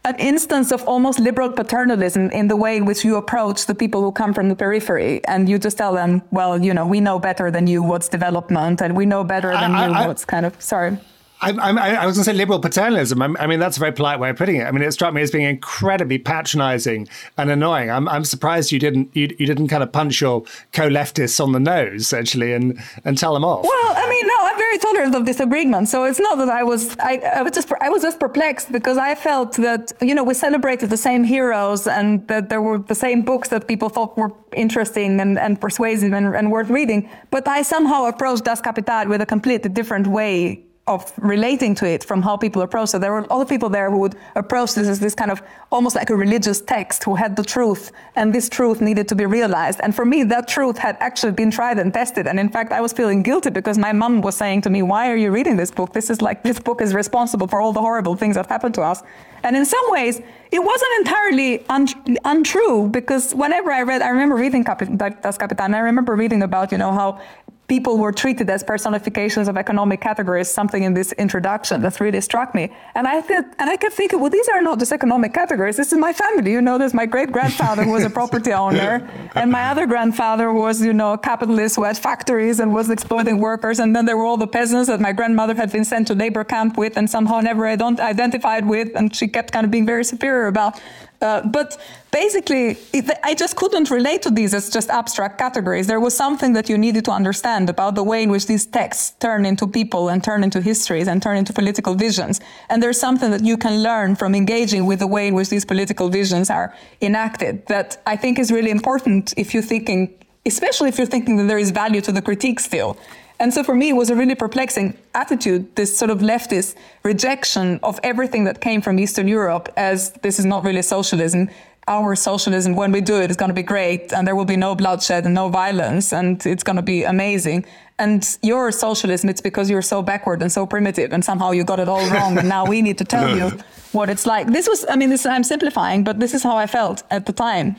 an 0.05 0.17
instance 0.19 0.73
of 0.73 0.83
almost 0.85 1.19
liberal 1.19 1.51
paternalism 1.53 2.31
in 2.31 2.49
the 2.49 2.57
way 2.57 2.77
in 2.77 2.85
which 2.85 3.05
you 3.05 3.17
approach 3.17 3.67
the 3.67 3.75
people 3.75 4.01
who 4.01 4.13
come 4.13 4.33
from 4.33 4.49
the 4.49 4.57
periphery 4.57 5.21
and 5.27 5.49
you 5.49 5.59
just 5.59 5.77
tell 5.77 5.93
them, 5.93 6.23
well, 6.31 6.63
you 6.63 6.73
know, 6.73 6.87
we 6.87 7.01
know 7.01 7.19
better 7.19 7.51
than 7.51 7.67
you 7.67 7.83
what's 7.83 8.09
development 8.09 8.81
and 8.81 8.97
we 8.97 9.05
know 9.05 9.25
better 9.25 9.51
than 9.51 9.75
I, 9.75 9.87
you 9.87 9.93
I, 9.93 10.07
what's 10.07 10.25
kind 10.25 10.47
of, 10.47 10.61
sorry. 10.63 10.97
I, 11.41 11.53
I, 11.53 11.71
I 11.71 12.07
was 12.07 12.17
going 12.17 12.25
to 12.25 12.31
say 12.31 12.33
liberal 12.33 12.59
paternalism. 12.59 13.23
I, 13.23 13.45
I, 13.45 13.47
mean, 13.47 13.61
that's 13.61 13.77
a 13.77 13.81
very 13.81 13.93
polite 13.93 14.19
way 14.19 14.31
of 14.31 14.37
putting 14.37 14.57
it. 14.57 14.65
I 14.65 14.73
mean, 14.73 14.83
it 14.83 14.93
struck 14.93 15.15
me 15.15 15.23
as 15.23 15.31
being 15.31 15.45
incredibly 15.45 16.19
patronising 16.19 17.09
and 17.37 17.51
annoying. 17.51 17.91
I'm, 17.91 18.09
I'm 18.09 18.25
surprised 18.25 18.73
you 18.73 18.79
didn't 18.79 19.15
you, 19.15 19.35
you 19.39 19.47
didn't 19.47 19.69
kind 19.69 19.83
of 19.83 19.93
punch 19.93 20.21
your 20.21 20.43
co-leftists 20.73 21.43
on 21.43 21.53
the 21.53 21.61
nose 21.61 22.13
actually 22.13 22.53
and 22.53 22.79
and 23.05 23.17
tell 23.17 23.35
them 23.35 23.45
off. 23.45 23.63
Well, 23.65 23.95
I 23.97 24.09
mean, 24.09 24.27
no, 24.27 24.35
I'm 24.41 24.59
very 24.59 24.79
tolerant 24.79 25.15
of 25.15 25.25
disagreement. 25.25 25.89
So 25.89 26.05
it's 26.05 26.21
not 26.21 26.39
that 26.39 26.49
I 26.49 26.63
was 26.65 26.97
I, 26.99 27.19
I 27.37 27.43
was 27.43 27.53
just 27.53 27.73
I 27.81 27.89
was 27.89 28.03
just 28.03 28.19
perplexed 28.19 28.73
because 28.73 28.99
I 28.99 29.15
felt 29.15 29.53
that 29.57 29.93
you 30.01 30.15
know 30.15 30.25
we 30.25 30.35
celebrated 30.35 30.91
the 30.91 30.97
same 30.97 31.23
heroes 31.23 31.87
and 31.87 32.27
that 32.29 32.49
there 32.49 32.63
were 32.63 32.79
the 32.79 32.95
same 32.95 33.23
books 33.23 33.49
that 33.51 33.69
people 33.69 33.89
thought 33.89 34.17
were 34.17 34.33
interesting 34.57 35.21
and, 35.21 35.39
and 35.39 35.61
persuasive 35.61 36.13
and, 36.13 36.35
and 36.35 36.51
worth 36.51 36.71
reading. 36.71 37.09
But 37.31 37.47
I 37.47 37.63
somehow 37.63 38.07
approached 38.07 38.45
Das 38.45 38.61
Kapital 38.61 39.07
with 39.07 39.21
a 39.21 39.27
completely 39.27 39.71
different 39.71 40.07
way 40.07 40.65
of 40.89 41.13
relating 41.19 41.75
to 41.77 41.87
it 41.87 42.03
from 42.03 42.23
how 42.23 42.37
people 42.37 42.63
approach 42.63 42.95
it. 42.95 43.01
There 43.01 43.13
were 43.13 43.31
other 43.33 43.45
people 43.45 43.69
there 43.69 43.91
who 43.91 43.99
would 43.99 44.17
approach 44.35 44.75
this 44.75 44.89
as 44.89 44.99
this 44.99 45.15
kind 45.15 45.31
of 45.31 45.43
almost 45.71 45.95
like 45.95 46.11
a 46.11 46.17
religious 46.17 46.61
text 46.61 47.05
who 47.05 47.15
had 47.15 47.37
the 47.37 47.45
truth, 47.45 47.93
and 48.17 48.35
this 48.35 48.49
truth 48.49 48.81
needed 48.81 49.07
to 49.09 49.15
be 49.15 49.27
realized. 49.27 49.81
And 49.83 49.95
for 49.95 50.05
me, 50.05 50.25
that 50.25 50.49
truth 50.49 50.79
had 50.79 50.97
actually 51.01 51.33
been 51.33 51.51
tried 51.51 51.79
and 51.79 51.93
tested. 51.93 52.27
And 52.27 52.41
in 52.41 52.49
fact, 52.49 52.73
I 52.73 52.81
was 52.81 52.93
feeling 52.93 53.23
guilty 53.23 53.51
because 53.51 53.79
my 53.79 53.93
mom 53.93 54.23
was 54.23 54.37
saying 54.37 54.63
to 54.63 54.71
me, 54.71 54.83
Why 54.83 55.11
are 55.11 55.17
you 55.17 55.31
reading 55.31 55.57
this 55.57 55.71
book? 55.71 55.93
This 55.93 56.11
is 56.11 56.23
like, 56.23 56.43
this 56.43 56.59
book 56.59 56.81
is 56.81 56.95
responsible 56.95 57.47
for 57.47 57.61
all 57.61 57.73
the 57.73 57.81
horrible 57.81 58.17
things 58.17 58.37
that 58.37 58.47
happened 58.47 58.75
to 58.75 58.83
us. 58.83 59.03
And 59.43 59.57
in 59.57 59.65
some 59.65 59.85
ways, 59.89 60.21
it 60.51 60.59
wasn't 60.59 60.91
entirely 61.01 61.65
un- 61.69 62.19
untrue 62.25 62.89
because 62.89 63.35
whenever 63.35 63.71
I 63.71 63.83
read, 63.83 64.03
I 64.03 64.09
remember 64.09 64.35
reading 64.35 64.65
Das 64.65 65.39
Kapital, 65.39 65.65
and 65.65 65.77
I 65.77 65.81
remember 65.81 66.15
reading 66.17 66.43
about, 66.43 66.73
you 66.73 66.79
know, 66.79 66.93
how 66.93 67.21
people 67.69 67.99
were 67.99 68.13
treated 68.13 68.49
as 68.49 68.65
personifications 68.65 69.47
of 69.47 69.57
economic 69.59 70.01
categories, 70.01 70.49
something 70.49 70.83
in 70.83 70.95
this 70.95 71.13
introduction 71.13 71.83
that 71.83 72.01
really 72.01 72.21
struck 72.21 72.55
me. 72.55 72.73
And 72.95 73.07
I 73.07 73.21
th- 73.21 73.45
and 73.59 73.71
I 73.71 73.77
kept 73.77 73.95
thinking, 73.95 74.21
well, 74.21 74.31
these 74.31 74.49
are 74.49 74.63
not 74.63 74.79
just 74.79 74.91
economic 74.91 75.35
categories. 75.35 75.77
This 75.77 75.93
is 75.93 75.99
my 75.99 76.13
family. 76.15 76.51
You 76.51 76.63
know, 76.63 76.79
there's 76.79 76.95
my 76.95 77.05
great 77.07 77.31
grandfather 77.31 77.85
who 77.85 77.93
was 77.93 78.05
a 78.05 78.11
property 78.11 78.53
owner, 78.53 79.09
and 79.35 79.53
my 79.53 79.65
other 79.69 79.87
grandfather 79.87 80.53
was, 80.53 80.83
you 80.83 80.95
know, 80.95 81.13
a 81.13 81.19
capitalist 81.19 81.77
who 81.77 81.85
had 81.85 81.99
factories 81.99 82.59
and 82.59 82.73
was 82.73 82.89
exploiting 82.89 83.39
workers. 83.39 83.79
And 83.79 83.95
then 83.95 84.07
there 84.07 84.17
were 84.17 84.25
all 84.25 84.39
the 84.39 84.53
peasants 84.59 84.89
that 84.89 85.01
my 85.01 85.13
grandmother 85.13 85.55
had 85.55 85.71
been 85.71 85.85
sent 85.85 86.07
to 86.09 86.15
labor 86.15 86.45
camp 86.45 86.79
with 86.79 86.97
and 86.97 87.09
somehow 87.09 87.41
never 87.41 87.67
identified 87.67 88.67
with, 88.67 88.89
and 88.97 89.15
she 89.15 89.29
kept 89.29 89.53
kind 89.53 89.65
of 89.67 89.71
being 89.71 89.85
very 89.85 90.05
superior 90.05 90.47
about. 90.47 90.81
Uh, 91.21 91.43
but 91.49 91.77
basically, 92.13 92.79
it, 92.93 93.11
I 93.25 93.35
just 93.35 93.57
couldn't 93.57 93.91
relate 93.91 94.23
to 94.23 94.31
these 94.31 94.55
as 94.55 94.71
just 94.71 94.89
abstract 94.89 95.37
categories. 95.37 95.89
There 95.89 95.99
was 95.99 96.17
something 96.17 96.53
that 96.53 96.69
you 96.69 96.79
needed 96.79 97.05
to 97.07 97.11
understand 97.11 97.69
about 97.69 97.97
the 97.97 98.05
way 98.05 98.23
in 98.23 98.31
which 98.31 98.47
these 98.47 98.67
texts 98.67 99.15
turn 99.19 99.45
into 99.45 99.67
people 99.67 100.11
and 100.11 100.23
turn 100.23 100.45
into 100.45 100.61
histories 100.61 101.09
and 101.09 101.21
turn 101.21 101.37
into 101.37 101.53
political 101.53 101.95
visions. 101.95 102.41
And 102.69 102.81
there's 102.81 103.01
something 103.01 103.33
that 103.33 103.45
you 103.45 103.57
can 103.57 103.83
learn 103.83 104.15
from 104.15 104.35
engaging 104.35 104.87
with 104.87 105.01
the 105.01 105.09
way 105.09 105.27
in 105.29 105.35
which 105.35 105.49
these 105.49 105.65
political 105.65 106.09
visions 106.09 106.51
are 106.51 106.73
enacted 107.01 107.67
that 107.67 108.01
I 108.07 108.15
think 108.17 108.39
is 108.39 108.53
really 108.53 108.71
important 108.71 109.35
if 109.37 109.53
you're 109.53 109.63
thinking, 109.63 110.15
especially 110.47 110.89
if 110.89 110.99
you're 110.99 111.07
thinking 111.07 111.37
that 111.39 111.49
there 111.49 111.59
is 111.59 111.73
value 111.73 112.01
to 112.03 112.13
the 112.13 112.23
critique 112.23 112.61
still. 112.61 112.97
And 113.41 113.55
so 113.55 113.63
for 113.63 113.75
me, 113.75 113.91
it 113.91 113.93
was 113.93 114.11
a 114.11 114.17
really 114.17 114.35
perplexing 114.35 114.97
attitude, 115.15 115.75
this 115.77 115.97
sort 115.97 116.11
of 116.11 116.19
leftist 116.19 116.75
rejection 117.05 117.79
of 117.83 118.01
everything 118.03 118.45
that 118.45 118.61
came 118.61 118.81
from 118.81 118.99
Eastern 118.99 119.29
Europe 119.29 119.69
as 119.77 120.11
this 120.23 120.39
is 120.39 120.45
not 120.45 120.65
really 120.65 120.83
socialism. 120.83 121.49
Our 121.87 122.17
socialism, 122.17 122.75
when 122.75 122.93
we 122.93 123.01
do 123.01 123.21
it, 123.23 123.31
is 123.31 123.37
going 123.37 123.49
to 123.49 123.55
be 123.55 123.63
great 123.63 124.13
and 124.13 124.27
there 124.27 124.35
will 124.35 124.45
be 124.45 124.57
no 124.57 124.75
bloodshed 124.75 125.25
and 125.25 125.35
no 125.35 125.49
violence 125.49 126.13
and 126.13 126.45
it's 126.45 126.65
going 126.65 126.77
to 126.77 126.83
be 126.83 127.05
amazing. 127.05 127.65
And 127.99 128.39
your 128.43 128.73
socialism, 128.73 129.31
it's 129.31 129.41
because 129.41 129.71
you're 129.71 129.83
so 129.83 130.03
backward 130.03 130.43
and 130.43 130.51
so 130.53 130.67
primitive 130.67 131.13
and 131.13 131.25
somehow 131.25 131.53
you 131.53 131.65
got 131.65 131.81
it 131.81 131.89
all 131.89 132.07
wrong. 132.11 132.39
and 132.39 132.49
now 132.49 132.67
we 132.67 132.83
need 132.83 132.99
to 132.99 133.05
tell 133.05 133.37
you 133.37 133.51
what 133.93 134.11
it's 134.11 134.27
like. 134.27 134.49
This 134.49 134.69
was, 134.69 134.85
I 134.89 134.97
mean, 134.97 135.11
this, 135.11 135.25
I'm 135.25 135.45
simplifying, 135.45 136.03
but 136.05 136.19
this 136.19 136.35
is 136.35 136.43
how 136.43 136.57
I 136.57 136.67
felt 136.67 137.05
at 137.11 137.27
the 137.27 137.33
time. 137.33 137.77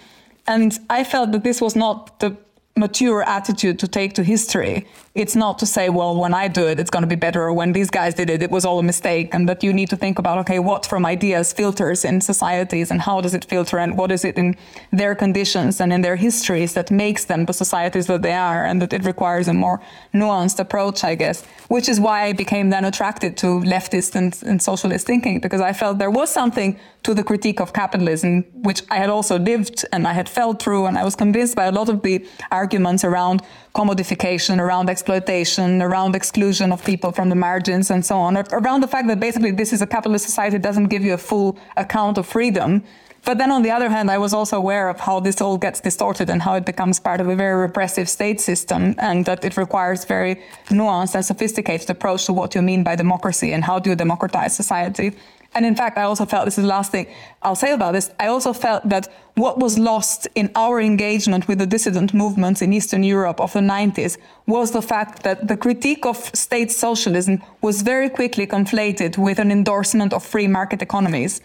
And 0.47 0.79
I 0.89 1.03
felt 1.03 1.31
that 1.33 1.43
this 1.43 1.61
was 1.61 1.75
not 1.75 2.19
the 2.19 2.35
mature 2.79 3.21
attitude 3.23 3.77
to 3.79 3.87
take 3.87 4.13
to 4.13 4.23
history. 4.23 4.87
It's 5.15 5.35
not 5.35 5.59
to 5.59 5.65
say, 5.65 5.89
well, 5.89 6.15
when 6.15 6.33
I 6.33 6.47
do 6.47 6.65
it, 6.67 6.79
it's 6.79 6.89
going 6.89 7.01
to 7.01 7.07
be 7.07 7.15
better, 7.27 7.51
when 7.51 7.73
these 7.73 7.89
guys 7.89 8.13
did 8.13 8.29
it, 8.29 8.41
it 8.41 8.51
was 8.51 8.63
all 8.63 8.79
a 8.79 8.83
mistake. 8.83 9.33
And 9.33 9.49
that 9.49 9.63
you 9.63 9.73
need 9.73 9.89
to 9.89 9.97
think 9.97 10.17
about, 10.17 10.37
okay, 10.39 10.59
what 10.59 10.85
from 10.85 11.05
ideas 11.05 11.51
filters 11.51 12.05
in 12.05 12.21
societies 12.21 12.89
and 12.91 13.01
how 13.01 13.19
does 13.19 13.33
it 13.33 13.43
filter 13.45 13.77
and 13.79 13.97
what 13.97 14.11
is 14.11 14.23
it 14.23 14.37
in 14.37 14.55
their 14.91 15.13
conditions 15.15 15.81
and 15.81 15.91
in 15.91 16.01
their 16.01 16.15
histories 16.15 16.73
that 16.73 16.89
makes 16.89 17.25
them 17.25 17.45
the 17.45 17.53
societies 17.53 18.07
that 18.07 18.21
they 18.21 18.33
are 18.33 18.63
and 18.65 18.81
that 18.81 18.93
it 18.93 19.03
requires 19.03 19.47
a 19.47 19.53
more 19.53 19.81
nuanced 20.13 20.59
approach, 20.59 21.03
I 21.03 21.15
guess, 21.15 21.45
which 21.67 21.89
is 21.89 21.99
why 21.99 22.23
I 22.23 22.33
became 22.33 22.69
then 22.69 22.85
attracted 22.85 23.35
to 23.37 23.47
leftist 23.75 24.15
and, 24.15 24.31
and 24.45 24.61
socialist 24.61 25.05
thinking 25.05 25.39
because 25.39 25.61
I 25.61 25.73
felt 25.73 25.97
there 25.97 26.11
was 26.11 26.29
something 26.31 26.79
to 27.03 27.13
the 27.13 27.23
critique 27.23 27.59
of 27.59 27.73
capitalism, 27.73 28.43
which 28.67 28.83
I 28.89 28.97
had 28.97 29.09
also 29.09 29.37
lived 29.37 29.85
and 29.91 30.07
I 30.07 30.13
had 30.13 30.29
felt 30.29 30.61
through, 30.61 30.85
and 30.85 30.97
I 30.97 31.03
was 31.03 31.15
convinced 31.15 31.55
by 31.55 31.65
a 31.65 31.71
lot 31.71 31.89
of 31.89 32.01
the 32.01 32.25
arguments 32.51 32.68
around 32.73 33.41
commodification, 33.75 34.59
around 34.59 34.89
exploitation, 34.89 35.81
around 35.81 36.15
exclusion 36.15 36.71
of 36.71 36.83
people 36.83 37.11
from 37.11 37.29
the 37.29 37.35
margins, 37.35 37.91
and 37.91 38.05
so 38.05 38.17
on, 38.17 38.37
around 38.51 38.81
the 38.81 38.87
fact 38.87 39.07
that 39.07 39.19
basically 39.19 39.51
this 39.51 39.73
is 39.73 39.81
a 39.81 39.87
capitalist 39.87 40.25
society 40.25 40.57
that 40.57 40.63
doesn't 40.63 40.87
give 40.87 41.03
you 41.03 41.13
a 41.13 41.17
full 41.17 41.57
account 41.77 42.17
of 42.17 42.25
freedom. 42.25 42.83
But 43.25 43.37
then 43.37 43.51
on 43.51 43.63
the 43.63 43.71
other 43.71 43.89
hand, 43.89 44.09
I 44.09 44.17
was 44.17 44.33
also 44.33 44.57
aware 44.57 44.89
of 44.89 44.99
how 44.99 45.19
this 45.19 45.41
all 45.41 45.57
gets 45.57 45.81
distorted 45.81 46.29
and 46.29 46.41
how 46.41 46.55
it 46.55 46.65
becomes 46.65 46.99
part 46.99 47.19
of 47.21 47.27
a 47.27 47.35
very 47.35 47.59
repressive 47.61 48.07
state 48.09 48.39
system 48.39 48.95
and 48.97 49.25
that 49.25 49.43
it 49.43 49.57
requires 49.57 50.05
very 50.05 50.41
nuanced 50.69 51.15
and 51.15 51.25
sophisticated 51.25 51.89
approach 51.89 52.25
to 52.25 52.33
what 52.33 52.55
you 52.55 52.61
mean 52.61 52.83
by 52.83 52.95
democracy 52.95 53.51
and 53.53 53.63
how 53.65 53.77
do 53.77 53.89
you 53.89 53.95
democratize 53.95 54.55
society. 54.55 55.15
And 55.55 55.65
in 55.65 55.75
fact, 55.75 55.97
I 55.97 56.03
also 56.03 56.25
felt 56.25 56.45
this 56.45 56.57
is 56.57 56.63
the 56.63 56.69
last 56.69 56.91
thing 56.91 57.07
I'll 57.41 57.55
say 57.55 57.71
about 57.71 57.93
this. 57.93 58.11
I 58.19 58.27
also 58.27 58.53
felt 58.53 58.87
that 58.87 59.07
what 59.35 59.57
was 59.57 59.79
lost 59.79 60.27
in 60.35 60.51
our 60.55 60.79
engagement 60.79 61.47
with 61.47 61.59
the 61.59 61.65
dissident 61.65 62.13
movements 62.13 62.61
in 62.61 62.73
Eastern 62.73 63.03
Europe 63.03 63.39
of 63.39 63.53
the 63.53 63.59
90s 63.59 64.17
was 64.45 64.71
the 64.71 64.81
fact 64.81 65.23
that 65.23 65.47
the 65.47 65.57
critique 65.57 66.05
of 66.05 66.17
state 66.35 66.71
socialism 66.71 67.41
was 67.61 67.81
very 67.81 68.09
quickly 68.09 68.45
conflated 68.45 69.17
with 69.17 69.39
an 69.39 69.51
endorsement 69.51 70.13
of 70.13 70.23
free 70.23 70.47
market 70.47 70.81
economies. 70.81 71.41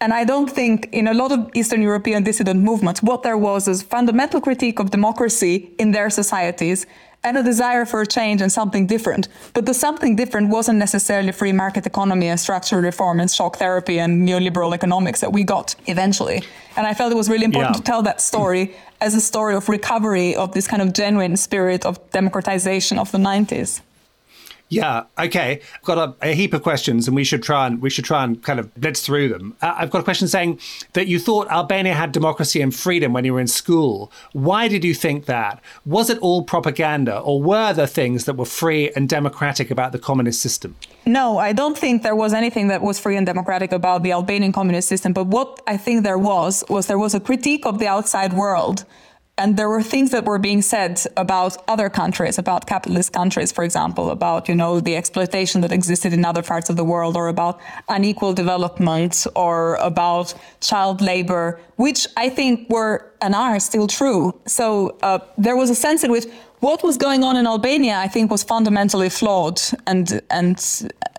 And 0.00 0.12
I 0.12 0.24
don't 0.24 0.50
think 0.50 0.88
in 0.92 1.06
a 1.06 1.14
lot 1.14 1.30
of 1.30 1.48
Eastern 1.54 1.82
European 1.82 2.24
dissident 2.24 2.60
movements, 2.60 3.02
what 3.02 3.22
there 3.22 3.38
was 3.38 3.68
is 3.68 3.82
fundamental 3.82 4.40
critique 4.40 4.80
of 4.80 4.90
democracy 4.90 5.70
in 5.78 5.92
their 5.92 6.10
societies 6.10 6.86
and 7.24 7.38
a 7.38 7.42
desire 7.42 7.84
for 7.84 8.00
a 8.02 8.06
change 8.06 8.40
and 8.42 8.50
something 8.50 8.86
different. 8.86 9.28
But 9.54 9.66
the 9.66 9.74
something 9.74 10.16
different 10.16 10.48
wasn't 10.48 10.78
necessarily 10.78 11.32
free 11.32 11.52
market 11.52 11.86
economy 11.86 12.28
and 12.28 12.38
structural 12.38 12.82
reform 12.82 13.20
and 13.20 13.30
shock 13.30 13.56
therapy 13.56 13.98
and 14.00 14.28
neoliberal 14.28 14.74
economics 14.74 15.20
that 15.20 15.32
we 15.32 15.44
got 15.44 15.74
eventually. 15.86 16.42
And 16.76 16.86
I 16.86 16.94
felt 16.94 17.12
it 17.12 17.16
was 17.16 17.28
really 17.28 17.44
important 17.44 17.76
yeah. 17.76 17.80
to 17.80 17.84
tell 17.84 18.02
that 18.02 18.20
story 18.20 18.74
as 19.00 19.14
a 19.14 19.20
story 19.20 19.54
of 19.54 19.68
recovery 19.68 20.34
of 20.34 20.52
this 20.52 20.66
kind 20.66 20.82
of 20.82 20.92
genuine 20.92 21.36
spirit 21.36 21.84
of 21.84 21.98
democratization 22.10 22.98
of 22.98 23.10
the 23.12 23.18
90s. 23.18 23.80
Yeah. 24.72 25.04
Okay. 25.18 25.60
I've 25.74 25.82
got 25.82 25.98
a, 25.98 26.30
a, 26.30 26.32
heap 26.32 26.54
of 26.54 26.62
questions, 26.62 27.06
and 27.06 27.14
we 27.14 27.24
should 27.24 27.42
try 27.42 27.66
and 27.66 27.82
we 27.82 27.90
should 27.90 28.06
try 28.06 28.24
and 28.24 28.42
kind 28.42 28.58
of 28.58 28.74
blitz 28.74 29.04
through 29.04 29.28
them. 29.28 29.54
Uh, 29.60 29.74
I've 29.76 29.90
got 29.90 29.98
a 29.98 30.02
question 30.02 30.28
saying 30.28 30.60
that 30.94 31.06
you 31.08 31.18
thought 31.18 31.46
Albania 31.48 31.92
had 31.92 32.10
democracy 32.10 32.62
and 32.62 32.74
freedom 32.74 33.12
when 33.12 33.26
you 33.26 33.34
were 33.34 33.40
in 33.40 33.48
school. 33.48 34.10
Why 34.32 34.68
did 34.68 34.82
you 34.82 34.94
think 34.94 35.26
that? 35.26 35.60
Was 35.84 36.08
it 36.08 36.18
all 36.20 36.42
propaganda, 36.42 37.18
or 37.18 37.42
were 37.42 37.74
there 37.74 37.86
things 37.86 38.24
that 38.24 38.38
were 38.38 38.46
free 38.46 38.90
and 38.96 39.10
democratic 39.10 39.70
about 39.70 39.92
the 39.92 39.98
communist 39.98 40.40
system? 40.40 40.74
No, 41.04 41.36
I 41.36 41.52
don't 41.52 41.76
think 41.76 42.02
there 42.02 42.16
was 42.16 42.32
anything 42.32 42.68
that 42.68 42.80
was 42.80 42.98
free 42.98 43.18
and 43.18 43.26
democratic 43.26 43.72
about 43.72 44.02
the 44.02 44.12
Albanian 44.12 44.52
communist 44.52 44.88
system. 44.88 45.12
But 45.12 45.26
what 45.26 45.60
I 45.66 45.76
think 45.76 46.02
there 46.02 46.16
was 46.16 46.64
was 46.70 46.86
there 46.86 46.98
was 46.98 47.14
a 47.14 47.20
critique 47.20 47.66
of 47.66 47.78
the 47.78 47.88
outside 47.88 48.32
world 48.32 48.86
and 49.38 49.56
there 49.56 49.68
were 49.68 49.82
things 49.82 50.10
that 50.10 50.24
were 50.24 50.38
being 50.38 50.60
said 50.60 51.00
about 51.16 51.56
other 51.66 51.88
countries, 51.88 52.38
about 52.38 52.66
capitalist 52.66 53.12
countries, 53.12 53.50
for 53.50 53.64
example, 53.64 54.10
about 54.10 54.48
you 54.48 54.54
know 54.54 54.78
the 54.78 54.94
exploitation 54.94 55.62
that 55.62 55.72
existed 55.72 56.12
in 56.12 56.24
other 56.24 56.42
parts 56.42 56.68
of 56.68 56.76
the 56.76 56.84
world, 56.84 57.16
or 57.16 57.28
about 57.28 57.58
unequal 57.88 58.34
development, 58.34 59.26
or 59.34 59.76
about 59.76 60.34
child 60.60 61.00
labor, 61.00 61.58
which 61.76 62.06
I 62.16 62.28
think 62.28 62.68
were 62.68 63.10
and 63.22 63.34
are 63.34 63.58
still 63.58 63.86
true. 63.86 64.38
So 64.46 64.98
uh, 65.02 65.20
there 65.38 65.56
was 65.56 65.70
a 65.70 65.74
sense 65.74 66.04
in 66.04 66.10
which 66.10 66.26
what 66.60 66.82
was 66.82 66.98
going 66.98 67.24
on 67.24 67.36
in 67.36 67.46
Albania, 67.46 67.96
I 67.96 68.08
think, 68.08 68.30
was 68.30 68.42
fundamentally 68.42 69.08
flawed 69.08 69.60
and 69.86 70.20
and 70.30 70.58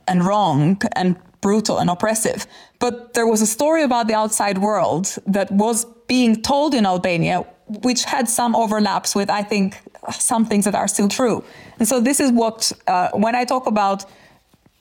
and 0.07 0.23
wrong 0.23 0.79
and 0.95 1.15
brutal 1.41 1.79
and 1.79 1.89
oppressive. 1.89 2.45
But 2.83 3.13
there 3.13 3.27
was 3.33 3.41
a 3.41 3.47
story 3.57 3.83
about 3.83 4.07
the 4.09 4.13
outside 4.13 4.57
world 4.57 5.05
that 5.25 5.49
was 5.51 5.85
being 6.07 6.41
told 6.41 6.73
in 6.73 6.85
Albania 6.85 7.45
which 7.87 8.03
had 8.03 8.27
some 8.27 8.55
overlaps 8.63 9.15
with, 9.15 9.29
I 9.29 9.41
think, 9.41 9.79
some 10.11 10.43
things 10.45 10.65
that 10.65 10.75
are 10.75 10.89
still 10.89 11.07
true. 11.07 11.43
And 11.79 11.87
so 11.87 12.01
this 12.01 12.19
is 12.19 12.29
what, 12.31 12.73
uh, 12.87 13.09
when 13.13 13.35
I 13.35 13.45
talk 13.45 13.67
about 13.67 14.05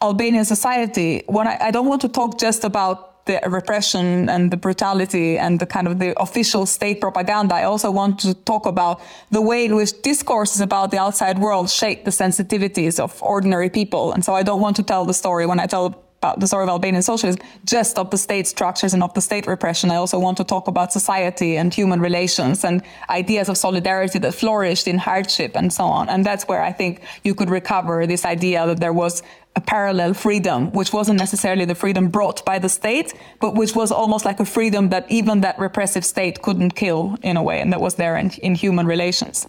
Albanian 0.02 0.44
society, 0.44 1.22
when 1.26 1.46
I, 1.46 1.56
I 1.68 1.70
don't 1.70 1.86
want 1.86 2.00
to 2.02 2.08
talk 2.08 2.40
just 2.40 2.64
about 2.64 3.24
the 3.26 3.38
repression 3.46 4.28
and 4.28 4.50
the 4.50 4.56
brutality 4.56 5.38
and 5.38 5.60
the 5.60 5.66
kind 5.66 5.86
of 5.86 6.00
the 6.00 6.20
official 6.20 6.66
state 6.66 7.00
propaganda. 7.00 7.54
I 7.54 7.64
also 7.64 7.88
want 7.92 8.18
to 8.20 8.34
talk 8.34 8.66
about 8.66 9.00
the 9.30 9.40
way 9.40 9.66
in 9.66 9.76
which 9.76 10.02
discourses 10.02 10.60
about 10.60 10.90
the 10.90 10.98
outside 10.98 11.38
world 11.38 11.70
shape 11.70 12.04
the 12.04 12.10
sensitivities 12.10 12.98
of 12.98 13.22
ordinary 13.22 13.70
people. 13.70 14.12
And 14.12 14.24
so 14.24 14.34
I 14.34 14.42
don't 14.42 14.60
want 14.60 14.74
to 14.76 14.82
tell 14.82 15.04
the 15.04 15.14
story 15.14 15.46
when 15.46 15.60
I 15.60 15.66
tell 15.66 16.02
about 16.22 16.38
the 16.38 16.46
story 16.46 16.62
of 16.62 16.68
Albanian 16.68 17.02
socialism, 17.02 17.42
just 17.64 17.98
of 17.98 18.10
the 18.10 18.16
state 18.16 18.46
structures 18.46 18.94
and 18.94 19.02
of 19.02 19.12
the 19.14 19.20
state 19.20 19.44
repression. 19.48 19.90
I 19.90 19.96
also 19.96 20.20
want 20.20 20.36
to 20.36 20.44
talk 20.44 20.68
about 20.68 20.92
society 20.92 21.56
and 21.56 21.74
human 21.74 22.00
relations 22.00 22.64
and 22.64 22.80
ideas 23.10 23.48
of 23.48 23.56
solidarity 23.56 24.20
that 24.20 24.32
flourished 24.32 24.86
in 24.86 24.98
hardship 24.98 25.56
and 25.56 25.72
so 25.72 25.84
on. 25.84 26.08
And 26.08 26.24
that's 26.24 26.44
where 26.46 26.62
I 26.62 26.70
think 26.70 27.02
you 27.24 27.34
could 27.34 27.50
recover 27.50 28.06
this 28.06 28.24
idea 28.24 28.64
that 28.66 28.78
there 28.78 28.92
was 28.92 29.24
a 29.56 29.60
parallel 29.60 30.14
freedom, 30.14 30.70
which 30.70 30.92
wasn't 30.92 31.18
necessarily 31.18 31.64
the 31.64 31.74
freedom 31.74 32.08
brought 32.08 32.44
by 32.44 32.60
the 32.60 32.68
state, 32.68 33.12
but 33.40 33.54
which 33.56 33.74
was 33.74 33.90
almost 33.90 34.24
like 34.24 34.38
a 34.38 34.44
freedom 34.44 34.90
that 34.90 35.04
even 35.10 35.40
that 35.40 35.58
repressive 35.58 36.04
state 36.04 36.40
couldn't 36.40 36.76
kill 36.76 37.16
in 37.22 37.36
a 37.36 37.42
way, 37.42 37.60
and 37.60 37.72
that 37.72 37.80
was 37.80 37.96
there 37.96 38.16
in, 38.16 38.30
in 38.42 38.54
human 38.54 38.86
relations. 38.86 39.48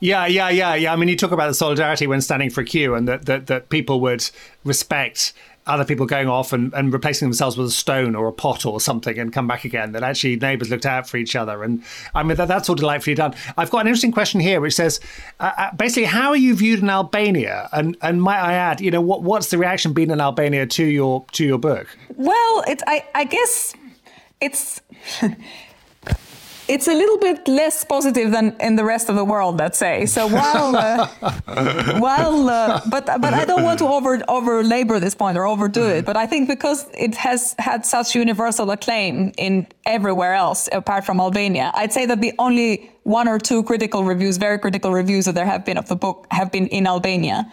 Yeah, 0.00 0.26
yeah, 0.26 0.48
yeah, 0.48 0.74
yeah. 0.74 0.92
I 0.92 0.96
mean, 0.96 1.08
you 1.08 1.16
talk 1.16 1.32
about 1.32 1.48
the 1.48 1.54
solidarity 1.54 2.06
when 2.06 2.20
standing 2.20 2.50
for 2.50 2.60
a 2.60 2.64
queue, 2.64 2.94
and 2.94 3.08
that, 3.08 3.26
that, 3.26 3.46
that 3.48 3.68
people 3.68 4.00
would 4.00 4.28
respect 4.64 5.32
other 5.68 5.84
people 5.84 6.06
going 6.06 6.28
off 6.28 6.52
and, 6.52 6.72
and 6.74 6.92
replacing 6.92 7.28
themselves 7.28 7.56
with 7.56 7.68
a 7.68 7.70
stone 7.70 8.14
or 8.14 8.26
a 8.26 8.32
pot 8.32 8.64
or 8.64 8.80
something 8.80 9.18
and 9.18 9.32
come 9.32 9.46
back 9.46 9.64
again. 9.64 9.92
That 9.92 10.02
actually 10.02 10.36
neighbours 10.36 10.70
looked 10.70 10.86
out 10.86 11.08
for 11.08 11.16
each 11.16 11.36
other. 11.36 11.62
And 11.62 11.82
I 12.14 12.22
mean, 12.22 12.36
that, 12.36 12.48
that's 12.48 12.68
all 12.68 12.74
delightfully 12.74 13.14
done. 13.14 13.34
I've 13.56 13.70
got 13.70 13.80
an 13.80 13.86
interesting 13.86 14.12
question 14.12 14.40
here 14.40 14.60
which 14.60 14.74
says 14.74 15.00
uh, 15.40 15.52
uh, 15.56 15.74
basically, 15.74 16.04
how 16.04 16.30
are 16.30 16.36
you 16.36 16.54
viewed 16.54 16.80
in 16.80 16.90
Albania? 16.90 17.68
And 17.72 17.96
and 18.02 18.22
might 18.22 18.40
I 18.40 18.54
add, 18.54 18.80
you 18.80 18.90
know, 18.90 19.00
what, 19.00 19.22
what's 19.22 19.50
the 19.50 19.58
reaction 19.58 19.92
been 19.92 20.10
in 20.10 20.20
Albania 20.20 20.66
to 20.66 20.84
your 20.84 21.24
to 21.32 21.44
your 21.44 21.58
book? 21.58 21.86
Well, 22.16 22.64
it's 22.66 22.82
I, 22.86 23.06
I 23.14 23.24
guess 23.24 23.74
it's 24.40 24.80
it's 26.68 26.86
a 26.86 26.94
little 26.94 27.18
bit 27.18 27.48
less 27.48 27.84
positive 27.84 28.30
than 28.30 28.54
in 28.60 28.76
the 28.76 28.84
rest 28.84 29.08
of 29.08 29.16
the 29.16 29.24
world, 29.24 29.58
let's 29.58 29.78
say. 29.78 30.06
So 30.06 30.26
while, 30.26 30.76
uh, 30.76 31.08
while, 31.98 32.48
uh, 32.48 32.80
but 32.90 33.06
but 33.06 33.32
I 33.34 33.44
don't 33.44 33.62
want 33.62 33.78
to 33.80 33.86
over 33.86 34.22
over 34.28 34.62
labor 34.62 35.00
this 35.00 35.14
point 35.14 35.38
or 35.38 35.46
overdo 35.46 35.86
it. 35.86 36.04
But 36.04 36.16
I 36.16 36.26
think 36.26 36.48
because 36.48 36.86
it 36.92 37.14
has 37.16 37.54
had 37.58 37.86
such 37.86 38.14
universal 38.14 38.70
acclaim 38.70 39.32
in 39.38 39.66
everywhere 39.86 40.34
else 40.34 40.68
apart 40.70 41.04
from 41.04 41.20
Albania, 41.20 41.72
I'd 41.74 41.92
say 41.92 42.06
that 42.06 42.20
the 42.20 42.34
only 42.38 42.90
one 43.04 43.26
or 43.26 43.38
two 43.38 43.62
critical 43.62 44.04
reviews, 44.04 44.36
very 44.36 44.58
critical 44.58 44.92
reviews 44.92 45.24
that 45.24 45.34
there 45.34 45.46
have 45.46 45.64
been 45.64 45.78
of 45.78 45.88
the 45.88 45.96
book, 45.96 46.26
have 46.30 46.52
been 46.52 46.66
in 46.68 46.86
Albania. 46.86 47.50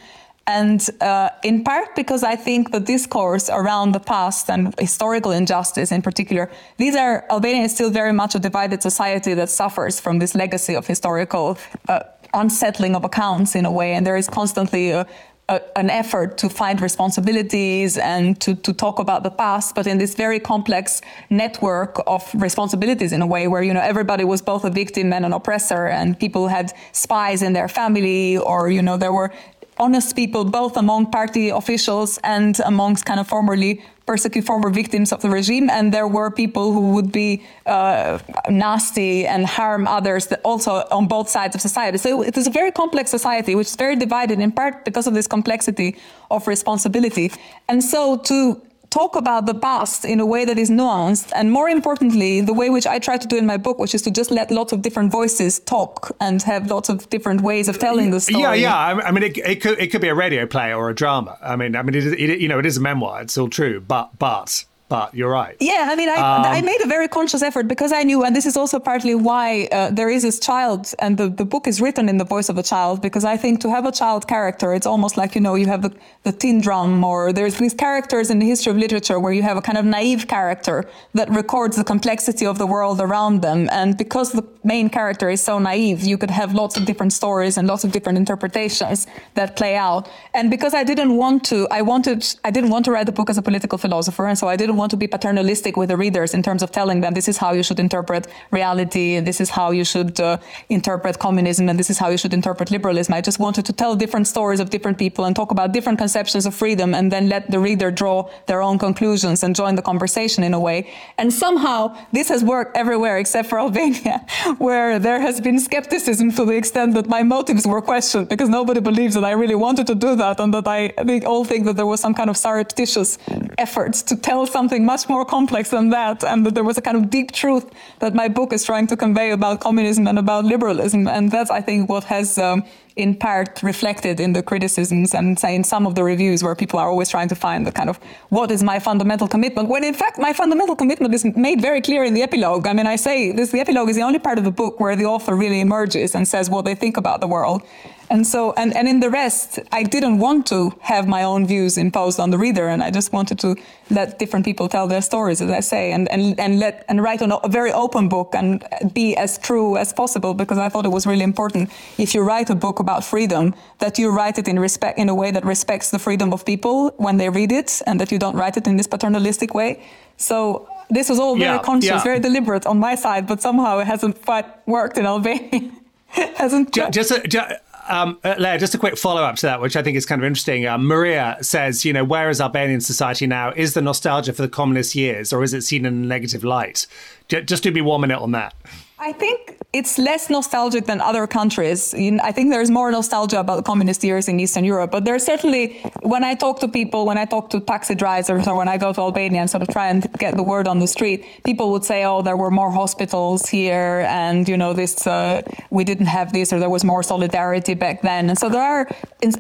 And 0.48 0.88
uh, 1.02 1.30
in 1.44 1.64
part 1.64 1.96
because 1.96 2.24
I 2.24 2.36
think 2.36 2.72
the 2.72 2.80
discourse 2.80 3.50
around 3.50 3.94
the 3.94 4.00
past 4.00 4.50
and 4.50 4.76
historical 4.80 5.32
injustice 5.32 5.92
in 5.92 6.02
particular, 6.04 6.52
these 6.78 6.96
are, 6.96 7.26
Albania 7.32 7.64
is 7.64 7.74
still 7.74 7.90
very 7.90 8.14
much 8.14 8.36
a 8.36 8.40
divided 8.40 8.84
society 8.84 9.34
that 9.34 9.50
suffers 9.50 10.00
from 10.00 10.20
this 10.20 10.36
legacy 10.36 10.76
of 10.76 10.86
historical 10.86 11.58
uh, 11.90 12.02
unsettling 12.34 12.96
of 12.96 13.04
accounts 13.04 13.56
in 13.56 13.66
a 13.66 13.72
way. 13.72 13.94
And 13.94 14.06
there 14.06 14.18
is 14.18 14.28
constantly 14.28 14.92
a 14.92 15.08
a, 15.48 15.62
an 15.78 15.90
effort 15.90 16.38
to 16.40 16.50
find 16.50 16.82
responsibilities 16.82 17.98
and 17.98 18.40
to, 18.42 18.56
to 18.56 18.74
talk 18.74 19.00
about 19.00 19.24
the 19.24 19.30
past, 19.30 19.76
but 19.76 19.86
in 19.86 19.98
this 19.98 20.16
very 20.16 20.40
complex 20.40 21.02
network 21.30 22.02
of 22.08 22.30
responsibilities 22.34 23.12
in 23.14 23.22
a 23.22 23.28
way 23.28 23.48
where, 23.48 23.62
you 23.62 23.74
know, 23.74 23.82
everybody 23.82 24.24
was 24.24 24.42
both 24.42 24.66
a 24.66 24.70
victim 24.70 25.14
and 25.14 25.26
an 25.26 25.34
oppressor 25.34 25.86
and 25.88 26.20
people 26.20 26.48
had 26.48 26.72
spies 26.94 27.42
in 27.44 27.54
their 27.54 27.68
family 27.68 28.38
or, 28.38 28.70
you 28.70 28.82
know, 28.82 28.98
there 28.98 29.14
were 29.14 29.32
honest 29.78 30.16
people 30.16 30.46
both 30.46 30.78
among 30.78 31.12
party 31.12 31.50
officials 31.50 32.20
and 32.24 32.60
amongst 32.66 33.06
kind 33.06 33.20
of 33.20 33.28
formerly 33.28 33.82
persecuted 34.06 34.46
former 34.46 34.70
victims 34.70 35.12
of 35.12 35.22
the 35.22 35.30
regime, 35.30 35.70
and 35.70 35.92
there 35.92 36.08
were 36.08 36.30
people 36.30 36.74
who 36.74 36.92
would 36.92 37.12
be 37.12 37.44
uh, 37.66 38.20
nasty 38.50 39.26
and 39.26 39.46
harm 39.46 39.88
others 39.88 40.32
also 40.44 40.86
on 40.92 41.08
both 41.08 41.28
sides 41.28 41.56
of 41.56 41.62
society. 41.62 41.98
So 41.98 42.22
it 42.22 42.38
is 42.38 42.48
a 42.48 42.52
very 42.52 42.72
complex 42.72 43.10
society, 43.10 43.56
which 43.56 43.68
is 43.68 43.76
very 43.76 43.96
divided 43.96 44.40
in 44.40 44.52
part 44.52 44.86
because 44.86 45.08
of 45.08 45.14
this 45.14 45.28
complexity 45.28 45.98
of 46.30 46.48
responsibility. 46.48 47.32
And 47.68 47.84
so 47.84 48.18
to 48.18 48.62
talk 48.96 49.16
about 49.24 49.46
the 49.46 49.54
past 49.54 50.06
in 50.06 50.20
a 50.22 50.26
way 50.34 50.46
that 50.46 50.58
is 50.58 50.70
nuanced, 50.70 51.30
and 51.36 51.52
more 51.52 51.70
importantly, 51.78 52.42
the 52.52 52.54
way 52.54 52.70
which 52.70 52.88
I 52.96 52.98
try 53.08 53.18
to 53.18 53.28
do 53.28 53.38
in 53.38 53.46
my 53.46 53.58
book, 53.58 53.78
which 53.78 53.94
is 53.98 54.02
to 54.04 54.12
just 54.20 54.32
let 54.32 54.52
lots 54.52 54.72
of 54.72 54.82
different 54.82 55.12
voices 55.12 55.60
talk 55.60 56.16
and 56.22 56.42
have 56.44 56.72
lots 56.76 56.88
of 56.90 56.98
different 57.10 57.42
ways 57.42 57.68
of 57.68 57.76
telling 57.78 58.12
the 58.12 58.22
story. 58.22 58.42
Yeah, 58.42 58.54
yeah. 58.54 59.08
I 59.08 59.12
mean, 59.12 59.24
it, 59.24 59.38
it 59.38 59.62
could 59.62 59.78
it 59.84 59.88
could 59.92 60.04
be 60.08 60.12
a 60.16 60.16
radio 60.26 60.46
play 60.46 60.74
or 60.74 60.90
a 60.90 60.96
drama. 60.96 61.38
I 61.42 61.56
mean, 61.56 61.76
I 61.76 61.82
mean, 61.84 61.96
it, 61.96 62.06
it, 62.06 62.40
you 62.40 62.48
know, 62.48 62.60
it 62.60 62.66
is 62.66 62.78
a 62.78 62.82
memoir. 62.82 63.22
It's 63.22 63.38
all 63.38 63.50
true, 63.50 63.82
but 63.82 64.18
but 64.18 64.66
but 64.88 65.14
you're 65.16 65.32
right. 65.32 65.56
Yeah, 65.60 65.88
I 65.90 65.96
mean, 65.96 66.10
I, 66.10 66.16
um, 66.16 66.44
I 66.44 66.62
made 66.62 66.82
a 66.84 66.88
very 66.88 67.08
conscious 67.08 67.42
effort 67.42 67.68
because 67.68 67.92
I 67.92 68.04
knew, 68.04 68.24
and 68.24 68.36
this 68.36 68.46
is 68.46 68.56
also 68.56 68.80
partly 68.80 69.16
why 69.16 69.68
uh, 69.72 69.90
there 69.90 70.10
is 70.10 70.22
this 70.22 70.40
child, 70.40 70.94
and 71.00 71.18
the, 71.18 71.30
the 71.30 71.46
book 71.46 71.68
is 71.68 71.82
written 71.82 72.08
in 72.08 72.18
the 72.18 72.24
voice 72.26 72.50
of 72.50 72.58
a 72.58 72.64
child, 72.64 73.02
because 73.02 73.26
I 73.26 73.36
think 73.36 73.62
to 73.62 73.70
have 73.70 73.86
a 73.86 73.92
child 73.92 74.28
character, 74.28 74.74
it's 74.74 74.86
almost 74.86 75.18
like, 75.18 75.34
you 75.34 75.42
know, 75.42 75.56
you 75.56 75.66
have 75.66 75.82
the, 75.82 75.92
the 76.24 76.32
tin 76.32 76.62
drum, 76.62 77.04
or 77.04 77.34
there's 77.34 77.58
these 77.58 77.74
characters 77.74 78.30
in 78.30 78.40
the 78.40 78.46
history 78.46 78.72
of 78.72 78.78
literature 78.78 79.20
where 79.20 79.34
you 79.34 79.42
have 79.42 79.58
a 79.58 79.62
kind 79.62 79.78
of 79.78 79.86
naive 79.86 80.28
character 80.28 80.86
that 81.14 81.30
records 81.30 81.76
the 81.78 81.84
complexity 81.84 82.46
of 82.46 82.58
the 82.58 82.68
world 82.68 83.02
around 83.02 83.42
them. 83.42 83.68
And 83.72 83.98
because 83.98 84.34
the 84.34 84.44
main 84.64 84.90
character 84.90 85.30
is 85.30 85.42
so 85.42 85.58
naive, 85.58 86.04
you 86.04 86.18
could 86.18 86.32
have 86.32 86.54
lots 86.54 86.78
of 86.78 86.86
different 86.86 87.14
stories 87.14 87.58
and 87.58 87.68
lots 87.68 87.84
of 87.84 87.92
different 87.92 88.18
interpretations 88.18 89.08
that 89.34 89.56
play 89.56 89.76
out. 89.76 90.10
And 90.34 90.52
because 90.52 90.74
I 90.76 90.84
didn't 90.84 91.16
want 91.18 91.44
to, 91.46 91.68
I 91.72 91.82
wanted, 91.82 92.26
I 92.44 92.52
didn't 92.52 92.70
want 92.70 92.86
to 92.86 92.92
write 92.92 93.08
the 93.08 93.12
book 93.12 93.30
as 93.30 93.38
a 93.38 93.42
political 93.42 93.78
philosopher, 93.78 94.28
and 94.28 94.38
so 94.38 94.48
I 94.48 94.56
didn't 94.56 94.75
want 94.76 94.92
to 94.92 94.98
be 94.98 95.08
paternalistic 95.08 95.78
with 95.78 95.90
the 95.90 95.98
readers 95.98 96.34
in 96.34 96.44
terms 96.44 96.62
of 96.62 96.72
telling 96.72 97.02
them 97.02 97.14
this 97.14 97.28
is 97.28 97.38
how 97.38 97.52
you 97.54 97.64
should 97.64 97.80
interpret 97.80 98.28
reality, 98.52 99.16
and 99.16 99.26
this 99.26 99.40
is 99.42 99.50
how 99.50 99.72
you 99.72 99.84
should 99.84 100.20
uh, 100.20 100.38
interpret 100.70 101.20
communism, 101.20 101.70
and 101.70 101.80
this 101.80 101.90
is 101.90 101.98
how 101.98 102.10
you 102.10 102.18
should 102.18 102.34
interpret 102.34 102.72
liberalism. 102.72 103.14
I 103.14 103.22
just 103.22 103.40
wanted 103.40 103.66
to 103.66 103.74
tell 103.74 103.96
different 103.96 104.28
stories 104.28 104.60
of 104.60 104.70
different 104.70 104.98
people 104.98 105.26
and 105.26 105.36
talk 105.36 105.52
about 105.52 105.72
different 105.72 105.98
conceptions 105.98 106.46
of 106.46 106.54
freedom, 106.54 106.94
and 106.94 107.12
then 107.12 107.30
let 107.30 107.50
the 107.50 107.60
reader 107.60 107.92
draw 107.92 108.30
their 108.48 108.62
own 108.62 108.78
conclusions 108.78 109.44
and 109.44 109.56
join 109.56 109.76
the 109.76 109.82
conversation 109.82 110.44
in 110.44 110.54
a 110.54 110.60
way. 110.60 110.88
And 111.18 111.34
somehow 111.34 111.96
this 112.12 112.30
has 112.30 112.44
worked 112.44 112.78
everywhere 112.78 113.18
except 113.18 113.50
for 113.50 113.60
Albania, 113.60 114.26
where 114.58 115.00
there 115.00 115.20
has 115.20 115.42
been 115.42 115.60
skepticism 115.60 116.32
to 116.34 116.46
the 116.46 116.56
extent 116.56 116.94
that 116.94 117.08
my 117.08 117.24
motives 117.24 117.66
were 117.66 117.82
questioned 117.82 118.30
because 118.30 118.50
nobody 118.50 118.82
believes 118.82 119.16
that 119.16 119.24
I 119.24 119.32
really 119.32 119.56
wanted 119.56 119.88
to 119.88 119.96
do 119.96 120.16
that, 120.16 120.40
and 120.40 120.54
that 120.54 120.68
I, 120.68 120.94
they 121.04 121.22
all 121.22 121.46
think 121.46 121.66
that 121.66 121.76
there 121.76 121.86
was 121.86 122.00
some 122.00 122.14
kind 122.14 122.30
of 122.30 122.38
surreptitious 122.38 123.18
effort 123.58 123.94
to 123.94 124.16
tell 124.16 124.46
some 124.46 124.65
something 124.66 124.86
much 124.86 125.08
more 125.08 125.26
complex 125.26 125.70
than 125.70 125.92
that, 125.92 126.24
and 126.24 126.46
that 126.46 126.56
there 126.56 126.64
was 126.64 126.78
a 126.78 126.82
kind 126.82 126.98
of 126.98 127.04
deep 127.18 127.32
truth 127.32 127.66
that 128.00 128.14
my 128.16 128.28
book 128.28 128.52
is 128.52 128.64
trying 128.64 128.88
to 128.88 128.98
convey 128.98 129.30
about 129.32 129.60
communism 129.60 130.08
and 130.08 130.18
about 130.18 130.44
liberalism. 130.44 131.08
And 131.08 131.32
that's, 131.32 131.52
I 131.52 131.62
think, 131.62 131.90
what 131.90 132.04
has. 132.06 132.38
Um, 132.38 132.64
in 132.96 133.14
part 133.14 133.62
reflected 133.62 134.22
in 134.22 134.32
the 134.32 134.42
criticisms 134.42 135.14
and 135.14 135.38
say 135.38 135.54
in 135.54 135.64
some 135.66 135.86
of 135.86 135.96
the 135.96 136.04
reviews 136.12 136.42
where 136.42 136.56
people 136.56 136.80
are 136.80 136.90
always 136.90 137.10
trying 137.10 137.28
to 137.28 137.36
find 137.36 137.68
the 137.68 137.72
kind 137.80 137.90
of 137.90 137.98
what 138.30 138.50
is 138.52 138.64
my 138.64 138.80
fundamental 138.80 139.28
commitment 139.28 139.68
when 139.68 139.84
in 139.84 139.94
fact 139.94 140.18
my 140.18 140.32
fundamental 140.32 140.78
commitment 140.82 141.14
is 141.14 141.26
made 141.48 141.60
very 141.70 141.82
clear 141.82 142.06
in 142.06 142.14
the 142.14 142.24
epilogue 142.28 142.66
i 142.66 142.74
mean 142.78 142.88
i 142.88 142.96
say 142.96 143.34
this 143.34 143.52
the 143.52 143.60
epilogue 143.60 143.90
is 143.90 143.98
the 143.98 144.02
only 144.10 144.22
part 144.28 144.38
of 144.38 144.46
the 144.46 144.56
book 144.62 144.80
where 144.80 144.96
the 144.96 145.08
author 145.14 145.36
really 145.36 145.60
emerges 145.60 146.16
and 146.16 146.26
says 146.26 146.50
what 146.50 146.64
they 146.64 146.76
think 146.84 146.96
about 146.96 147.20
the 147.20 147.28
world 147.36 147.62
and 148.10 148.26
so, 148.26 148.54
and, 148.54 148.76
and 148.76 148.88
in 148.88 149.00
the 149.00 149.10
rest, 149.10 149.60
I 149.72 149.84
didn't 149.84 150.20
want 150.20 150.46
to 150.48 150.74
have 150.82 151.08
my 151.08 151.24
own 151.24 151.48
views 151.48 151.78
imposed 151.78 152.20
on 152.20 152.30
the 152.30 152.38
reader, 152.38 152.68
and 152.68 152.84
I 152.84 152.92
just 152.92 153.12
wanted 153.12 153.40
to 153.40 153.56
let 153.90 154.20
different 154.20 154.46
people 154.46 154.70
tell 154.70 154.88
their 154.88 155.02
stories, 155.02 155.42
as 155.42 155.50
I 155.50 155.60
say, 155.60 155.92
and, 155.92 156.10
and, 156.12 156.40
and 156.40 156.60
let 156.60 156.86
and 156.88 157.02
write 157.02 157.22
a 157.22 157.40
very 157.48 157.72
open 157.72 158.08
book 158.10 158.34
and 158.36 158.64
be 158.94 159.16
as 159.16 159.38
true 159.38 159.78
as 159.78 159.92
possible 159.94 160.34
because 160.34 160.58
I 160.58 160.70
thought 160.70 160.86
it 160.86 160.92
was 160.92 161.08
really 161.08 161.24
important. 161.24 161.72
If 161.98 162.14
you 162.14 162.22
write 162.22 162.50
a 162.50 162.56
book 162.56 162.80
about 162.80 163.04
freedom, 163.04 163.56
that 163.80 163.98
you 163.98 164.10
write 164.12 164.38
it 164.38 164.48
in 164.48 164.60
respect 164.60 165.00
in 165.00 165.10
a 165.10 165.16
way 165.16 165.32
that 165.32 165.44
respects 165.44 165.90
the 165.90 166.00
freedom 166.00 166.32
of 166.34 166.46
people 166.46 166.94
when 166.98 167.18
they 167.18 167.30
read 167.30 167.52
it, 167.52 167.82
and 167.88 168.00
that 168.00 168.12
you 168.12 168.20
don't 168.20 168.36
write 168.36 168.58
it 168.58 168.68
in 168.68 168.78
this 168.78 168.88
paternalistic 168.88 169.54
way. 169.54 169.84
So 170.18 170.70
this 170.90 171.10
was 171.10 171.20
all 171.20 171.36
very 171.36 171.56
yeah, 171.56 171.64
conscious, 171.64 171.90
yeah. 171.90 172.04
very 172.04 172.20
deliberate 172.20 172.66
on 172.66 172.80
my 172.80 172.96
side, 172.96 173.26
but 173.28 173.42
somehow 173.42 173.80
it 173.80 173.88
hasn't 173.88 174.24
quite 174.24 174.46
worked 174.68 174.98
in 174.98 175.06
Albania. 175.06 175.72
hasn't 176.36 176.72
just, 176.72 176.94
just, 176.94 177.26
just 177.26 177.54
um, 177.88 178.18
uh, 178.24 178.36
Lea, 178.38 178.58
just 178.58 178.74
a 178.74 178.78
quick 178.78 178.98
follow 178.98 179.24
up 179.24 179.36
to 179.38 179.46
that, 179.46 179.62
which 179.62 179.76
I 179.76 179.84
think 179.84 179.98
is 179.98 180.06
kind 180.06 180.22
of 180.22 180.26
interesting. 180.26 180.66
Um, 180.66 180.86
Maria 180.86 181.38
says, 181.42 181.86
you 181.86 181.94
know, 181.94 182.04
where 182.04 182.30
is 182.30 182.42
Albanian 182.42 182.82
society 182.82 183.28
now? 183.28 183.52
Is 183.52 183.74
the 183.74 183.82
nostalgia 183.82 184.34
for 184.34 184.42
the 184.42 184.50
communist 184.50 184.96
years, 184.96 185.32
or 185.32 185.44
is 185.44 185.54
it 185.54 185.62
seen 185.62 185.86
in 185.86 185.94
a 185.94 186.06
negative 186.06 186.44
light? 186.44 186.88
Just 187.28 187.64
do 187.64 187.72
me 187.72 187.82
one 187.82 188.02
minute 188.02 188.20
on 188.20 188.32
that. 188.32 188.54
I 189.00 189.12
think 189.14 189.55
it's 189.76 189.98
less 189.98 190.30
nostalgic 190.30 190.86
than 190.86 191.02
other 191.02 191.28
countries. 191.28 191.94
I 192.30 192.32
think 192.32 192.50
there's 192.50 192.72
more 192.72 192.90
nostalgia 192.92 193.42
about 193.42 193.66
communist 193.66 194.06
years 194.06 194.30
in 194.30 194.40
Eastern 194.40 194.64
Europe. 194.64 194.90
But 194.90 195.04
there's 195.04 195.26
certainly, 195.26 195.64
when 196.02 196.24
I 196.24 196.34
talk 196.34 196.62
to 196.62 196.70
people, 196.70 197.06
when 197.06 197.18
I 197.18 197.26
talk 197.26 197.50
to 197.50 197.60
taxi 197.60 197.94
drivers, 197.94 198.48
or 198.48 198.56
when 198.56 198.70
I 198.70 198.78
go 198.78 198.94
to 198.94 199.02
Albania 199.02 199.42
and 199.42 199.50
sort 199.50 199.64
of 199.64 199.68
try 199.68 199.88
and 199.90 200.08
get 200.18 200.38
the 200.38 200.44
word 200.44 200.70
on 200.70 200.80
the 200.80 200.88
street, 200.88 201.26
people 201.44 201.74
would 201.74 201.84
say, 201.84 202.06
"Oh, 202.06 202.22
there 202.22 202.38
were 202.44 202.52
more 202.62 202.72
hospitals 202.72 203.42
here, 203.50 204.06
and 204.24 204.48
you 204.48 204.58
know, 204.62 204.72
this 204.72 205.06
uh, 205.06 205.42
we 205.78 205.84
didn't 205.84 206.12
have 206.18 206.32
this, 206.32 206.54
or 206.54 206.60
there 206.64 206.74
was 206.78 206.86
more 206.86 207.04
solidarity 207.04 207.74
back 207.74 208.02
then." 208.02 208.30
And 208.30 208.38
so 208.42 208.48
there 208.48 208.68
are 208.76 208.84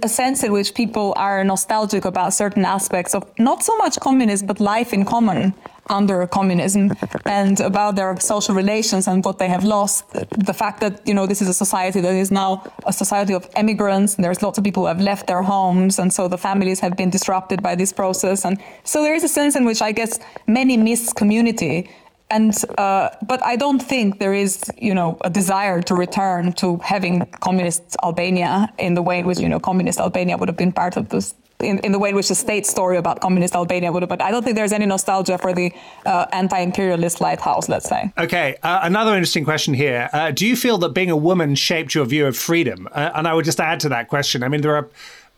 a 0.03 0.09
sense 0.09 0.43
in 0.43 0.51
which 0.51 0.73
people 0.81 1.13
are 1.15 1.45
nostalgic 1.45 2.03
about 2.03 2.33
certain 2.33 2.65
aspects 2.65 3.15
of 3.15 3.23
not 3.39 3.63
so 3.63 3.73
much 3.77 3.95
communism, 4.01 4.47
but 4.47 4.59
life 4.59 4.91
in 4.91 5.05
common 5.05 5.53
under 5.87 6.25
communism 6.27 6.91
and 7.25 7.59
about 7.59 7.95
their 7.95 8.19
social 8.19 8.55
relations 8.55 9.07
and 9.07 9.23
what 9.23 9.39
they 9.39 9.47
have 9.47 9.63
lost. 9.63 10.09
The 10.11 10.53
fact 10.53 10.81
that, 10.81 11.05
you 11.07 11.13
know, 11.13 11.25
this 11.25 11.41
is 11.41 11.47
a 11.47 11.53
society 11.53 12.01
that 12.01 12.13
is 12.13 12.31
now 12.31 12.63
a 12.85 12.93
society 12.93 13.33
of 13.33 13.47
immigrants 13.57 14.15
and 14.15 14.23
there's 14.23 14.41
lots 14.41 14.57
of 14.57 14.63
people 14.63 14.83
who 14.83 14.87
have 14.87 15.01
left 15.01 15.27
their 15.27 15.41
homes 15.41 15.99
and 15.99 16.11
so 16.11 16.27
the 16.27 16.37
families 16.37 16.79
have 16.79 16.95
been 16.95 17.09
disrupted 17.09 17.61
by 17.61 17.75
this 17.75 17.93
process. 17.93 18.45
And 18.45 18.61
so 18.83 19.01
there 19.03 19.15
is 19.15 19.23
a 19.23 19.29
sense 19.29 19.55
in 19.55 19.65
which 19.65 19.81
I 19.81 19.91
guess 19.91 20.19
many 20.47 20.77
miss 20.77 21.13
community 21.13 21.89
and 22.31 22.55
uh, 22.77 23.09
but 23.27 23.43
I 23.43 23.55
don't 23.55 23.79
think 23.79 24.19
there 24.19 24.33
is, 24.33 24.63
you 24.77 24.95
know, 24.95 25.17
a 25.21 25.29
desire 25.29 25.81
to 25.83 25.93
return 25.93 26.53
to 26.53 26.77
having 26.77 27.25
communist 27.39 27.95
Albania 28.03 28.73
in 28.79 28.95
the 28.95 29.03
way 29.03 29.19
in 29.19 29.27
which 29.27 29.39
you 29.39 29.47
know 29.47 29.59
communist 29.59 29.99
Albania 29.99 30.37
would 30.37 30.49
have 30.49 30.57
been 30.57 30.71
part 30.71 30.97
of 30.97 31.09
this 31.09 31.35
in, 31.59 31.79
in 31.79 31.91
the 31.91 31.99
way 31.99 32.09
in 32.09 32.15
which 32.15 32.27
the 32.27 32.35
state 32.35 32.65
story 32.65 32.97
about 32.97 33.21
communist 33.21 33.55
Albania 33.55 33.91
would 33.91 34.03
have, 34.03 34.09
but 34.09 34.21
I 34.21 34.31
don't 34.31 34.43
think 34.43 34.55
there's 34.55 34.73
any 34.73 34.85
nostalgia 34.85 35.37
for 35.37 35.53
the 35.53 35.73
uh, 36.05 36.25
anti-imperialist 36.31 37.21
lighthouse, 37.21 37.69
let's 37.69 37.87
say. 37.87 38.11
Okay, 38.17 38.57
uh, 38.63 38.79
another 38.83 39.13
interesting 39.13 39.45
question 39.45 39.73
here. 39.73 40.09
Uh, 40.11 40.31
do 40.31 40.45
you 40.45 40.55
feel 40.55 40.77
that 40.79 40.89
being 40.89 41.09
a 41.09 41.17
woman 41.17 41.55
shaped 41.55 41.95
your 41.95 42.05
view 42.05 42.25
of 42.27 42.37
freedom? 42.37 42.87
Uh, 42.91 43.11
and 43.15 43.27
I 43.27 43.33
would 43.33 43.45
just 43.45 43.59
add 43.59 43.79
to 43.81 43.89
that 43.89 44.09
question. 44.09 44.43
I 44.43 44.49
mean, 44.49 44.61
there 44.61 44.75
are 44.75 44.89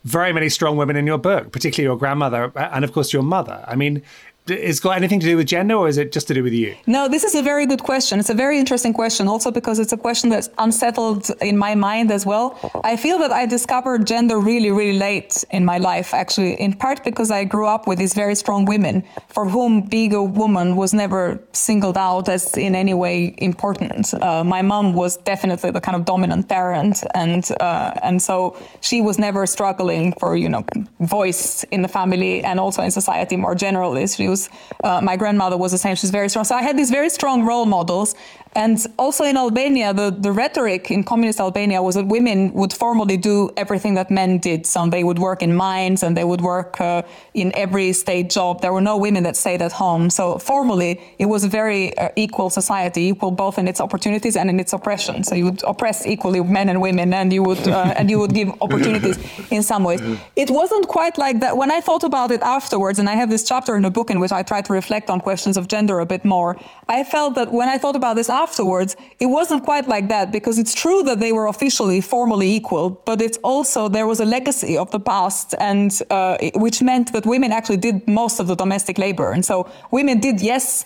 very 0.05 0.31
many 0.31 0.47
strong 0.49 0.77
women 0.77 0.95
in 0.95 1.05
your 1.05 1.17
book, 1.17 1.51
particularly 1.51 1.87
your 1.87 1.97
grandmother 1.97 2.51
uh, 2.55 2.69
and, 2.71 2.85
of 2.85 2.93
course, 2.93 3.11
your 3.11 3.23
mother. 3.23 3.63
I 3.67 3.75
mean, 3.75 4.01
is 4.49 4.79
got 4.79 4.97
anything 4.97 5.19
to 5.19 5.25
do 5.25 5.37
with 5.37 5.47
gender 5.47 5.75
or 5.75 5.87
is 5.87 5.97
it 5.97 6.11
just 6.11 6.27
to 6.27 6.33
do 6.33 6.43
with 6.43 6.53
you? 6.53 6.75
No, 6.85 7.07
this 7.07 7.23
is 7.23 7.35
a 7.35 7.41
very 7.41 7.65
good 7.65 7.83
question. 7.83 8.19
It's 8.19 8.29
a 8.29 8.39
very 8.45 8.57
interesting 8.59 8.93
question 8.93 9.27
also 9.27 9.51
because 9.51 9.79
it's 9.79 9.93
a 9.93 9.97
question 9.97 10.29
that's 10.29 10.49
unsettled 10.57 11.29
in 11.41 11.57
my 11.57 11.75
mind 11.75 12.11
as 12.11 12.25
well. 12.25 12.59
I 12.83 12.95
feel 12.97 13.17
that 13.19 13.31
I 13.31 13.45
discovered 13.45 14.07
gender 14.07 14.39
really, 14.39 14.71
really 14.71 14.97
late 14.97 15.43
in 15.51 15.65
my 15.65 15.77
life, 15.77 16.13
actually, 16.13 16.53
in 16.61 16.73
part 16.73 17.03
because 17.03 17.31
I 17.31 17.43
grew 17.43 17.67
up 17.67 17.87
with 17.87 17.97
these 17.99 18.13
very 18.13 18.35
strong 18.35 18.65
women 18.65 19.03
for 19.29 19.47
whom 19.47 19.81
being 19.81 20.13
a 20.13 20.23
woman 20.23 20.75
was 20.75 20.93
never 20.93 21.39
singled 21.53 21.97
out 21.97 22.29
as 22.29 22.55
in 22.57 22.75
any 22.75 22.93
way 22.93 23.35
important. 23.39 24.13
Uh, 24.13 24.43
my 24.43 24.61
mom 24.61 24.93
was 24.93 25.17
definitely 25.17 25.71
the 25.71 25.81
kind 25.81 25.95
of 25.95 26.05
dominant 26.05 26.47
parent 26.47 27.03
and 27.13 27.51
uh, 27.59 27.91
and 28.03 28.21
so 28.21 28.55
she 28.81 29.01
was 29.01 29.17
never 29.19 29.45
struggling 29.45 30.13
for, 30.19 30.35
you 30.35 30.49
know, 30.49 30.63
voice 30.99 31.63
in 31.71 31.81
the 31.81 31.87
family 31.87 32.43
and 32.43 32.59
also 32.59 32.81
in 32.81 32.91
society 32.91 33.35
more 33.35 33.55
generally. 33.55 34.07
She 34.07 34.27
was 34.27 34.36
Uh, 34.83 35.01
my 35.09 35.15
grandmother 35.21 35.57
was 35.63 35.71
the 35.75 35.81
same; 35.85 35.95
she's 36.01 36.15
very 36.19 36.29
strong. 36.31 36.45
So 36.51 36.55
I 36.61 36.63
had 36.69 36.75
these 36.81 36.93
very 36.99 37.11
strong 37.19 37.37
role 37.51 37.67
models, 37.77 38.09
and 38.57 38.83
also 38.97 39.23
in 39.23 39.37
Albania, 39.37 39.93
the, 39.93 40.09
the 40.09 40.31
rhetoric 40.31 40.89
in 40.89 41.03
communist 41.03 41.39
Albania 41.39 41.79
was 41.83 41.93
that 41.93 42.07
women 42.07 42.51
would 42.53 42.73
formally 42.73 43.15
do 43.15 43.51
everything 43.55 43.93
that 43.93 44.09
men 44.09 44.39
did. 44.39 44.65
So 44.65 44.87
they 44.89 45.03
would 45.03 45.19
work 45.19 45.43
in 45.43 45.55
mines 45.55 46.01
and 46.01 46.17
they 46.17 46.23
would 46.23 46.41
work 46.41 46.81
uh, 46.81 47.03
in 47.35 47.51
every 47.55 47.93
state 47.93 48.31
job. 48.31 48.61
There 48.61 48.73
were 48.73 48.81
no 48.81 48.97
women 48.97 49.21
that 49.23 49.35
stayed 49.35 49.61
at 49.61 49.73
home. 49.73 50.09
So 50.09 50.39
formally, 50.39 50.99
it 51.19 51.27
was 51.27 51.43
a 51.43 51.47
very 51.47 51.95
uh, 51.97 52.09
equal 52.15 52.49
society, 52.49 53.03
equal 53.09 53.29
both 53.29 53.59
in 53.59 53.67
its 53.67 53.79
opportunities 53.79 54.35
and 54.35 54.49
in 54.49 54.59
its 54.59 54.73
oppression. 54.73 55.23
So 55.23 55.35
you 55.35 55.45
would 55.45 55.61
oppress 55.63 56.07
equally 56.07 56.41
men 56.41 56.67
and 56.69 56.81
women, 56.81 57.13
and 57.13 57.31
you 57.31 57.43
would 57.43 57.67
uh, 57.67 57.93
and 57.97 58.09
you 58.09 58.17
would 58.17 58.33
give 58.33 58.49
opportunities 58.61 59.17
in 59.51 59.61
some 59.61 59.83
ways. 59.83 60.01
It 60.35 60.49
wasn't 60.49 60.87
quite 60.87 61.17
like 61.19 61.39
that. 61.41 61.57
When 61.57 61.71
I 61.71 61.79
thought 61.81 62.03
about 62.03 62.31
it 62.31 62.41
afterwards, 62.41 62.97
and 62.97 63.07
I 63.07 63.15
have 63.21 63.29
this 63.29 63.43
chapter 63.43 63.75
in 63.75 63.83
the 63.83 63.91
book 63.91 64.09
in 64.09 64.19
which 64.27 64.39
I 64.39 64.43
tried 64.43 64.65
to 64.65 64.73
reflect 64.73 65.09
on 65.09 65.19
questions 65.21 65.55
of 65.57 65.67
gender 65.67 65.99
a 66.01 66.05
bit 66.05 66.25
more, 66.25 66.57
I 66.89 67.03
felt 67.03 67.35
that 67.35 67.51
when 67.59 67.69
I 67.69 67.77
thought 67.77 67.95
about 67.95 68.15
this 68.17 68.29
afterwards, 68.29 68.95
it 69.19 69.27
wasn't 69.27 69.63
quite 69.63 69.87
like 69.87 70.09
that 70.09 70.31
because 70.31 70.59
it's 70.59 70.73
true 70.73 71.01
that 71.03 71.19
they 71.19 71.31
were 71.31 71.47
officially, 71.47 72.01
formally 72.01 72.49
equal, 72.59 72.85
but 73.05 73.21
it's 73.21 73.39
also 73.43 73.87
there 73.87 74.05
was 74.05 74.19
a 74.19 74.25
legacy 74.25 74.77
of 74.77 74.91
the 74.91 74.99
past, 74.99 75.55
and 75.59 75.91
uh, 76.09 76.37
which 76.55 76.81
meant 76.81 77.13
that 77.13 77.25
women 77.25 77.51
actually 77.53 77.77
did 77.77 77.95
most 78.07 78.39
of 78.41 78.47
the 78.47 78.55
domestic 78.55 78.97
labor, 78.97 79.31
and 79.31 79.45
so 79.45 79.55
women 79.91 80.19
did 80.19 80.41
yes 80.41 80.83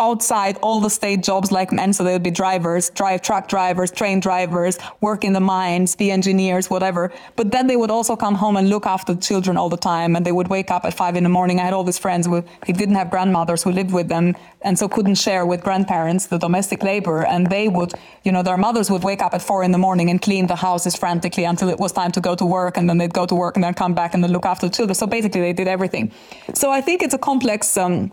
outside 0.00 0.58
all 0.60 0.80
the 0.80 0.90
state 0.90 1.22
jobs 1.22 1.52
like 1.52 1.70
men. 1.70 1.92
So 1.92 2.02
they 2.02 2.12
would 2.12 2.22
be 2.22 2.30
drivers, 2.30 2.90
drive 2.90 3.22
truck 3.22 3.46
drivers, 3.46 3.92
train 3.92 4.18
drivers, 4.18 4.76
work 5.00 5.24
in 5.24 5.32
the 5.32 5.40
mines, 5.40 5.94
be 5.94 6.10
engineers, 6.10 6.68
whatever. 6.68 7.12
But 7.36 7.52
then 7.52 7.68
they 7.68 7.76
would 7.76 7.90
also 7.90 8.16
come 8.16 8.34
home 8.34 8.56
and 8.56 8.68
look 8.68 8.86
after 8.86 9.14
the 9.14 9.20
children 9.20 9.56
all 9.56 9.68
the 9.68 9.76
time. 9.76 10.16
And 10.16 10.26
they 10.26 10.32
would 10.32 10.48
wake 10.48 10.70
up 10.70 10.84
at 10.84 10.94
five 10.94 11.14
in 11.14 11.22
the 11.22 11.28
morning. 11.28 11.60
I 11.60 11.64
had 11.64 11.72
all 11.72 11.84
these 11.84 11.98
friends 11.98 12.26
who, 12.26 12.42
didn't 12.66 12.96
have 12.96 13.08
grandmothers 13.08 13.62
who 13.62 13.70
lived 13.70 13.92
with 13.92 14.08
them 14.08 14.34
and 14.62 14.76
so 14.76 14.88
couldn't 14.88 15.14
share 15.14 15.46
with 15.46 15.62
grandparents 15.62 16.26
the 16.26 16.38
domestic 16.38 16.82
labor. 16.82 17.24
And 17.24 17.48
they 17.48 17.68
would, 17.68 17.92
you 18.24 18.32
know, 18.32 18.42
their 18.42 18.56
mothers 18.56 18.90
would 18.90 19.04
wake 19.04 19.22
up 19.22 19.32
at 19.32 19.42
four 19.42 19.62
in 19.62 19.70
the 19.70 19.78
morning 19.78 20.10
and 20.10 20.20
clean 20.20 20.48
the 20.48 20.56
houses 20.56 20.96
frantically 20.96 21.44
until 21.44 21.68
it 21.68 21.78
was 21.78 21.92
time 21.92 22.10
to 22.12 22.20
go 22.20 22.34
to 22.34 22.44
work. 22.44 22.76
And 22.76 22.90
then 22.90 22.98
they'd 22.98 23.14
go 23.14 23.26
to 23.26 23.34
work 23.34 23.56
and 23.56 23.62
then 23.62 23.74
come 23.74 23.94
back 23.94 24.14
and 24.14 24.24
then 24.24 24.32
look 24.32 24.44
after 24.44 24.66
the 24.66 24.74
children. 24.74 24.94
So 24.96 25.06
basically 25.06 25.40
they 25.40 25.52
did 25.52 25.68
everything. 25.68 26.10
So 26.52 26.72
I 26.72 26.80
think 26.80 27.02
it's 27.02 27.14
a 27.14 27.18
complex, 27.18 27.76
um, 27.76 28.10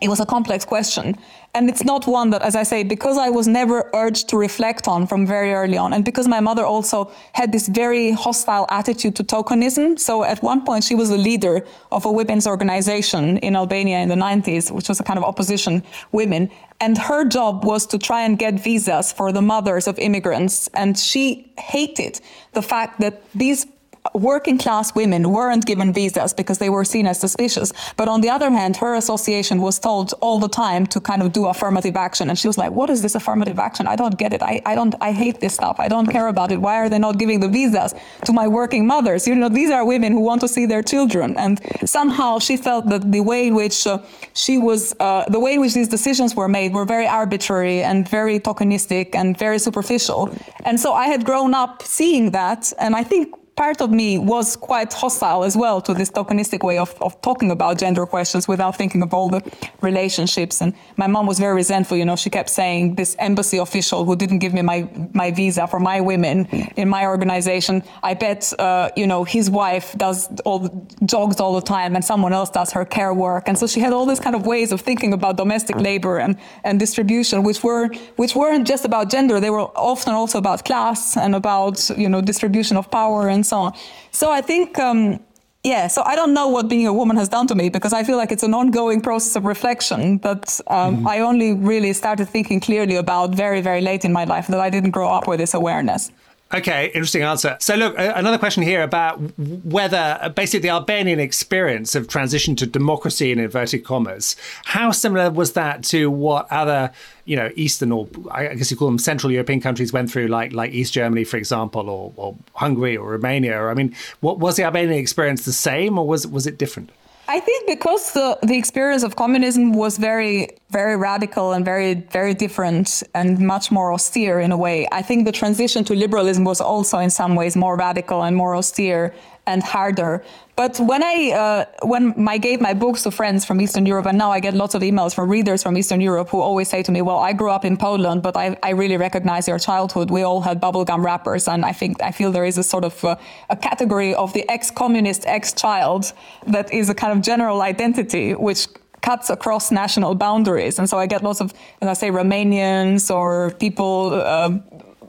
it 0.00 0.08
was 0.08 0.20
a 0.20 0.26
complex 0.26 0.64
question. 0.64 1.16
And 1.54 1.68
it's 1.68 1.82
not 1.82 2.06
one 2.06 2.30
that, 2.30 2.42
as 2.42 2.54
I 2.54 2.62
say, 2.62 2.82
because 2.82 3.16
I 3.16 3.30
was 3.30 3.48
never 3.48 3.90
urged 3.94 4.28
to 4.28 4.36
reflect 4.36 4.86
on 4.86 5.06
from 5.06 5.26
very 5.26 5.54
early 5.54 5.78
on, 5.78 5.92
and 5.94 6.04
because 6.04 6.28
my 6.28 6.40
mother 6.40 6.64
also 6.64 7.10
had 7.32 7.52
this 7.52 7.68
very 7.68 8.12
hostile 8.12 8.66
attitude 8.68 9.16
to 9.16 9.24
tokenism. 9.24 9.98
So 9.98 10.24
at 10.24 10.42
one 10.42 10.64
point, 10.64 10.84
she 10.84 10.94
was 10.94 11.08
the 11.08 11.16
leader 11.16 11.64
of 11.90 12.04
a 12.04 12.12
women's 12.12 12.46
organization 12.46 13.38
in 13.38 13.56
Albania 13.56 13.98
in 14.00 14.08
the 14.08 14.14
90s, 14.14 14.70
which 14.70 14.88
was 14.88 15.00
a 15.00 15.04
kind 15.04 15.18
of 15.18 15.24
opposition 15.24 15.82
women. 16.12 16.50
And 16.80 16.96
her 16.98 17.24
job 17.24 17.64
was 17.64 17.86
to 17.86 17.98
try 17.98 18.22
and 18.22 18.38
get 18.38 18.60
visas 18.60 19.10
for 19.10 19.32
the 19.32 19.42
mothers 19.42 19.88
of 19.88 19.98
immigrants. 19.98 20.68
And 20.74 20.98
she 20.98 21.50
hated 21.58 22.20
the 22.52 22.62
fact 22.62 23.00
that 23.00 23.22
these 23.34 23.66
working 24.14 24.58
class 24.58 24.94
women 24.94 25.30
weren't 25.30 25.64
given 25.66 25.92
visas 25.92 26.32
because 26.32 26.58
they 26.58 26.70
were 26.70 26.84
seen 26.84 27.06
as 27.06 27.18
suspicious. 27.20 27.72
But 27.96 28.08
on 28.08 28.20
the 28.20 28.30
other 28.30 28.50
hand, 28.50 28.76
her 28.78 28.94
association 28.94 29.60
was 29.60 29.78
told 29.78 30.14
all 30.20 30.38
the 30.38 30.48
time 30.48 30.86
to 30.88 31.00
kind 31.00 31.22
of 31.22 31.32
do 31.32 31.46
affirmative 31.46 31.96
action. 31.96 32.28
And 32.28 32.38
she 32.38 32.48
was 32.48 32.58
like, 32.58 32.72
what 32.72 32.90
is 32.90 33.02
this 33.02 33.14
affirmative 33.14 33.58
action? 33.58 33.86
I 33.86 33.96
don't 33.96 34.18
get 34.18 34.32
it. 34.32 34.42
I, 34.42 34.60
I 34.66 34.74
don't, 34.74 34.94
I 35.00 35.12
hate 35.12 35.40
this 35.40 35.54
stuff. 35.54 35.76
I 35.78 35.88
don't 35.88 36.06
care 36.06 36.28
about 36.28 36.52
it. 36.52 36.60
Why 36.60 36.76
are 36.76 36.88
they 36.88 36.98
not 36.98 37.18
giving 37.18 37.40
the 37.40 37.48
visas 37.48 37.94
to 38.24 38.32
my 38.32 38.48
working 38.48 38.86
mothers? 38.86 39.26
You 39.26 39.34
know, 39.34 39.48
these 39.48 39.70
are 39.70 39.84
women 39.84 40.12
who 40.12 40.20
want 40.20 40.40
to 40.42 40.48
see 40.48 40.66
their 40.66 40.82
children. 40.82 41.36
And 41.36 41.60
somehow 41.84 42.38
she 42.38 42.56
felt 42.56 42.88
that 42.88 43.10
the 43.10 43.20
way 43.20 43.48
in 43.48 43.54
which 43.54 43.86
uh, 43.86 43.98
she 44.34 44.58
was, 44.58 44.94
uh, 45.00 45.24
the 45.28 45.40
way 45.40 45.54
in 45.54 45.60
which 45.60 45.74
these 45.74 45.88
decisions 45.88 46.34
were 46.34 46.48
made 46.48 46.72
were 46.72 46.84
very 46.84 47.06
arbitrary 47.06 47.82
and 47.82 48.08
very 48.08 48.38
tokenistic 48.40 49.14
and 49.14 49.38
very 49.38 49.58
superficial. 49.58 50.30
And 50.64 50.78
so 50.78 50.92
I 50.92 51.06
had 51.06 51.24
grown 51.24 51.54
up 51.54 51.82
seeing 51.82 52.30
that. 52.32 52.72
And 52.78 52.94
I 52.94 53.04
think 53.04 53.34
part 53.58 53.80
of 53.80 53.90
me 53.90 54.18
was 54.18 54.54
quite 54.54 54.92
hostile 54.92 55.42
as 55.42 55.56
well 55.56 55.80
to 55.80 55.92
this 55.92 56.10
tokenistic 56.10 56.62
way 56.62 56.78
of, 56.78 56.90
of 57.02 57.20
talking 57.22 57.50
about 57.50 57.76
gender 57.76 58.06
questions 58.06 58.46
without 58.46 58.76
thinking 58.76 59.02
of 59.02 59.12
all 59.12 59.28
the 59.28 59.42
relationships. 59.80 60.62
And 60.62 60.72
my 60.96 61.08
mom 61.08 61.26
was 61.26 61.40
very 61.40 61.56
resentful. 61.56 61.96
You 61.96 62.04
know, 62.04 62.14
she 62.14 62.30
kept 62.30 62.50
saying 62.50 62.94
this 62.94 63.16
embassy 63.18 63.58
official 63.58 64.04
who 64.04 64.14
didn't 64.14 64.38
give 64.38 64.54
me 64.54 64.62
my, 64.62 64.88
my 65.12 65.32
visa 65.32 65.66
for 65.66 65.80
my 65.80 66.00
women 66.00 66.46
in 66.76 66.88
my 66.88 67.04
organization. 67.06 67.82
I 68.10 68.14
bet, 68.14 68.40
uh, 68.60 68.90
you 68.94 69.08
know, 69.08 69.24
his 69.24 69.50
wife 69.50 69.88
does 69.96 70.18
all 70.44 70.60
the 70.60 70.70
jogs 71.04 71.40
all 71.40 71.54
the 71.60 71.66
time 71.76 71.96
and 71.96 72.04
someone 72.04 72.32
else 72.32 72.50
does 72.50 72.70
her 72.76 72.84
care 72.84 73.12
work. 73.12 73.48
And 73.48 73.58
so 73.58 73.66
she 73.66 73.80
had 73.80 73.92
all 73.92 74.06
these 74.06 74.20
kind 74.20 74.36
of 74.36 74.46
ways 74.46 74.70
of 74.70 74.80
thinking 74.82 75.12
about 75.12 75.36
domestic 75.36 75.76
labor 75.88 76.18
and, 76.18 76.38
and 76.62 76.78
distribution, 76.78 77.42
which 77.42 77.64
were, 77.64 77.88
which 78.14 78.36
weren't 78.36 78.68
just 78.68 78.84
about 78.84 79.10
gender. 79.10 79.40
They 79.40 79.50
were 79.50 79.66
often 79.92 80.14
also 80.14 80.38
about 80.38 80.64
class 80.64 81.16
and 81.16 81.34
about, 81.34 81.90
you 81.98 82.08
know, 82.08 82.20
distribution 82.20 82.76
of 82.76 82.88
power 82.88 83.28
and 83.28 83.47
so 83.48 83.58
on. 83.58 83.72
So 84.10 84.30
I 84.30 84.40
think, 84.40 84.78
um, 84.78 85.20
yeah, 85.64 85.88
so 85.88 86.02
I 86.04 86.14
don't 86.14 86.32
know 86.32 86.48
what 86.48 86.68
being 86.68 86.86
a 86.86 86.92
woman 86.92 87.16
has 87.16 87.28
done 87.28 87.46
to 87.48 87.54
me 87.54 87.68
because 87.68 87.92
I 87.92 88.04
feel 88.04 88.16
like 88.16 88.30
it's 88.30 88.44
an 88.44 88.54
ongoing 88.54 89.00
process 89.00 89.34
of 89.36 89.44
reflection 89.44 90.18
that 90.18 90.60
um, 90.68 90.98
mm-hmm. 90.98 91.08
I 91.08 91.20
only 91.20 91.54
really 91.54 91.92
started 91.92 92.28
thinking 92.28 92.60
clearly 92.60 92.96
about 92.96 93.34
very, 93.34 93.60
very 93.60 93.80
late 93.80 94.04
in 94.04 94.12
my 94.12 94.24
life, 94.24 94.46
that 94.48 94.60
I 94.60 94.70
didn't 94.70 94.92
grow 94.92 95.08
up 95.08 95.26
with 95.26 95.40
this 95.40 95.54
awareness. 95.54 96.12
Okay, 96.52 96.86
interesting 96.94 97.22
answer. 97.22 97.58
So, 97.60 97.74
look, 97.74 97.94
another 97.98 98.38
question 98.38 98.62
here 98.62 98.82
about 98.82 99.20
whether 99.38 100.18
uh, 100.22 100.30
basically 100.30 100.60
the 100.60 100.70
Albanian 100.70 101.20
experience 101.20 101.94
of 101.94 102.08
transition 102.08 102.56
to 102.56 102.66
democracy 102.66 103.30
in 103.30 103.38
inverted 103.38 103.84
commas, 103.84 104.34
how 104.64 104.90
similar 104.90 105.30
was 105.30 105.52
that 105.52 105.84
to 105.84 106.10
what 106.10 106.50
other, 106.50 106.90
you 107.26 107.36
know, 107.36 107.50
Eastern 107.54 107.92
or 107.92 108.08
I 108.30 108.54
guess 108.54 108.70
you 108.70 108.78
call 108.78 108.88
them 108.88 108.98
Central 108.98 109.30
European 109.30 109.60
countries 109.60 109.92
went 109.92 110.10
through, 110.10 110.28
like 110.28 110.54
like 110.54 110.72
East 110.72 110.94
Germany, 110.94 111.24
for 111.24 111.36
example, 111.36 111.90
or, 111.90 112.14
or 112.16 112.34
Hungary 112.54 112.96
or 112.96 113.10
Romania? 113.10 113.66
I 113.66 113.74
mean, 113.74 113.94
what 114.20 114.38
was 114.38 114.56
the 114.56 114.62
Albanian 114.62 114.98
experience 114.98 115.44
the 115.44 115.52
same, 115.52 115.98
or 115.98 116.06
was 116.06 116.26
was 116.26 116.46
it 116.46 116.56
different? 116.56 116.90
I 117.30 117.40
think 117.40 117.66
because 117.66 118.12
the, 118.12 118.38
the 118.42 118.56
experience 118.56 119.02
of 119.02 119.14
communism 119.16 119.74
was 119.74 119.98
very, 119.98 120.48
very 120.70 120.96
radical 120.96 121.52
and 121.52 121.62
very, 121.62 121.92
very 121.92 122.32
different 122.32 123.02
and 123.14 123.38
much 123.38 123.70
more 123.70 123.92
austere 123.92 124.40
in 124.40 124.50
a 124.50 124.56
way, 124.56 124.88
I 124.92 125.02
think 125.02 125.26
the 125.26 125.32
transition 125.32 125.84
to 125.84 125.94
liberalism 125.94 126.44
was 126.44 126.62
also 126.62 126.96
in 126.98 127.10
some 127.10 127.34
ways 127.34 127.54
more 127.54 127.76
radical 127.76 128.22
and 128.22 128.34
more 128.34 128.54
austere 128.54 129.14
and 129.48 129.62
harder. 129.62 130.22
But 130.56 130.78
when 130.80 131.02
I 131.02 131.16
uh, 131.42 131.86
when 131.86 132.28
I 132.28 132.38
gave 132.38 132.60
my 132.60 132.74
books 132.74 133.02
to 133.04 133.10
friends 133.10 133.44
from 133.44 133.60
Eastern 133.60 133.86
Europe, 133.86 134.06
and 134.06 134.18
now 134.18 134.30
I 134.36 134.40
get 134.40 134.54
lots 134.54 134.74
of 134.74 134.82
emails 134.82 135.14
from 135.14 135.28
readers 135.30 135.62
from 135.62 135.76
Eastern 135.76 136.00
Europe 136.00 136.28
who 136.30 136.40
always 136.40 136.68
say 136.68 136.82
to 136.82 136.92
me, 136.92 137.00
"Well, 137.02 137.18
I 137.18 137.32
grew 137.32 137.50
up 137.50 137.64
in 137.64 137.76
Poland, 137.76 138.22
but 138.22 138.36
I, 138.36 138.56
I 138.62 138.70
really 138.70 138.96
recognize 138.96 139.48
your 139.48 139.58
childhood. 139.58 140.10
We 140.10 140.22
all 140.22 140.40
had 140.40 140.60
bubblegum 140.60 141.04
wrappers, 141.04 141.48
and 141.48 141.64
I 141.64 141.72
think 141.72 142.02
I 142.02 142.10
feel 142.12 142.32
there 142.32 142.48
is 142.52 142.58
a 142.58 142.62
sort 142.62 142.84
of 142.84 143.04
uh, 143.04 143.16
a 143.50 143.56
category 143.56 144.14
of 144.14 144.32
the 144.32 144.44
ex-communist 144.50 145.22
ex-child 145.26 146.12
that 146.46 146.72
is 146.72 146.90
a 146.90 146.94
kind 146.94 147.12
of 147.12 147.20
general 147.22 147.62
identity, 147.62 148.34
which 148.34 148.68
cuts 149.00 149.30
across 149.30 149.70
national 149.70 150.14
boundaries. 150.14 150.78
And 150.78 150.88
so 150.90 150.98
I 150.98 151.06
get 151.06 151.22
lots 151.22 151.40
of, 151.40 151.52
as 151.80 151.88
I 151.88 151.92
say, 151.92 152.10
Romanians 152.10 153.14
or 153.14 153.52
people 153.58 154.10
uh, 154.14 154.58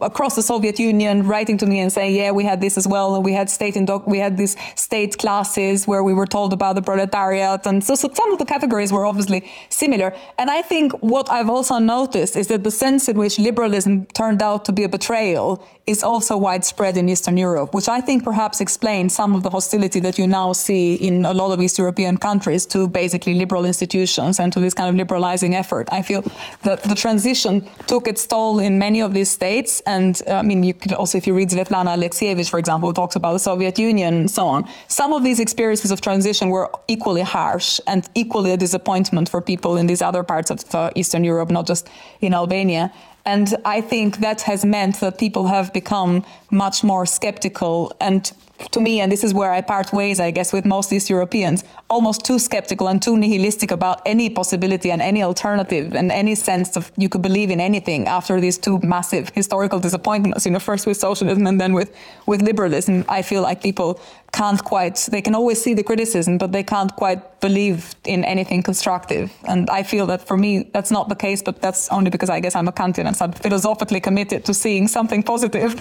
across 0.01 0.35
the 0.35 0.41
Soviet 0.41 0.79
Union 0.79 1.27
writing 1.27 1.57
to 1.57 1.65
me 1.65 1.79
and 1.79 1.91
saying, 1.91 2.15
yeah, 2.15 2.31
we 2.31 2.43
had 2.43 2.61
this 2.61 2.77
as 2.77 2.87
well. 2.87 3.15
And 3.15 3.23
we 3.23 3.33
had 3.33 3.49
state 3.49 3.75
in 3.75 3.85
doc- 3.85 4.07
we 4.07 4.19
had 4.19 4.37
these 4.37 4.55
state 4.75 5.17
classes 5.17 5.87
where 5.87 6.03
we 6.03 6.13
were 6.13 6.27
told 6.27 6.53
about 6.53 6.75
the 6.75 6.81
proletariat. 6.81 7.65
And 7.65 7.83
so, 7.83 7.95
so 7.95 8.09
some 8.13 8.31
of 8.31 8.39
the 8.39 8.45
categories 8.45 8.91
were 8.91 9.05
obviously 9.05 9.49
similar. 9.69 10.13
And 10.37 10.49
I 10.49 10.61
think 10.61 10.93
what 11.01 11.29
I've 11.31 11.49
also 11.49 11.77
noticed 11.79 12.35
is 12.35 12.47
that 12.47 12.63
the 12.63 12.71
sense 12.71 13.09
in 13.09 13.17
which 13.17 13.39
liberalism 13.39 14.05
turned 14.07 14.41
out 14.41 14.65
to 14.65 14.71
be 14.71 14.83
a 14.83 14.89
betrayal 14.89 15.63
is 15.89 16.03
also 16.03 16.37
widespread 16.37 16.97
in 16.97 17.09
Eastern 17.09 17.35
Europe, 17.35 17.73
which 17.73 17.89
I 17.89 17.99
think 17.99 18.23
perhaps 18.23 18.61
explains 18.61 19.15
some 19.15 19.33
of 19.35 19.41
the 19.41 19.49
hostility 19.49 19.99
that 20.01 20.19
you 20.19 20.27
now 20.27 20.53
see 20.53 20.93
in 20.93 21.25
a 21.25 21.33
lot 21.33 21.51
of 21.51 21.59
East 21.59 21.79
European 21.79 22.17
countries 22.17 22.67
to 22.67 22.87
basically 22.87 23.33
liberal 23.33 23.65
institutions 23.65 24.39
and 24.39 24.53
to 24.53 24.59
this 24.59 24.75
kind 24.75 24.89
of 24.89 24.95
liberalizing 24.95 25.55
effort. 25.55 25.89
I 25.91 26.03
feel 26.03 26.23
that 26.61 26.83
the 26.83 26.93
transition 26.93 27.67
took 27.87 28.07
its 28.07 28.27
toll 28.27 28.59
in 28.59 28.77
many 28.77 29.01
of 29.01 29.15
these 29.15 29.31
states 29.31 29.81
and 29.89 30.21
uh, 30.27 30.35
I 30.35 30.43
mean, 30.43 30.63
you 30.63 30.75
could 30.75 30.93
also, 30.93 31.17
if 31.17 31.25
you 31.25 31.33
read 31.33 31.49
Svetlana 31.49 31.91
Alexievich, 31.97 32.49
for 32.49 32.59
example, 32.59 32.89
who 32.89 32.93
talks 32.93 33.15
about 33.15 33.33
the 33.33 33.39
Soviet 33.39 33.79
Union 33.79 34.13
and 34.13 34.31
so 34.31 34.45
on, 34.45 34.69
some 34.87 35.13
of 35.13 35.23
these 35.23 35.39
experiences 35.39 35.89
of 35.89 35.99
transition 35.99 36.49
were 36.49 36.69
equally 36.87 37.23
harsh 37.23 37.79
and 37.87 38.07
equally 38.13 38.51
a 38.51 38.57
disappointment 38.57 39.27
for 39.27 39.41
people 39.41 39.77
in 39.77 39.87
these 39.87 40.03
other 40.03 40.23
parts 40.23 40.51
of 40.51 40.63
uh, 40.75 40.91
Eastern 40.95 41.23
Europe, 41.23 41.49
not 41.49 41.65
just 41.65 41.89
in 42.21 42.35
Albania. 42.35 42.93
And 43.25 43.55
I 43.65 43.81
think 43.81 44.17
that 44.17 44.41
has 44.43 44.63
meant 44.63 44.99
that 44.99 45.17
people 45.17 45.47
have 45.47 45.73
become 45.73 46.23
much 46.51 46.83
more 46.83 47.07
skeptical 47.07 47.91
and 47.99 48.31
to 48.71 48.79
me, 48.79 49.01
and 49.01 49.11
this 49.11 49.23
is 49.23 49.33
where 49.33 49.51
I 49.51 49.61
part 49.61 49.93
ways, 49.93 50.19
I 50.19 50.31
guess, 50.31 50.53
with 50.53 50.65
most 50.65 50.91
East 50.91 51.09
Europeans, 51.09 51.63
almost 51.89 52.25
too 52.25 52.39
skeptical 52.39 52.87
and 52.87 53.01
too 53.01 53.17
nihilistic 53.17 53.71
about 53.71 54.01
any 54.05 54.29
possibility 54.29 54.91
and 54.91 55.01
any 55.01 55.23
alternative 55.23 55.95
and 55.95 56.11
any 56.11 56.35
sense 56.35 56.75
of 56.75 56.91
you 56.97 57.09
could 57.09 57.21
believe 57.21 57.49
in 57.49 57.59
anything 57.59 58.07
after 58.07 58.39
these 58.39 58.57
two 58.57 58.79
massive 58.79 59.29
historical 59.29 59.79
disappointments, 59.79 60.45
you 60.45 60.51
know, 60.51 60.59
first 60.59 60.85
with 60.85 60.97
socialism 60.97 61.47
and 61.47 61.59
then 61.59 61.73
with, 61.73 61.95
with 62.25 62.41
liberalism. 62.41 63.05
I 63.09 63.21
feel 63.21 63.41
like 63.41 63.61
people 63.63 63.99
can't 64.31 64.63
quite, 64.63 65.07
they 65.11 65.21
can 65.21 65.33
always 65.33 65.61
see 65.61 65.73
the 65.73 65.83
criticism, 65.83 66.37
but 66.37 66.51
they 66.51 66.63
can't 66.63 66.95
quite 66.95 67.41
believe 67.41 67.95
in 68.05 68.23
anything 68.25 68.61
constructive. 68.61 69.31
And 69.47 69.69
I 69.69 69.83
feel 69.83 70.05
that 70.07 70.27
for 70.27 70.37
me, 70.37 70.69
that's 70.73 70.91
not 70.91 71.09
the 71.09 71.15
case, 71.15 71.41
but 71.41 71.61
that's 71.61 71.89
only 71.89 72.09
because 72.09 72.29
I 72.29 72.39
guess 72.39 72.55
I'm 72.55 72.67
a 72.67 72.71
Kantian 72.71 73.05
and 73.07 73.15
so 73.15 73.25
I'm 73.25 73.31
philosophically 73.31 73.99
committed 73.99 74.45
to 74.45 74.53
seeing 74.53 74.87
something 74.87 75.23
positive. 75.23 75.79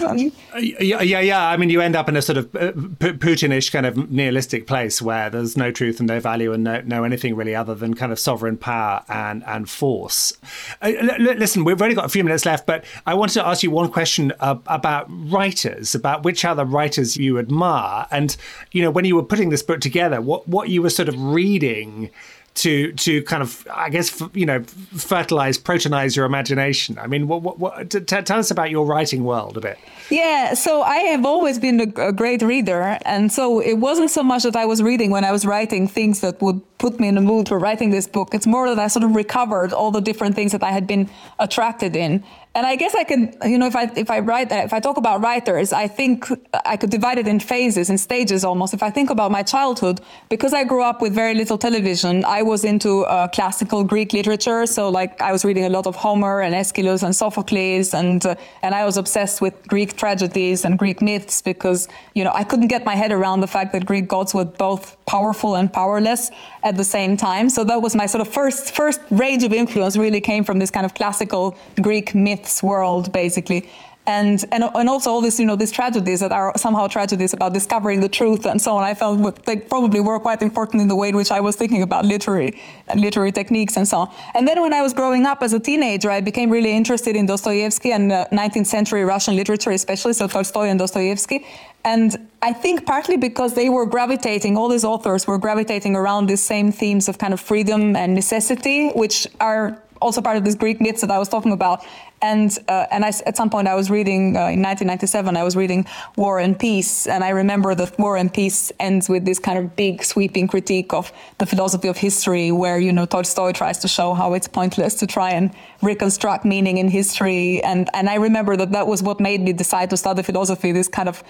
Yeah, 0.59 1.01
yeah, 1.01 1.19
yeah. 1.19 1.49
I 1.49 1.57
mean, 1.57 1.69
you 1.69 1.81
end 1.81 1.95
up 1.95 2.09
in 2.09 2.15
a 2.15 2.21
sort 2.21 2.37
of 2.37 2.55
uh, 2.55 2.68
Putinish 2.73 3.71
kind 3.71 3.85
of 3.85 4.09
nihilistic 4.09 4.67
place 4.67 5.01
where 5.01 5.29
there's 5.29 5.57
no 5.57 5.71
truth 5.71 5.99
and 5.99 6.07
no 6.07 6.19
value 6.19 6.53
and 6.53 6.63
no, 6.63 6.81
no 6.81 7.03
anything 7.03 7.35
really 7.35 7.55
other 7.55 7.75
than 7.75 7.93
kind 7.93 8.11
of 8.11 8.19
sovereign 8.19 8.57
power 8.57 9.03
and, 9.07 9.43
and 9.45 9.69
force. 9.69 10.33
Uh, 10.81 10.91
listen, 11.19 11.63
we've 11.63 11.81
only 11.81 11.95
got 11.95 12.05
a 12.05 12.09
few 12.09 12.23
minutes 12.23 12.45
left, 12.45 12.65
but 12.65 12.85
I 13.05 13.13
wanted 13.13 13.33
to 13.33 13.45
ask 13.47 13.63
you 13.63 13.71
one 13.71 13.91
question 13.91 14.33
uh, 14.39 14.57
about 14.67 15.07
writers, 15.09 15.95
about 15.95 16.23
which 16.23 16.45
other 16.45 16.65
writers 16.65 17.17
you 17.17 17.39
admire. 17.39 18.07
And, 18.11 18.35
you 18.71 18.81
know, 18.81 18.91
when 18.91 19.05
you 19.05 19.15
were 19.15 19.23
putting 19.23 19.49
this 19.49 19.63
book 19.63 19.81
together, 19.81 20.21
what, 20.21 20.47
what 20.47 20.69
you 20.69 20.81
were 20.81 20.89
sort 20.89 21.09
of 21.09 21.21
reading 21.21 22.09
to 22.55 22.91
to 22.93 23.23
kind 23.23 23.41
of 23.41 23.67
I 23.73 23.89
guess 23.89 24.21
you 24.33 24.45
know 24.45 24.63
fertilize 24.63 25.57
protonize 25.57 26.15
your 26.15 26.25
imagination. 26.25 26.97
I 26.99 27.07
mean, 27.07 27.27
what, 27.27 27.41
what, 27.41 27.59
what 27.59 27.89
t- 27.89 27.99
tell 28.01 28.39
us 28.39 28.51
about 28.51 28.69
your 28.69 28.85
writing 28.85 29.23
world 29.23 29.57
a 29.57 29.61
bit. 29.61 29.77
Yeah, 30.09 30.53
so 30.53 30.81
I 30.81 30.97
have 30.97 31.25
always 31.25 31.59
been 31.59 31.79
a, 31.81 32.07
a, 32.07 32.11
great 32.11 32.41
reader, 32.41 32.97
and 33.05 33.31
so 33.31 33.59
it 33.59 33.75
wasn't 33.75 34.09
so 34.09 34.23
much 34.23 34.43
that 34.43 34.55
I 34.55 34.65
was 34.65 34.81
reading 34.81 35.11
when 35.11 35.23
I 35.23 35.31
was 35.31 35.45
writing 35.45 35.87
things 35.87 36.21
that 36.21 36.41
would 36.41 36.61
put 36.79 36.99
me 36.99 37.07
in 37.07 37.15
the 37.15 37.21
mood 37.21 37.47
for 37.47 37.59
writing 37.59 37.91
this 37.91 38.07
book. 38.07 38.33
It's 38.33 38.47
more 38.47 38.67
that 38.69 38.79
I 38.79 38.87
sort 38.87 39.03
of 39.03 39.15
recovered 39.15 39.71
all 39.73 39.91
the 39.91 40.01
different 40.01 40.33
things 40.35 40.51
that 40.53 40.63
I 40.63 40.71
had 40.71 40.87
been 40.87 41.09
attracted 41.37 41.95
in, 41.95 42.23
and 42.55 42.65
I 42.65 42.75
guess 42.75 42.95
I 42.95 43.03
can, 43.03 43.35
you 43.45 43.59
know, 43.59 43.67
if 43.67 43.75
I 43.75 43.83
if 43.95 44.09
I 44.09 44.19
write 44.19 44.51
if 44.51 44.73
I 44.73 44.79
talk 44.79 44.97
about 44.97 45.21
writers, 45.21 45.71
I 45.71 45.87
think 45.87 46.25
I 46.65 46.77
could 46.77 46.89
divide 46.89 47.19
it 47.19 47.27
in 47.27 47.39
phases, 47.39 47.91
in 47.91 47.97
stages 47.97 48.43
almost. 48.43 48.73
If 48.73 48.81
I 48.81 48.89
think 48.89 49.11
about 49.11 49.31
my 49.31 49.43
childhood, 49.43 50.01
because 50.29 50.51
I 50.51 50.63
grew 50.63 50.81
up 50.81 50.99
with 50.99 51.13
very 51.13 51.35
little 51.35 51.59
television, 51.59 52.25
I 52.25 52.41
was 52.41 52.65
into 52.65 53.05
uh, 53.05 53.27
classical 53.27 53.83
Greek 53.83 54.13
literature. 54.13 54.65
So 54.65 54.89
like 54.89 55.21
I 55.21 55.31
was 55.31 55.45
reading 55.45 55.65
a 55.65 55.69
lot 55.69 55.85
of 55.85 55.95
Homer 55.95 56.41
and 56.41 56.55
Aeschylus 56.55 57.03
and 57.03 57.15
Sophocles, 57.15 57.93
and 57.93 58.25
uh, 58.25 58.35
and 58.63 58.73
I 58.73 58.83
was 58.83 58.97
obsessed 58.97 59.41
with 59.41 59.53
Greek 59.67 59.95
tragedies 59.95 60.65
and 60.65 60.79
Greek 60.79 61.03
myths 61.03 61.43
because 61.43 61.87
you 62.15 62.23
know 62.23 62.31
I 62.33 62.43
couldn't 62.43 62.67
get 62.67 62.83
my 62.83 62.95
head 62.95 63.11
around 63.11 63.41
the 63.41 63.47
fact 63.47 63.73
that 63.73 63.85
Greek 63.85 64.07
gods 64.07 64.33
were 64.33 64.45
both 64.45 64.97
powerful 65.05 65.55
and 65.55 65.71
powerless 65.71 66.31
at 66.69 66.77
the 66.77 66.83
same 66.83 67.17
time. 67.17 67.49
So 67.49 67.63
that 67.63 67.81
was 67.81 67.95
my 67.95 68.05
sort 68.05 68.21
of 68.21 68.29
first 68.39 68.75
first 68.75 69.01
range 69.09 69.43
of 69.43 69.51
influence. 69.51 69.97
Really 69.97 70.21
came 70.21 70.43
from 70.43 70.59
this 70.59 70.71
kind 70.71 70.85
of 70.85 70.93
classical 70.93 71.57
Greek 71.81 72.13
myths 72.13 72.61
world, 72.61 73.11
basically. 73.11 73.61
And, 74.09 74.43
and, 74.51 74.63
and 74.63 74.89
also 74.89 75.11
all 75.11 75.21
these, 75.21 75.39
you 75.39 75.45
know, 75.45 75.55
these 75.55 75.71
tragedies 75.71 76.19
that 76.21 76.31
are 76.31 76.51
somehow 76.57 76.87
tragedies 76.87 77.31
about 77.31 77.53
discovering 77.53 77.99
the 77.99 78.09
truth 78.09 78.43
and 78.47 78.59
so 78.59 78.75
on. 78.75 78.83
I 78.83 78.95
felt 78.95 79.45
they 79.45 79.57
probably 79.57 79.99
were 79.99 80.19
quite 80.19 80.41
important 80.41 80.81
in 80.81 80.87
the 80.87 80.95
way 80.95 81.09
in 81.09 81.15
which 81.15 81.29
I 81.29 81.39
was 81.39 81.55
thinking 81.55 81.83
about 81.83 82.05
literary 82.05 82.59
literary 82.95 83.31
techniques 83.31 83.77
and 83.77 83.87
so 83.87 83.97
on. 83.99 84.11
And 84.33 84.47
then 84.47 84.59
when 84.63 84.73
I 84.73 84.81
was 84.81 84.93
growing 84.93 85.27
up 85.27 85.43
as 85.43 85.53
a 85.53 85.59
teenager, 85.59 86.09
I 86.09 86.21
became 86.21 86.49
really 86.49 86.71
interested 86.71 87.15
in 87.15 87.27
Dostoevsky 87.27 87.91
and 87.91 88.11
uh, 88.11 88.25
19th 88.31 88.65
century 88.65 89.03
Russian 89.03 89.35
literature, 89.35 89.69
especially 89.69 90.13
so 90.13 90.27
Tolstoy 90.27 90.69
and 90.69 90.79
Dostoevsky. 90.79 91.45
And 91.85 92.27
I 92.41 92.51
think 92.51 92.87
partly 92.87 93.15
because 93.15 93.53
they 93.53 93.69
were 93.69 93.85
gravitating, 93.85 94.57
all 94.57 94.69
these 94.69 94.83
authors 94.83 95.27
were 95.27 95.37
gravitating 95.37 95.95
around 95.95 96.25
these 96.25 96.41
same 96.41 96.71
themes 96.71 97.07
of 97.09 97.19
kind 97.19 97.31
of 97.31 97.39
freedom 97.39 97.95
and 97.95 98.15
necessity, 98.15 98.89
which 98.89 99.27
are 99.39 99.79
also 100.01 100.21
part 100.21 100.37
of 100.37 100.43
this 100.43 100.55
Greek 100.55 100.81
myths 100.81 101.01
that 101.01 101.11
I 101.11 101.19
was 101.19 101.29
talking 101.29 101.51
about. 101.51 101.85
And 102.21 102.57
uh, 102.67 102.85
and 102.91 103.05
I, 103.05 103.11
at 103.25 103.37
some 103.37 103.49
point 103.49 103.67
I 103.67 103.75
was 103.75 103.89
reading 103.89 104.35
uh, 104.35 104.51
in 104.51 104.61
1997 104.61 105.37
I 105.37 105.43
was 105.43 105.55
reading 105.55 105.85
War 106.17 106.39
and 106.39 106.59
Peace 106.59 107.07
and 107.07 107.23
I 107.23 107.29
remember 107.29 107.75
that 107.75 107.97
War 107.97 108.17
and 108.17 108.33
Peace 108.33 108.71
ends 108.79 109.07
with 109.07 109.23
this 109.25 109.39
kind 109.39 109.57
of 109.57 109.75
big 109.75 110.03
sweeping 110.03 110.47
critique 110.47 110.93
of 110.93 111.13
the 111.37 111.45
philosophy 111.45 111.87
of 111.87 111.97
history 111.97 112.51
where 112.51 112.77
you 112.77 112.91
know 112.91 113.05
Tolstoy 113.05 113.53
tries 113.53 113.77
to 113.79 113.87
show 113.87 114.13
how 114.13 114.33
it's 114.33 114.47
pointless 114.47 114.95
to 114.95 115.07
try 115.07 115.31
and 115.31 115.51
reconstruct 115.81 116.45
meaning 116.45 116.77
in 116.77 116.89
history. 116.89 117.63
And 117.63 117.89
and 117.93 118.09
I 118.09 118.15
remember 118.15 118.57
that 118.57 118.71
that 118.71 118.87
was 118.87 119.01
what 119.01 119.19
made 119.19 119.41
me 119.41 119.53
decide 119.53 119.89
to 119.91 119.97
study 119.97 120.23
philosophy 120.23 120.71
this 120.71 120.87
kind 120.87 121.09
of 121.09 121.23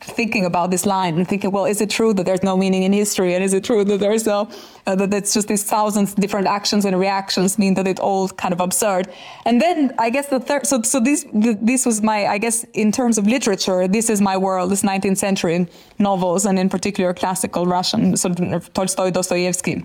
thinking 0.00 0.44
about 0.44 0.70
this 0.70 0.84
line 0.84 1.16
and 1.16 1.26
thinking 1.26 1.50
well 1.50 1.64
is 1.64 1.80
it 1.80 1.90
true 1.90 2.12
that 2.14 2.24
there's 2.24 2.42
no 2.42 2.56
meaning 2.56 2.82
in 2.82 2.92
history? 2.92 3.34
And 3.34 3.42
is 3.42 3.54
it 3.54 3.64
true 3.64 3.84
that 3.84 4.00
there's 4.00 4.26
no 4.26 4.48
uh, 4.86 4.94
that 4.96 5.12
it's 5.14 5.32
just 5.32 5.48
these 5.48 5.64
thousands 5.64 6.14
different 6.14 6.46
actions 6.46 6.84
and 6.84 6.98
reactions 6.98 7.58
mean 7.58 7.74
that 7.74 7.86
it's 7.86 8.00
all 8.00 8.28
kind 8.28 8.52
of 8.52 8.60
absurd? 8.60 9.08
And 9.46 9.60
then 9.60 9.94
I 9.98 10.10
guess 10.10 10.28
the 10.28 10.40
third, 10.40 10.66
so 10.66 10.82
so 10.82 11.00
this 11.00 11.26
this 11.32 11.86
was 11.86 12.02
my, 12.02 12.26
I 12.26 12.38
guess, 12.38 12.64
in 12.74 12.92
terms 12.92 13.18
of 13.18 13.26
literature, 13.26 13.88
this 13.88 14.10
is 14.10 14.20
my 14.20 14.36
world. 14.36 14.70
This 14.70 14.82
19th 14.82 15.18
century 15.18 15.66
novels, 15.98 16.44
and 16.44 16.58
in 16.58 16.68
particular 16.68 17.14
classical 17.14 17.66
Russian, 17.66 18.16
sort 18.16 18.40
of 18.40 18.72
Tolstoy, 18.72 19.10
Dostoevsky 19.10 19.84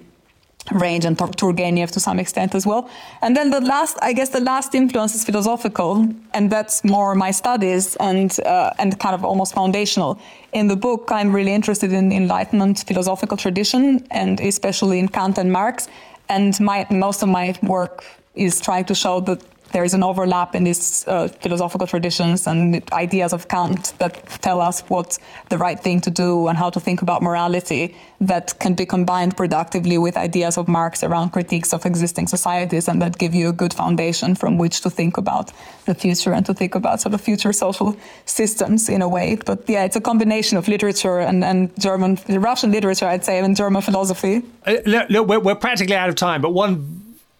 range 0.71 1.05
and 1.05 1.17
Turgenev 1.17 1.91
to 1.91 1.99
some 1.99 2.19
extent 2.19 2.55
as 2.55 2.65
well. 2.65 2.89
And 3.21 3.35
then 3.35 3.49
the 3.49 3.61
last, 3.61 3.97
I 4.01 4.13
guess, 4.13 4.29
the 4.29 4.39
last 4.39 4.75
influence 4.75 5.15
is 5.15 5.23
philosophical, 5.23 6.07
and 6.33 6.49
that's 6.49 6.83
more 6.83 7.15
my 7.15 7.31
studies 7.31 7.95
and 7.97 8.37
uh, 8.45 8.71
and 8.79 8.99
kind 8.99 9.15
of 9.15 9.23
almost 9.23 9.53
foundational. 9.53 10.19
In 10.53 10.67
the 10.67 10.75
book, 10.75 11.11
I'm 11.11 11.33
really 11.33 11.53
interested 11.53 11.91
in 11.93 12.11
Enlightenment 12.11 12.83
philosophical 12.87 13.37
tradition, 13.37 14.05
and 14.11 14.39
especially 14.39 14.99
in 14.99 15.07
Kant 15.07 15.37
and 15.37 15.51
Marx. 15.51 15.87
And 16.29 16.59
my 16.59 16.85
most 16.89 17.23
of 17.23 17.29
my 17.29 17.55
work 17.63 18.03
is 18.35 18.61
trying 18.61 18.85
to 18.85 18.95
show 18.95 19.19
that 19.21 19.41
there 19.71 19.83
is 19.83 19.93
an 19.93 20.03
overlap 20.03 20.55
in 20.55 20.63
these 20.63 21.07
uh, 21.07 21.27
philosophical 21.27 21.87
traditions 21.87 22.47
and 22.47 22.81
ideas 22.91 23.33
of 23.33 23.47
Kant 23.47 23.93
that 23.99 24.25
tell 24.41 24.61
us 24.61 24.81
what's 24.87 25.19
the 25.49 25.57
right 25.57 25.79
thing 25.79 26.01
to 26.01 26.11
do 26.11 26.47
and 26.47 26.57
how 26.57 26.69
to 26.69 26.79
think 26.79 27.01
about 27.01 27.21
morality 27.21 27.95
that 28.21 28.57
can 28.59 28.73
be 28.73 28.85
combined 28.85 29.37
productively 29.37 29.97
with 29.97 30.17
ideas 30.17 30.57
of 30.57 30.67
Marx 30.67 31.03
around 31.03 31.29
critiques 31.31 31.73
of 31.73 31.85
existing 31.85 32.27
societies 32.27 32.87
and 32.87 33.01
that 33.01 33.17
give 33.17 33.33
you 33.33 33.49
a 33.49 33.53
good 33.53 33.73
foundation 33.73 34.35
from 34.35 34.57
which 34.57 34.81
to 34.81 34.89
think 34.89 35.17
about 35.17 35.51
the 35.85 35.95
future 35.95 36.33
and 36.33 36.45
to 36.45 36.53
think 36.53 36.75
about 36.75 36.99
sort 36.99 37.13
of 37.13 37.21
future 37.21 37.53
social 37.53 37.95
systems 38.25 38.89
in 38.89 39.01
a 39.01 39.07
way. 39.07 39.37
But 39.45 39.69
yeah, 39.69 39.85
it's 39.85 39.95
a 39.95 40.01
combination 40.01 40.57
of 40.57 40.67
literature 40.67 41.19
and, 41.19 41.43
and 41.43 41.71
German, 41.79 42.17
Russian 42.27 42.71
literature, 42.71 43.05
I'd 43.05 43.23
say, 43.23 43.39
and 43.39 43.55
German 43.55 43.81
philosophy. 43.81 44.43
Uh, 44.65 44.77
look, 44.85 45.09
look 45.09 45.27
we're, 45.27 45.39
we're 45.39 45.55
practically 45.55 45.95
out 45.95 46.09
of 46.09 46.15
time, 46.15 46.41
but 46.41 46.51
one 46.51 46.98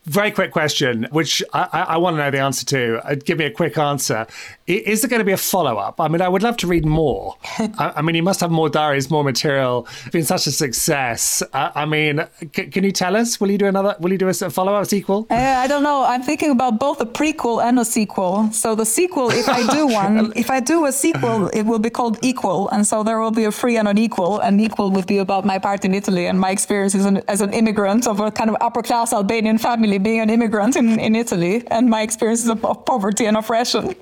very 0.10 0.32
quick 0.32 0.52
question, 0.52 1.08
which 1.12 1.44
I, 1.54 1.70
I, 1.72 1.82
I, 1.82 1.98
want 1.98 2.16
to 2.16 2.24
know 2.24 2.32
the 2.32 2.40
answer 2.40 2.66
to. 2.66 3.08
Uh, 3.08 3.16
give 3.16 3.38
me 3.38 3.46
a 3.46 3.52
quick 3.52 3.78
answer. 3.78 4.26
Is 4.70 5.02
there 5.02 5.10
going 5.10 5.20
to 5.20 5.26
be 5.26 5.32
a 5.32 5.38
follow 5.38 5.78
up? 5.78 6.00
I 6.00 6.08
mean, 6.08 6.22
I 6.22 6.30
would 6.30 6.44
love 6.44 6.56
to 6.58 6.68
read 6.68 6.86
more. 6.86 7.36
I, 7.58 7.94
I, 7.98 8.02
mean, 8.04 8.14
you 8.14 8.22
must 8.22 8.40
have 8.42 8.52
more 8.52 8.70
diaries, 8.70 9.10
more 9.10 9.24
material. 9.24 9.88
It's 10.02 10.10
been 10.10 10.24
such 10.24 10.46
a 10.46 10.52
success. 10.52 11.42
Uh, 11.54 11.72
I 11.74 11.86
mean, 11.86 12.24
c- 12.56 12.68
can 12.68 12.84
you 12.84 12.92
tell 12.92 13.16
us? 13.16 13.42
Will 13.42 13.50
you 13.50 13.58
do 13.58 13.66
another? 13.66 13.96
Will 14.00 14.12
you 14.12 14.20
do 14.20 14.28
a 14.28 14.34
follow 14.34 14.76
up 14.76 14.86
sequel? 14.86 15.26
Uh, 15.32 15.34
I 15.34 15.66
don't 15.66 15.82
know. 15.82 16.04
I'm 16.04 16.22
thinking 16.22 16.52
about 16.52 16.80
both 16.80 17.02
a 17.02 17.06
prequel 17.06 17.64
and 17.64 17.80
a 17.80 17.86
sequel. 17.86 18.52
So 18.52 18.76
the 18.76 18.86
sequel, 18.86 19.32
if 19.32 19.50
I 19.50 19.66
do 19.74 19.88
one, 20.04 20.34
if 20.36 20.52
I 20.52 20.60
do 20.60 20.86
a 20.86 20.92
sequel, 20.92 21.48
it 21.48 21.64
will 21.64 21.80
be 21.80 21.90
called 21.90 22.20
Equal, 22.22 22.70
and 22.70 22.86
so 22.86 23.02
there 23.04 23.20
will 23.20 23.32
be 23.32 23.46
a 23.46 23.52
free 23.52 23.78
and 23.78 23.88
an 23.88 23.98
equal. 23.98 24.40
And 24.40 24.62
Equal 24.62 24.92
would 24.92 25.08
be 25.08 25.18
about 25.18 25.46
my 25.46 25.58
part 25.58 25.84
in 25.84 25.96
Italy 25.96 26.28
and 26.28 26.40
my 26.40 26.52
experience 26.52 26.94
as 26.94 27.06
an, 27.06 27.24
as 27.28 27.42
an 27.42 27.54
immigrant 27.54 28.08
of 28.08 28.20
a 28.20 28.30
kind 28.30 28.52
of 28.52 28.58
upper 28.62 28.84
class 28.84 29.14
Albanian 29.14 29.58
family 29.58 29.98
being 29.98 30.20
an 30.20 30.30
immigrant 30.30 30.76
in, 30.76 31.00
in 31.00 31.16
Italy 31.16 31.64
and 31.72 31.90
my 31.90 32.04
experiences 32.04 32.50
of, 32.50 32.64
of 32.64 32.86
poverty 32.86 33.26
and 33.26 33.36
oppression, 33.36 33.96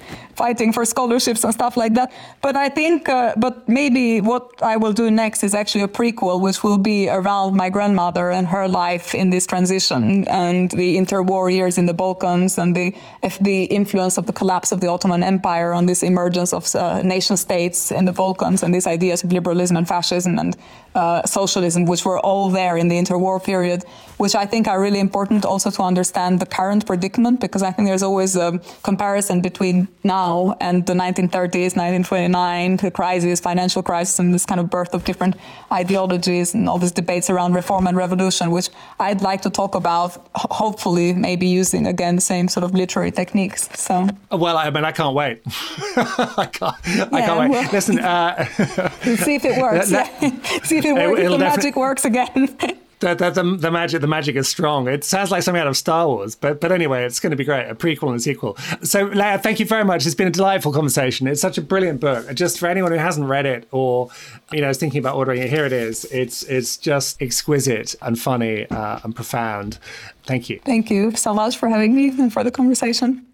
fighting 0.58 0.74
for 0.74 0.86
scholarships 0.86 1.44
and 1.44 1.54
stuff 1.54 1.78
like 1.78 1.94
that. 1.94 2.12
But 2.42 2.56
I 2.56 2.70
think, 2.70 3.10
uh, 3.10 3.34
but 3.38 3.68
maybe 3.68 4.22
what 4.22 4.44
I 4.64 4.78
will 4.78 4.94
do 4.94 5.12
next 5.12 5.44
is 5.44 5.54
actually 5.54 5.84
a 5.84 5.88
prequel, 5.88 6.42
which 6.42 6.64
will 6.64 6.80
be 6.80 7.10
around 7.10 7.56
my 7.56 7.70
grandmother 7.70 8.32
and 8.32 8.48
her 8.48 8.68
life 8.68 9.14
in 9.14 9.30
this 9.30 9.46
transition 9.46 10.28
and 10.28 10.72
the 10.72 10.98
interwar 10.98 11.52
years 11.52 11.78
in 11.78 11.86
the 11.86 11.94
Balkans 11.94 12.58
and 12.58 12.76
the, 12.76 12.96
the 13.42 13.66
influence 13.66 14.18
of 14.18 14.26
the 14.26 14.34
collapse 14.34 14.72
of 14.72 14.80
the 14.80 14.88
Ottoman 14.88 15.24
Empire 15.24 15.74
on 15.74 15.86
this 15.86 16.02
emergence 16.02 16.54
of 16.54 16.76
uh, 16.76 17.04
nation 17.04 17.38
states 17.38 17.92
in 17.92 18.06
the 18.06 18.14
Balkans 18.14 18.64
and 18.64 18.74
these 18.74 18.88
ideas 18.88 19.24
of 19.24 19.32
liberalism 19.32 19.78
and 19.78 19.88
fascism 19.88 20.40
and 20.40 20.58
uh, 20.96 21.22
socialism, 21.26 21.86
which 21.86 22.04
were 22.04 22.20
all 22.20 22.50
there 22.50 22.78
in 22.78 22.88
the 22.88 22.96
interwar 22.96 23.40
period, 23.44 23.84
which 24.18 24.36
I 24.36 24.46
think 24.46 24.68
are 24.68 24.80
really 24.82 25.00
important 25.00 25.46
also 25.46 25.70
to 25.72 25.84
understand 25.84 26.40
the 26.40 26.46
current 26.46 26.86
predicament, 26.86 27.40
because 27.40 27.64
I 27.64 27.72
think 27.72 27.88
there's 27.88 28.04
always 28.04 28.36
a 28.36 28.60
comparison 28.84 29.42
between 29.42 29.88
now 30.04 30.56
and 30.60 30.86
the 30.86 30.94
1930s, 30.94 31.76
1929, 31.76 32.78
the 32.78 32.92
crisis, 32.92 33.40
financial 33.40 33.84
crisis, 33.84 34.20
and 34.20 34.34
this 34.34 34.46
kind 34.46 34.60
of 34.60 34.70
birth 34.70 34.94
of 34.94 35.04
different 35.04 35.36
ideologies 35.72 36.54
and 36.54 36.68
all 36.68 36.80
these 36.80 36.92
debates 36.92 37.30
around 37.30 37.54
reform 37.54 37.88
and 37.88 37.96
revolution, 37.96 38.52
which 38.52 38.70
I'd 39.00 39.22
like 39.22 39.42
to 39.44 39.50
talk 39.50 39.76
about, 39.76 40.28
hopefully, 40.36 41.14
maybe 41.14 41.48
using 41.48 41.88
again 41.88 42.16
the 42.16 42.22
same 42.22 42.48
sort 42.48 42.64
of 42.64 42.74
literary 42.74 43.12
techniques. 43.12 43.70
So, 43.80 44.08
well, 44.32 44.58
I 44.58 44.70
mean, 44.70 44.84
I 44.84 44.92
can't 44.92 45.16
wait. 45.16 45.42
I 45.96 46.50
can't. 46.52 46.76
I 47.14 47.22
can't 47.22 47.40
wait. 47.40 47.50
Well, 47.50 47.70
Listen, 47.72 48.00
uh, 48.00 48.46
see 49.26 49.36
if 49.36 49.46
it 49.46 49.62
works. 49.62 49.88
see 50.68 50.78
if 50.78 50.86
it, 50.86 50.94
works. 50.94 51.20
If 51.20 51.30
the 51.30 51.38
magic 51.38 51.76
works 51.76 52.06
again. 52.06 52.80
The, 53.00 53.14
the, 53.14 53.30
the, 53.30 53.44
the, 53.44 53.72
magic 53.72 54.02
the 54.02 54.08
magic 54.08 54.36
is 54.36 54.48
strong. 54.48 54.88
It 54.88 55.04
sounds 55.04 55.30
like 55.30 55.44
something 55.44 55.62
out 55.62 55.68
of 55.68 55.78
Star 55.78 56.08
Wars, 56.08 56.34
but 56.34 56.60
but 56.60 56.72
anyway, 56.72 57.06
it's 57.06 57.20
going 57.20 57.30
to 57.30 57.38
be 57.38 57.44
great. 57.44 57.70
A 57.70 57.76
prequel 57.76 58.08
and 58.08 58.16
a 58.16 58.20
sequel. 58.20 58.58
So 58.82 59.04
Lea, 59.04 59.38
thank 59.38 59.60
you 59.60 59.68
very 59.68 59.86
much. 59.86 60.06
It's 60.06 60.16
been 60.16 60.28
a 60.28 60.32
delightful 60.32 60.72
conversation. 60.72 61.28
It's 61.28 61.42
such 61.42 61.60
a 61.60 61.62
brilliant 61.62 62.02
book. 62.02 62.34
Just 62.34 62.58
for 62.58 62.68
anyone 62.68 62.92
who 62.92 62.98
hasn't 62.98 63.28
read 63.28 63.46
it 63.46 63.68
or 63.72 64.10
you 64.52 64.62
know 64.62 64.70
is 64.70 64.80
thinking 64.80 65.00
about 65.00 65.16
ordering 65.16 65.42
it, 65.42 65.50
here 65.50 65.66
it 65.66 65.74
is. 65.74 66.06
It's 66.06 66.42
it's 66.44 66.76
just 66.76 67.22
exquisite 67.22 67.96
and 68.02 68.20
funny 68.20 68.68
uh, 68.72 69.00
and 69.04 69.16
profound. 69.16 69.78
Thank 70.24 70.50
you. 70.50 70.60
Thank 70.66 70.90
you 70.90 71.16
so 71.16 71.36
much 71.36 71.56
for 71.58 71.70
having 71.70 71.96
me 71.96 72.10
and 72.10 72.34
for 72.34 72.44
the 72.44 72.52
conversation. 72.52 73.28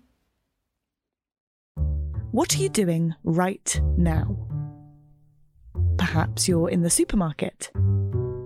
What 2.32 2.54
are 2.56 2.60
you 2.60 2.70
doing 2.70 3.16
right 3.24 3.80
now? 3.96 4.36
Perhaps 5.98 6.48
you're 6.48 6.70
in 6.70 6.82
the 6.82 6.90
supermarket 6.90 7.72